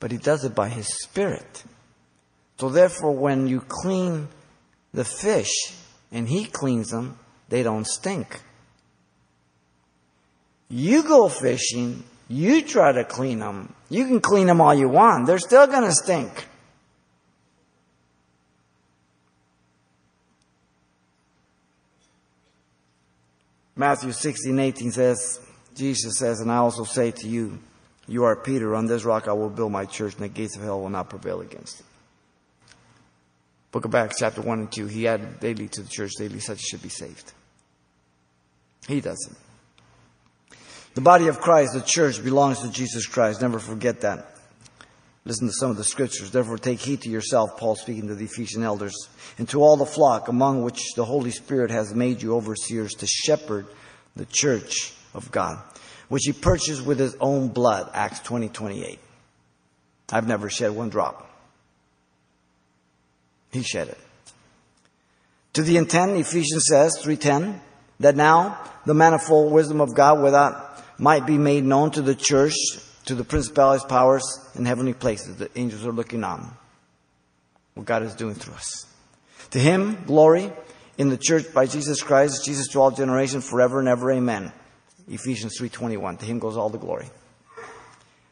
but 0.00 0.10
he 0.10 0.18
does 0.18 0.44
it 0.44 0.54
by 0.54 0.68
his 0.68 0.86
spirit. 1.02 1.64
So 2.58 2.68
therefore, 2.68 3.12
when 3.12 3.46
you 3.46 3.60
clean 3.60 4.28
the 4.92 5.04
fish 5.04 5.52
and 6.10 6.28
he 6.28 6.44
cleans 6.46 6.90
them, 6.90 7.18
they 7.48 7.62
don't 7.62 7.86
stink. 7.86 8.40
You 10.68 11.02
go 11.02 11.28
fishing, 11.28 12.02
you 12.28 12.62
try 12.62 12.92
to 12.92 13.04
clean 13.04 13.38
them. 13.38 13.74
You 13.88 14.06
can 14.06 14.20
clean 14.20 14.48
them 14.48 14.60
all 14.60 14.74
you 14.74 14.88
want. 14.88 15.26
They're 15.26 15.38
still 15.38 15.66
going 15.66 15.84
to 15.84 15.92
stink. 15.92 16.48
Matthew 23.76 24.12
16, 24.12 24.58
18 24.58 24.90
says, 24.90 25.40
Jesus 25.74 26.16
says, 26.16 26.40
and 26.40 26.50
I 26.50 26.56
also 26.56 26.84
say 26.84 27.10
to 27.10 27.28
you, 27.28 27.58
you 28.08 28.24
are 28.24 28.36
Peter. 28.36 28.74
On 28.74 28.86
this 28.86 29.04
rock 29.04 29.28
I 29.28 29.32
will 29.32 29.50
build 29.50 29.72
my 29.72 29.84
church, 29.84 30.14
and 30.14 30.24
the 30.24 30.28
gates 30.28 30.56
of 30.56 30.62
hell 30.62 30.80
will 30.80 30.90
not 30.90 31.10
prevail 31.10 31.40
against 31.40 31.80
it. 31.80 31.86
Book 33.72 33.84
of 33.84 33.94
Acts, 33.94 34.20
chapter 34.20 34.40
1 34.40 34.58
and 34.58 34.72
2. 34.72 34.86
He 34.86 35.08
added 35.08 35.40
daily 35.40 35.68
to 35.68 35.82
the 35.82 35.88
church, 35.88 36.12
daily 36.18 36.40
such 36.40 36.60
should 36.60 36.82
be 36.82 36.88
saved. 36.88 37.32
He 38.86 39.00
doesn't. 39.00 39.36
The 40.94 41.00
body 41.00 41.28
of 41.28 41.40
Christ, 41.40 41.74
the 41.74 41.82
church, 41.82 42.22
belongs 42.22 42.60
to 42.62 42.70
Jesus 42.70 43.06
Christ. 43.06 43.42
Never 43.42 43.58
forget 43.58 44.00
that. 44.00 44.34
Listen 45.26 45.48
to 45.48 45.52
some 45.52 45.70
of 45.70 45.76
the 45.76 45.84
scriptures. 45.84 46.30
Therefore, 46.30 46.56
take 46.56 46.78
heed 46.78 47.02
to 47.02 47.10
yourself, 47.10 47.58
Paul 47.58 47.74
speaking 47.74 48.06
to 48.06 48.14
the 48.14 48.24
Ephesian 48.24 48.62
elders, 48.62 48.94
and 49.36 49.48
to 49.48 49.60
all 49.60 49.76
the 49.76 49.84
flock 49.84 50.28
among 50.28 50.62
which 50.62 50.94
the 50.94 51.04
Holy 51.04 51.32
Spirit 51.32 51.70
has 51.70 51.92
made 51.94 52.22
you 52.22 52.36
overseers 52.36 52.94
to 52.94 53.06
shepherd 53.06 53.66
the 54.14 54.26
church 54.26 54.94
of 55.12 55.30
God 55.32 55.62
which 56.08 56.24
he 56.24 56.32
purchased 56.32 56.84
with 56.84 56.98
his 56.98 57.16
own 57.20 57.48
blood. 57.48 57.90
Acts 57.92 58.20
20, 58.20 58.48
28. 58.48 58.98
I've 60.12 60.28
never 60.28 60.48
shed 60.48 60.72
one 60.72 60.88
drop. 60.88 61.28
He 63.50 63.62
shed 63.62 63.88
it. 63.88 63.98
To 65.54 65.62
the 65.62 65.78
intent, 65.78 66.12
Ephesians 66.16 66.64
says, 66.68 66.98
310, 67.00 67.60
that 68.00 68.14
now 68.14 68.60
the 68.84 68.94
manifold 68.94 69.52
wisdom 69.52 69.80
of 69.80 69.94
God 69.94 70.22
without 70.22 70.82
might 70.98 71.26
be 71.26 71.38
made 71.38 71.64
known 71.64 71.90
to 71.92 72.02
the 72.02 72.14
church, 72.14 72.54
to 73.06 73.14
the 73.14 73.24
principalities, 73.24 73.84
powers 73.84 74.24
and 74.54 74.66
heavenly 74.66 74.92
places. 74.92 75.36
The 75.36 75.50
angels 75.56 75.86
are 75.86 75.92
looking 75.92 76.24
on 76.24 76.56
what 77.74 77.86
God 77.86 78.02
is 78.02 78.14
doing 78.14 78.34
through 78.34 78.54
us. 78.54 78.86
To 79.50 79.58
him, 79.58 80.04
glory 80.06 80.52
in 80.98 81.08
the 81.08 81.16
church 81.16 81.52
by 81.52 81.66
Jesus 81.66 82.02
Christ, 82.02 82.44
Jesus 82.44 82.68
to 82.68 82.80
all 82.80 82.90
generations, 82.90 83.48
forever 83.48 83.78
and 83.78 83.88
ever. 83.88 84.12
Amen. 84.12 84.52
Ephesians 85.08 85.56
3:21. 85.58 86.18
To 86.18 86.24
him 86.24 86.38
goes 86.38 86.56
all 86.56 86.68
the 86.68 86.78
glory. 86.78 87.10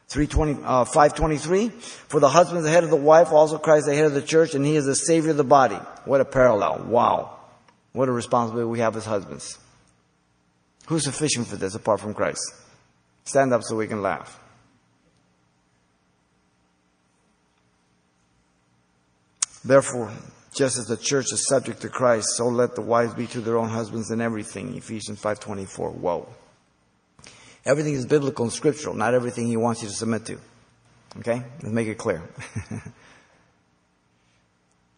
320, 0.07 0.63
uh, 0.63 0.85
523, 0.85 1.69
for 1.69 2.19
the 2.19 2.29
husband 2.29 2.59
is 2.59 2.63
the 2.65 2.69
head 2.69 2.83
of 2.83 2.89
the 2.89 2.95
wife, 2.95 3.31
also 3.31 3.57
Christ 3.57 3.87
the 3.87 3.95
head 3.95 4.05
of 4.05 4.13
the 4.13 4.21
church, 4.21 4.53
and 4.53 4.65
he 4.65 4.75
is 4.75 4.85
the 4.85 4.95
savior 4.95 5.31
of 5.31 5.37
the 5.37 5.43
body. 5.43 5.75
What 6.05 6.21
a 6.21 6.25
parallel. 6.25 6.85
Wow. 6.87 7.39
What 7.91 8.07
a 8.07 8.11
responsibility 8.11 8.69
we 8.69 8.79
have 8.79 8.95
as 8.95 9.05
husbands. 9.05 9.57
Who's 10.87 11.05
sufficient 11.05 11.47
for 11.47 11.55
this 11.55 11.73
apart 11.73 11.99
from 11.99 12.13
Christ? 12.13 12.41
Stand 13.23 13.51
up 13.51 13.63
so 13.63 13.75
we 13.75 13.87
can 13.87 14.03
laugh. 14.03 14.39
Therefore, 19.63 20.13
just 20.53 20.77
as 20.77 20.85
the 20.85 20.97
church 20.97 21.25
is 21.33 21.47
subject 21.47 21.81
to 21.81 21.89
Christ, 21.89 22.27
so 22.35 22.47
let 22.47 22.75
the 22.75 22.81
wives 22.81 23.15
be 23.15 23.25
to 23.27 23.41
their 23.41 23.57
own 23.57 23.69
husbands 23.69 24.11
in 24.11 24.21
everything. 24.21 24.77
Ephesians 24.77 25.19
5.24. 25.19 25.95
Whoa. 25.95 26.29
Everything 27.65 27.95
is 27.95 28.05
biblical 28.05 28.45
and 28.45 28.53
scriptural, 28.53 28.95
not 28.95 29.13
everything 29.13 29.47
he 29.47 29.57
wants 29.57 29.81
you 29.81 29.89
to 29.89 29.93
submit 29.93 30.25
to. 30.25 30.37
Okay? 31.19 31.41
Let's 31.61 31.73
make 31.73 31.87
it 31.87 31.97
clear. 31.97 32.21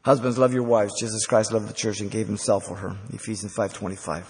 Husbands, 0.02 0.38
love 0.38 0.54
your 0.54 0.64
wives 0.64 1.00
Jesus 1.00 1.26
Christ 1.26 1.52
loved 1.52 1.68
the 1.68 1.74
church 1.74 2.00
and 2.00 2.10
gave 2.10 2.28
himself 2.28 2.66
for 2.66 2.76
her. 2.76 2.98
Ephesians 3.14 3.54
5.25. 3.54 4.24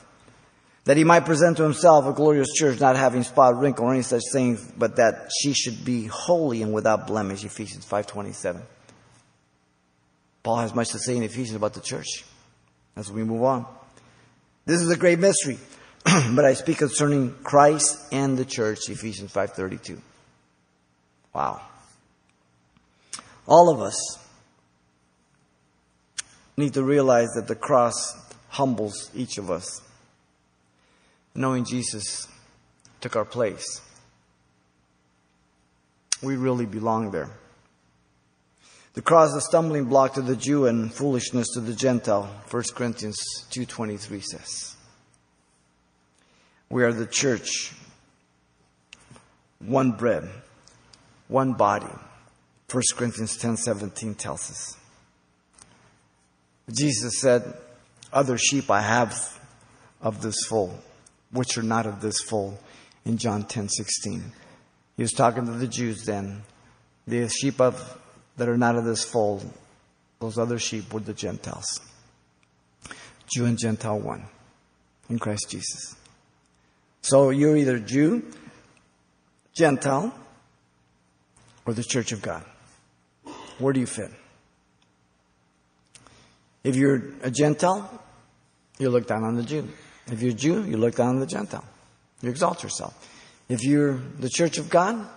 That 0.86 0.98
he 0.98 1.04
might 1.04 1.26
present 1.26 1.58
to 1.58 1.64
himself 1.64 2.06
a 2.06 2.14
glorious 2.14 2.54
church, 2.54 2.80
not 2.80 2.96
having 2.96 3.24
spot, 3.24 3.60
wrinkle, 3.60 3.86
or 3.86 3.94
any 3.94 4.04
such 4.04 4.24
thing, 4.32 4.58
but 4.78 4.96
that 4.96 5.30
she 5.42 5.54
should 5.54 5.84
be 5.84 6.06
holy 6.06 6.62
and 6.62 6.74
without 6.74 7.08
blemish. 7.08 7.44
Ephesians 7.44 7.86
5.27. 7.86 8.62
Paul 10.44 10.58
has 10.58 10.74
much 10.74 10.90
to 10.90 11.00
say 11.00 11.18
in 11.18 11.24
Ephesians 11.24 11.56
about 11.56 11.74
the 11.74 11.82
church 11.82 12.24
as 12.96 13.12
we 13.12 13.24
move 13.24 13.44
on. 13.44 13.66
This 14.66 14.82
is 14.82 14.90
a 14.90 14.98
great 14.98 15.20
mystery. 15.20 15.58
but 16.06 16.46
I 16.46 16.54
speak 16.54 16.78
concerning 16.78 17.36
Christ 17.44 17.98
and 18.12 18.38
the 18.38 18.46
church, 18.46 18.90
Ephesians 18.90 19.32
5:32. 19.32 20.00
Wow. 21.34 21.62
All 23.48 23.70
of 23.70 23.82
us 23.82 24.20
need 26.58 26.74
to 26.74 26.84
realize 26.84 27.30
that 27.36 27.48
the 27.48 27.56
cross 27.56 28.16
humbles 28.50 29.12
each 29.14 29.38
of 29.38 29.52
us. 29.52 29.82
Knowing 31.36 31.64
Jesus 31.64 32.28
took 33.00 33.16
our 33.16 33.26
place. 33.26 33.82
We 36.22 36.36
really 36.36 36.66
belong 36.66 37.12
there. 37.12 37.30
The 38.96 39.04
cross 39.04 39.30
is 39.30 39.36
a 39.36 39.42
stumbling 39.42 39.86
block 39.86 40.16
to 40.16 40.24
the 40.24 40.36
Jew 40.36 40.66
and 40.66 40.92
foolishness 40.92 41.50
to 41.54 41.60
the 41.60 41.76
Gentile, 41.76 42.24
1 42.50 42.64
Corinthians 42.74 43.18
2.23 43.52 44.24
says. 44.24 44.77
We 46.70 46.84
are 46.84 46.94
the 46.94 47.06
church. 47.06 47.74
One 49.60 49.92
bread, 49.92 50.30
one 51.28 51.54
body. 51.54 51.94
1 52.70 52.84
Corinthians 52.96 53.38
10:17 53.38 54.18
tells 54.18 54.52
us. 54.52 54.78
Jesus 56.72 57.20
said, 57.22 57.54
Other 58.12 58.38
sheep 58.38 58.70
I 58.70 58.82
have 58.82 59.40
of 60.02 60.22
this 60.22 60.46
fold, 60.48 60.78
which 61.32 61.58
are 61.58 61.64
not 61.64 61.86
of 61.86 62.02
this 62.02 62.22
fold, 62.22 62.58
in 63.06 63.18
John 63.18 63.44
10:16. 63.44 64.32
He 64.98 65.04
was 65.04 65.14
talking 65.14 65.46
to 65.46 65.52
the 65.52 65.68
Jews 65.68 66.06
then. 66.06 66.44
The 67.08 67.30
sheep 67.30 67.62
of, 67.62 67.98
that 68.36 68.50
are 68.50 68.58
not 68.58 68.76
of 68.76 68.84
this 68.84 69.06
fold, 69.06 69.50
those 70.20 70.38
other 70.38 70.60
sheep 70.60 70.94
were 70.94 71.00
the 71.00 71.14
Gentiles. 71.14 71.80
Jew 73.28 73.46
and 73.46 73.58
Gentile 73.58 74.00
one 74.00 74.26
in 75.10 75.20
Christ 75.20 75.50
Jesus. 75.50 75.97
So 77.02 77.30
you're 77.30 77.56
either 77.56 77.80
Jew, 77.80 78.24
Gentile, 79.54 80.14
or 81.66 81.74
the 81.74 81.84
church 81.84 82.12
of 82.12 82.22
God. 82.22 82.44
Where 83.60 83.74
do 83.74 83.80
you 83.80 83.86
fit? 83.86 84.12
If 86.64 86.76
you're 86.76 87.14
a 87.24 87.32
Gentile, 87.32 88.04
you 88.78 88.90
look 88.90 89.08
down 89.08 89.24
on 89.24 89.36
the 89.36 89.44
Jew. 89.44 89.68
If 90.08 90.22
you're 90.22 90.32
a 90.32 90.36
Jew, 90.36 90.64
you 90.66 90.78
look 90.78 90.96
down 90.96 91.10
on 91.10 91.20
the 91.20 91.26
Gentile. 91.26 91.66
You 92.22 92.30
exalt 92.30 92.64
yourself. 92.64 92.94
If 93.50 93.64
you're 93.64 94.02
the 94.20 94.30
church 94.30 94.58
of 94.58 94.70
God, 94.70 95.08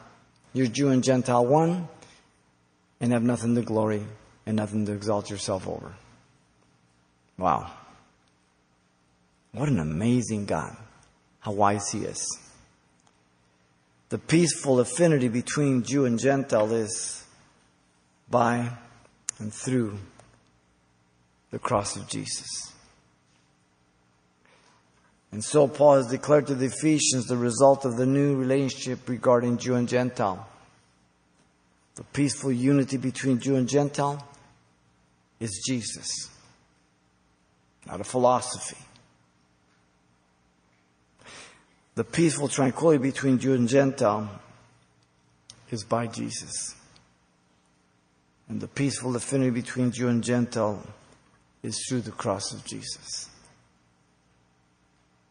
you're 0.52 0.66
Jew 0.66 0.90
and 0.90 1.02
Gentile 1.02 1.44
one, 1.46 1.88
and 3.00 3.12
have 3.12 3.22
nothing 3.22 3.54
to 3.54 3.62
glory 3.62 4.04
and 4.46 4.56
nothing 4.56 4.86
to 4.86 4.92
exalt 4.92 5.30
yourself 5.30 5.66
over. 5.66 5.92
Wow. 7.38 7.70
What 9.52 9.68
an 9.68 9.80
amazing 9.80 10.46
God 10.46 10.76
how 11.40 11.52
wise 11.52 11.90
he 11.90 12.00
is. 12.00 12.38
The 14.10 14.18
peaceful 14.18 14.80
affinity 14.80 15.28
between 15.28 15.82
Jew 15.82 16.04
and 16.04 16.18
Gentile 16.18 16.72
is 16.72 17.24
by 18.28 18.70
and 19.38 19.52
through 19.52 19.98
the 21.50 21.58
cross 21.58 21.96
of 21.96 22.08
Jesus. 22.08 22.72
And 25.32 25.44
so 25.44 25.68
Paul 25.68 25.96
has 25.96 26.08
declared 26.08 26.48
to 26.48 26.54
the 26.54 26.66
Ephesians 26.66 27.26
the 27.26 27.36
result 27.36 27.84
of 27.84 27.96
the 27.96 28.06
new 28.06 28.36
relationship 28.36 29.08
regarding 29.08 29.58
Jew 29.58 29.76
and 29.76 29.88
Gentile. 29.88 30.46
The 31.94 32.04
peaceful 32.04 32.50
unity 32.50 32.96
between 32.96 33.38
Jew 33.38 33.56
and 33.56 33.68
Gentile 33.68 34.26
is 35.38 35.62
Jesus, 35.66 36.30
not 37.86 38.00
a 38.00 38.04
philosophy. 38.04 38.76
The 41.94 42.04
peaceful 42.04 42.48
tranquility 42.48 43.02
between 43.02 43.38
Jew 43.38 43.54
and 43.54 43.68
Gentile 43.68 44.30
is 45.70 45.84
by 45.84 46.06
Jesus. 46.06 46.74
And 48.48 48.60
the 48.60 48.68
peaceful 48.68 49.14
affinity 49.16 49.50
between 49.50 49.92
Jew 49.92 50.08
and 50.08 50.24
Gentile 50.24 50.84
is 51.62 51.84
through 51.88 52.00
the 52.00 52.10
cross 52.10 52.52
of 52.52 52.64
Jesus. 52.64 53.28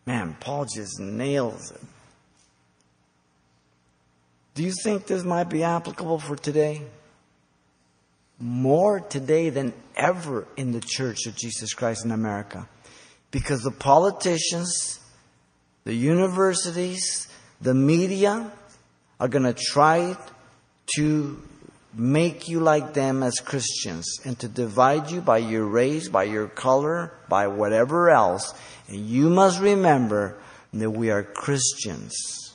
Man, 0.05 0.35
Paul 0.39 0.65
just 0.65 0.99
nails 0.99 1.71
it. 1.71 1.81
Do 4.55 4.63
you 4.63 4.73
think 4.83 5.05
this 5.05 5.23
might 5.23 5.49
be 5.49 5.63
applicable 5.63 6.19
for 6.19 6.35
today? 6.35 6.81
More 8.39 8.99
today 8.99 9.49
than 9.49 9.73
ever 9.95 10.47
in 10.57 10.71
the 10.71 10.81
church 10.81 11.27
of 11.27 11.35
Jesus 11.35 11.73
Christ 11.73 12.05
in 12.05 12.11
America. 12.11 12.67
Because 13.31 13.61
the 13.61 13.71
politicians, 13.71 14.98
the 15.89 15.95
universities, 15.95 17.27
the 17.61 17.73
media 17.73 18.51
are 19.19 19.27
going 19.27 19.51
to 19.51 19.55
try 19.55 20.15
to 20.95 21.41
make 21.95 22.47
you 22.47 22.59
like 22.59 22.93
them 22.93 23.23
as 23.23 23.39
Christians 23.39 24.05
and 24.23 24.37
to 24.37 24.47
divide 24.47 25.09
you 25.09 25.19
by 25.19 25.39
your 25.39 25.65
race, 25.65 26.07
by 26.07 26.25
your 26.25 26.47
color, 26.47 27.11
by 27.27 27.47
whatever 27.47 28.11
else. 28.11 28.53
And 28.87 28.97
you 28.97 29.31
must 29.31 29.59
remember 29.59 30.37
that 30.73 30.91
we 30.91 31.09
are 31.09 31.23
Christians. 31.23 32.53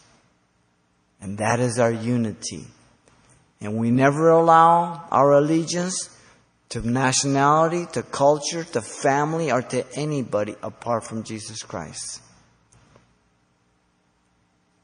And 1.20 1.38
that 1.38 1.58
is 1.58 1.80
our 1.80 1.90
unity. 1.90 2.68
And 3.60 3.76
we 3.76 3.90
never 3.90 4.30
allow 4.30 5.08
our 5.10 5.32
allegiance 5.32 6.08
to 6.68 6.88
nationality, 6.88 7.86
to 7.94 8.04
culture, 8.04 8.62
to 8.62 8.80
family, 8.80 9.50
or 9.50 9.62
to 9.62 9.84
anybody 9.96 10.54
apart 10.62 11.04
from 11.04 11.24
Jesus 11.24 11.64
Christ. 11.64 12.20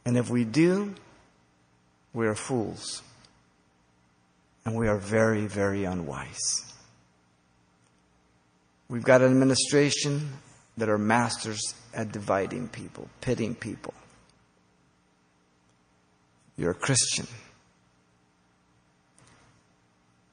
And 0.04 0.16
if 0.16 0.30
we 0.30 0.44
do, 0.44 0.94
we 2.12 2.26
are 2.26 2.34
fools. 2.34 3.02
And 4.64 4.74
we 4.74 4.88
are 4.88 4.98
very, 4.98 5.46
very 5.46 5.84
unwise. 5.84 6.70
We've 8.88 9.04
got 9.04 9.22
an 9.22 9.30
administration 9.30 10.30
that 10.76 10.88
are 10.88 10.98
masters 10.98 11.74
at 11.94 12.12
dividing 12.12 12.68
people, 12.68 13.08
pitting 13.20 13.54
people. 13.54 13.94
You're 16.56 16.72
a 16.72 16.74
Christian. 16.74 17.26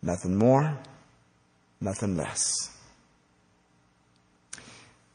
Nothing 0.02 0.36
more, 0.36 0.78
nothing 1.80 2.18
less. 2.18 2.72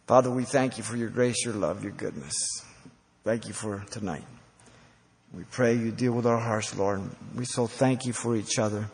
Father, 0.06 0.30
we 0.30 0.44
thank 0.44 0.78
you 0.78 0.84
for 0.84 0.96
your 0.96 1.08
grace, 1.08 1.44
your 1.44 1.54
love, 1.54 1.82
your 1.82 1.92
goodness. 1.92 2.34
Thank 3.24 3.46
you 3.46 3.54
for 3.54 3.84
tonight. 3.90 4.24
We 5.34 5.44
pray 5.44 5.74
you 5.74 5.90
deal 5.90 6.12
with 6.12 6.26
our 6.26 6.38
hearts, 6.38 6.76
Lord. 6.76 7.00
We 7.34 7.46
so 7.46 7.66
thank 7.66 8.04
you 8.04 8.12
for 8.12 8.36
each 8.36 8.58
other. 8.58 8.90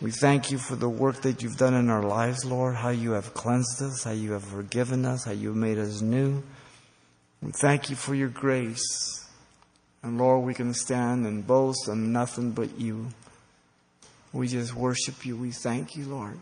We 0.00 0.10
thank 0.10 0.50
you 0.50 0.58
for 0.58 0.76
the 0.76 0.88
work 0.88 1.22
that 1.22 1.42
you've 1.42 1.56
done 1.56 1.74
in 1.74 1.90
our 1.90 2.02
lives, 2.02 2.44
Lord, 2.44 2.76
how 2.76 2.88
you 2.88 3.12
have 3.12 3.34
cleansed 3.34 3.82
us, 3.82 4.04
how 4.04 4.12
you 4.12 4.32
have 4.32 4.44
forgiven 4.44 5.04
us, 5.04 5.24
how 5.24 5.32
you 5.32 5.48
have 5.48 5.56
made 5.56 5.78
us 5.78 6.00
new. 6.00 6.42
We 7.42 7.52
thank 7.52 7.90
you 7.90 7.96
for 7.96 8.14
your 8.14 8.28
grace. 8.28 9.28
And 10.02 10.18
Lord, 10.18 10.44
we 10.44 10.54
can 10.54 10.74
stand 10.74 11.26
and 11.26 11.46
boast 11.46 11.88
on 11.88 12.12
nothing 12.12 12.52
but 12.52 12.78
you. 12.78 13.08
We 14.32 14.48
just 14.48 14.74
worship 14.74 15.26
you. 15.26 15.36
We 15.36 15.50
thank 15.50 15.96
you, 15.96 16.06
Lord. 16.06 16.38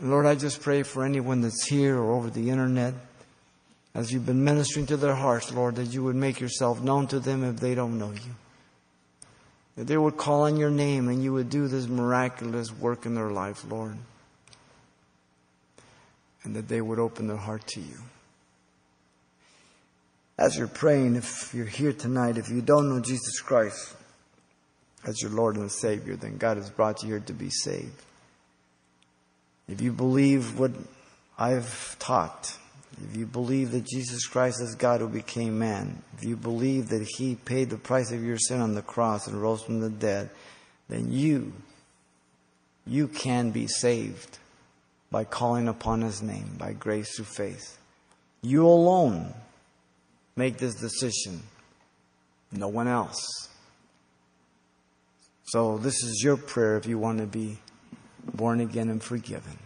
Lord, 0.00 0.26
I 0.26 0.36
just 0.36 0.62
pray 0.62 0.84
for 0.84 1.04
anyone 1.04 1.40
that's 1.40 1.66
here 1.66 1.98
or 1.98 2.12
over 2.12 2.30
the 2.30 2.50
internet 2.50 2.94
as 3.94 4.12
you've 4.12 4.26
been 4.26 4.44
ministering 4.44 4.86
to 4.86 4.96
their 4.96 5.14
hearts, 5.14 5.52
Lord, 5.52 5.76
that 5.76 5.92
you 5.92 6.04
would 6.04 6.16
make 6.16 6.40
yourself 6.40 6.82
known 6.82 7.06
to 7.08 7.18
them 7.18 7.42
if 7.42 7.56
they 7.56 7.74
don't 7.74 7.98
know 7.98 8.12
you. 8.12 8.34
That 9.76 9.86
they 9.86 9.96
would 9.96 10.16
call 10.16 10.42
on 10.42 10.56
your 10.56 10.70
name 10.70 11.08
and 11.08 11.22
you 11.22 11.32
would 11.32 11.50
do 11.50 11.68
this 11.68 11.86
miraculous 11.86 12.72
work 12.72 13.06
in 13.06 13.14
their 13.14 13.30
life, 13.30 13.64
Lord. 13.68 13.96
And 16.44 16.54
that 16.56 16.68
they 16.68 16.80
would 16.80 16.98
open 16.98 17.26
their 17.26 17.36
heart 17.36 17.66
to 17.68 17.80
you. 17.80 17.98
As 20.36 20.56
you're 20.56 20.68
praying, 20.68 21.16
if 21.16 21.52
you're 21.52 21.66
here 21.66 21.92
tonight, 21.92 22.38
if 22.38 22.48
you 22.48 22.62
don't 22.62 22.88
know 22.88 23.00
Jesus 23.00 23.40
Christ 23.40 23.96
as 25.04 25.20
your 25.20 25.32
Lord 25.32 25.56
and 25.56 25.70
Savior, 25.70 26.16
then 26.16 26.38
God 26.38 26.56
has 26.56 26.70
brought 26.70 27.02
you 27.02 27.08
here 27.08 27.20
to 27.20 27.32
be 27.32 27.50
saved. 27.50 28.02
If 29.68 29.80
you 29.80 29.92
believe 29.92 30.58
what 30.58 30.72
I've 31.38 31.96
taught, 31.98 32.56
if 33.04 33.16
you 33.16 33.26
believe 33.26 33.70
that 33.72 33.86
Jesus 33.86 34.26
Christ 34.26 34.60
is 34.60 34.74
God 34.74 35.00
who 35.00 35.08
became 35.08 35.58
man, 35.58 36.02
if 36.16 36.24
you 36.24 36.36
believe 36.36 36.88
that 36.88 37.06
He 37.16 37.34
paid 37.34 37.70
the 37.70 37.76
price 37.76 38.10
of 38.10 38.24
your 38.24 38.38
sin 38.38 38.60
on 38.60 38.74
the 38.74 38.82
cross 38.82 39.26
and 39.26 39.40
rose 39.40 39.62
from 39.62 39.80
the 39.80 39.90
dead, 39.90 40.30
then 40.88 41.12
you, 41.12 41.52
you 42.86 43.08
can 43.08 43.50
be 43.50 43.66
saved 43.66 44.38
by 45.10 45.24
calling 45.24 45.68
upon 45.68 46.02
His 46.02 46.22
name, 46.22 46.56
by 46.58 46.72
grace 46.72 47.14
through 47.16 47.26
faith. 47.26 47.78
You 48.42 48.66
alone 48.66 49.34
make 50.36 50.58
this 50.58 50.74
decision. 50.74 51.42
No 52.52 52.68
one 52.68 52.88
else. 52.88 53.48
So 55.44 55.78
this 55.78 55.94
is 56.04 56.22
your 56.22 56.36
prayer 56.36 56.76
if 56.76 56.86
you 56.86 56.98
want 56.98 57.18
to 57.18 57.26
be 57.26 57.58
born 58.34 58.60
again 58.60 58.90
and 58.90 59.02
forgiven. 59.02 59.58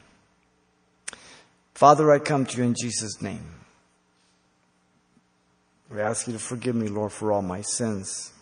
Father, 1.74 2.12
I 2.12 2.18
come 2.18 2.46
to 2.46 2.56
you 2.58 2.64
in 2.64 2.74
Jesus' 2.74 3.20
name. 3.20 3.46
We 5.90 6.00
ask 6.00 6.26
you 6.26 6.32
to 6.32 6.38
forgive 6.38 6.74
me, 6.74 6.88
Lord, 6.88 7.12
for 7.12 7.32
all 7.32 7.42
my 7.42 7.60
sins. 7.60 8.32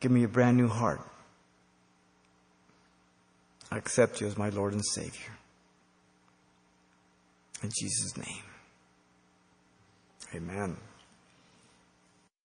Give 0.00 0.10
me 0.10 0.24
a 0.24 0.28
brand 0.28 0.56
new 0.56 0.68
heart. 0.68 1.00
I 3.70 3.78
accept 3.78 4.20
you 4.20 4.26
as 4.26 4.36
my 4.36 4.50
Lord 4.50 4.74
and 4.74 4.84
Savior. 4.84 5.32
In 7.62 7.70
Jesus' 7.70 8.16
name. 8.16 8.42
Amen. 10.34 10.76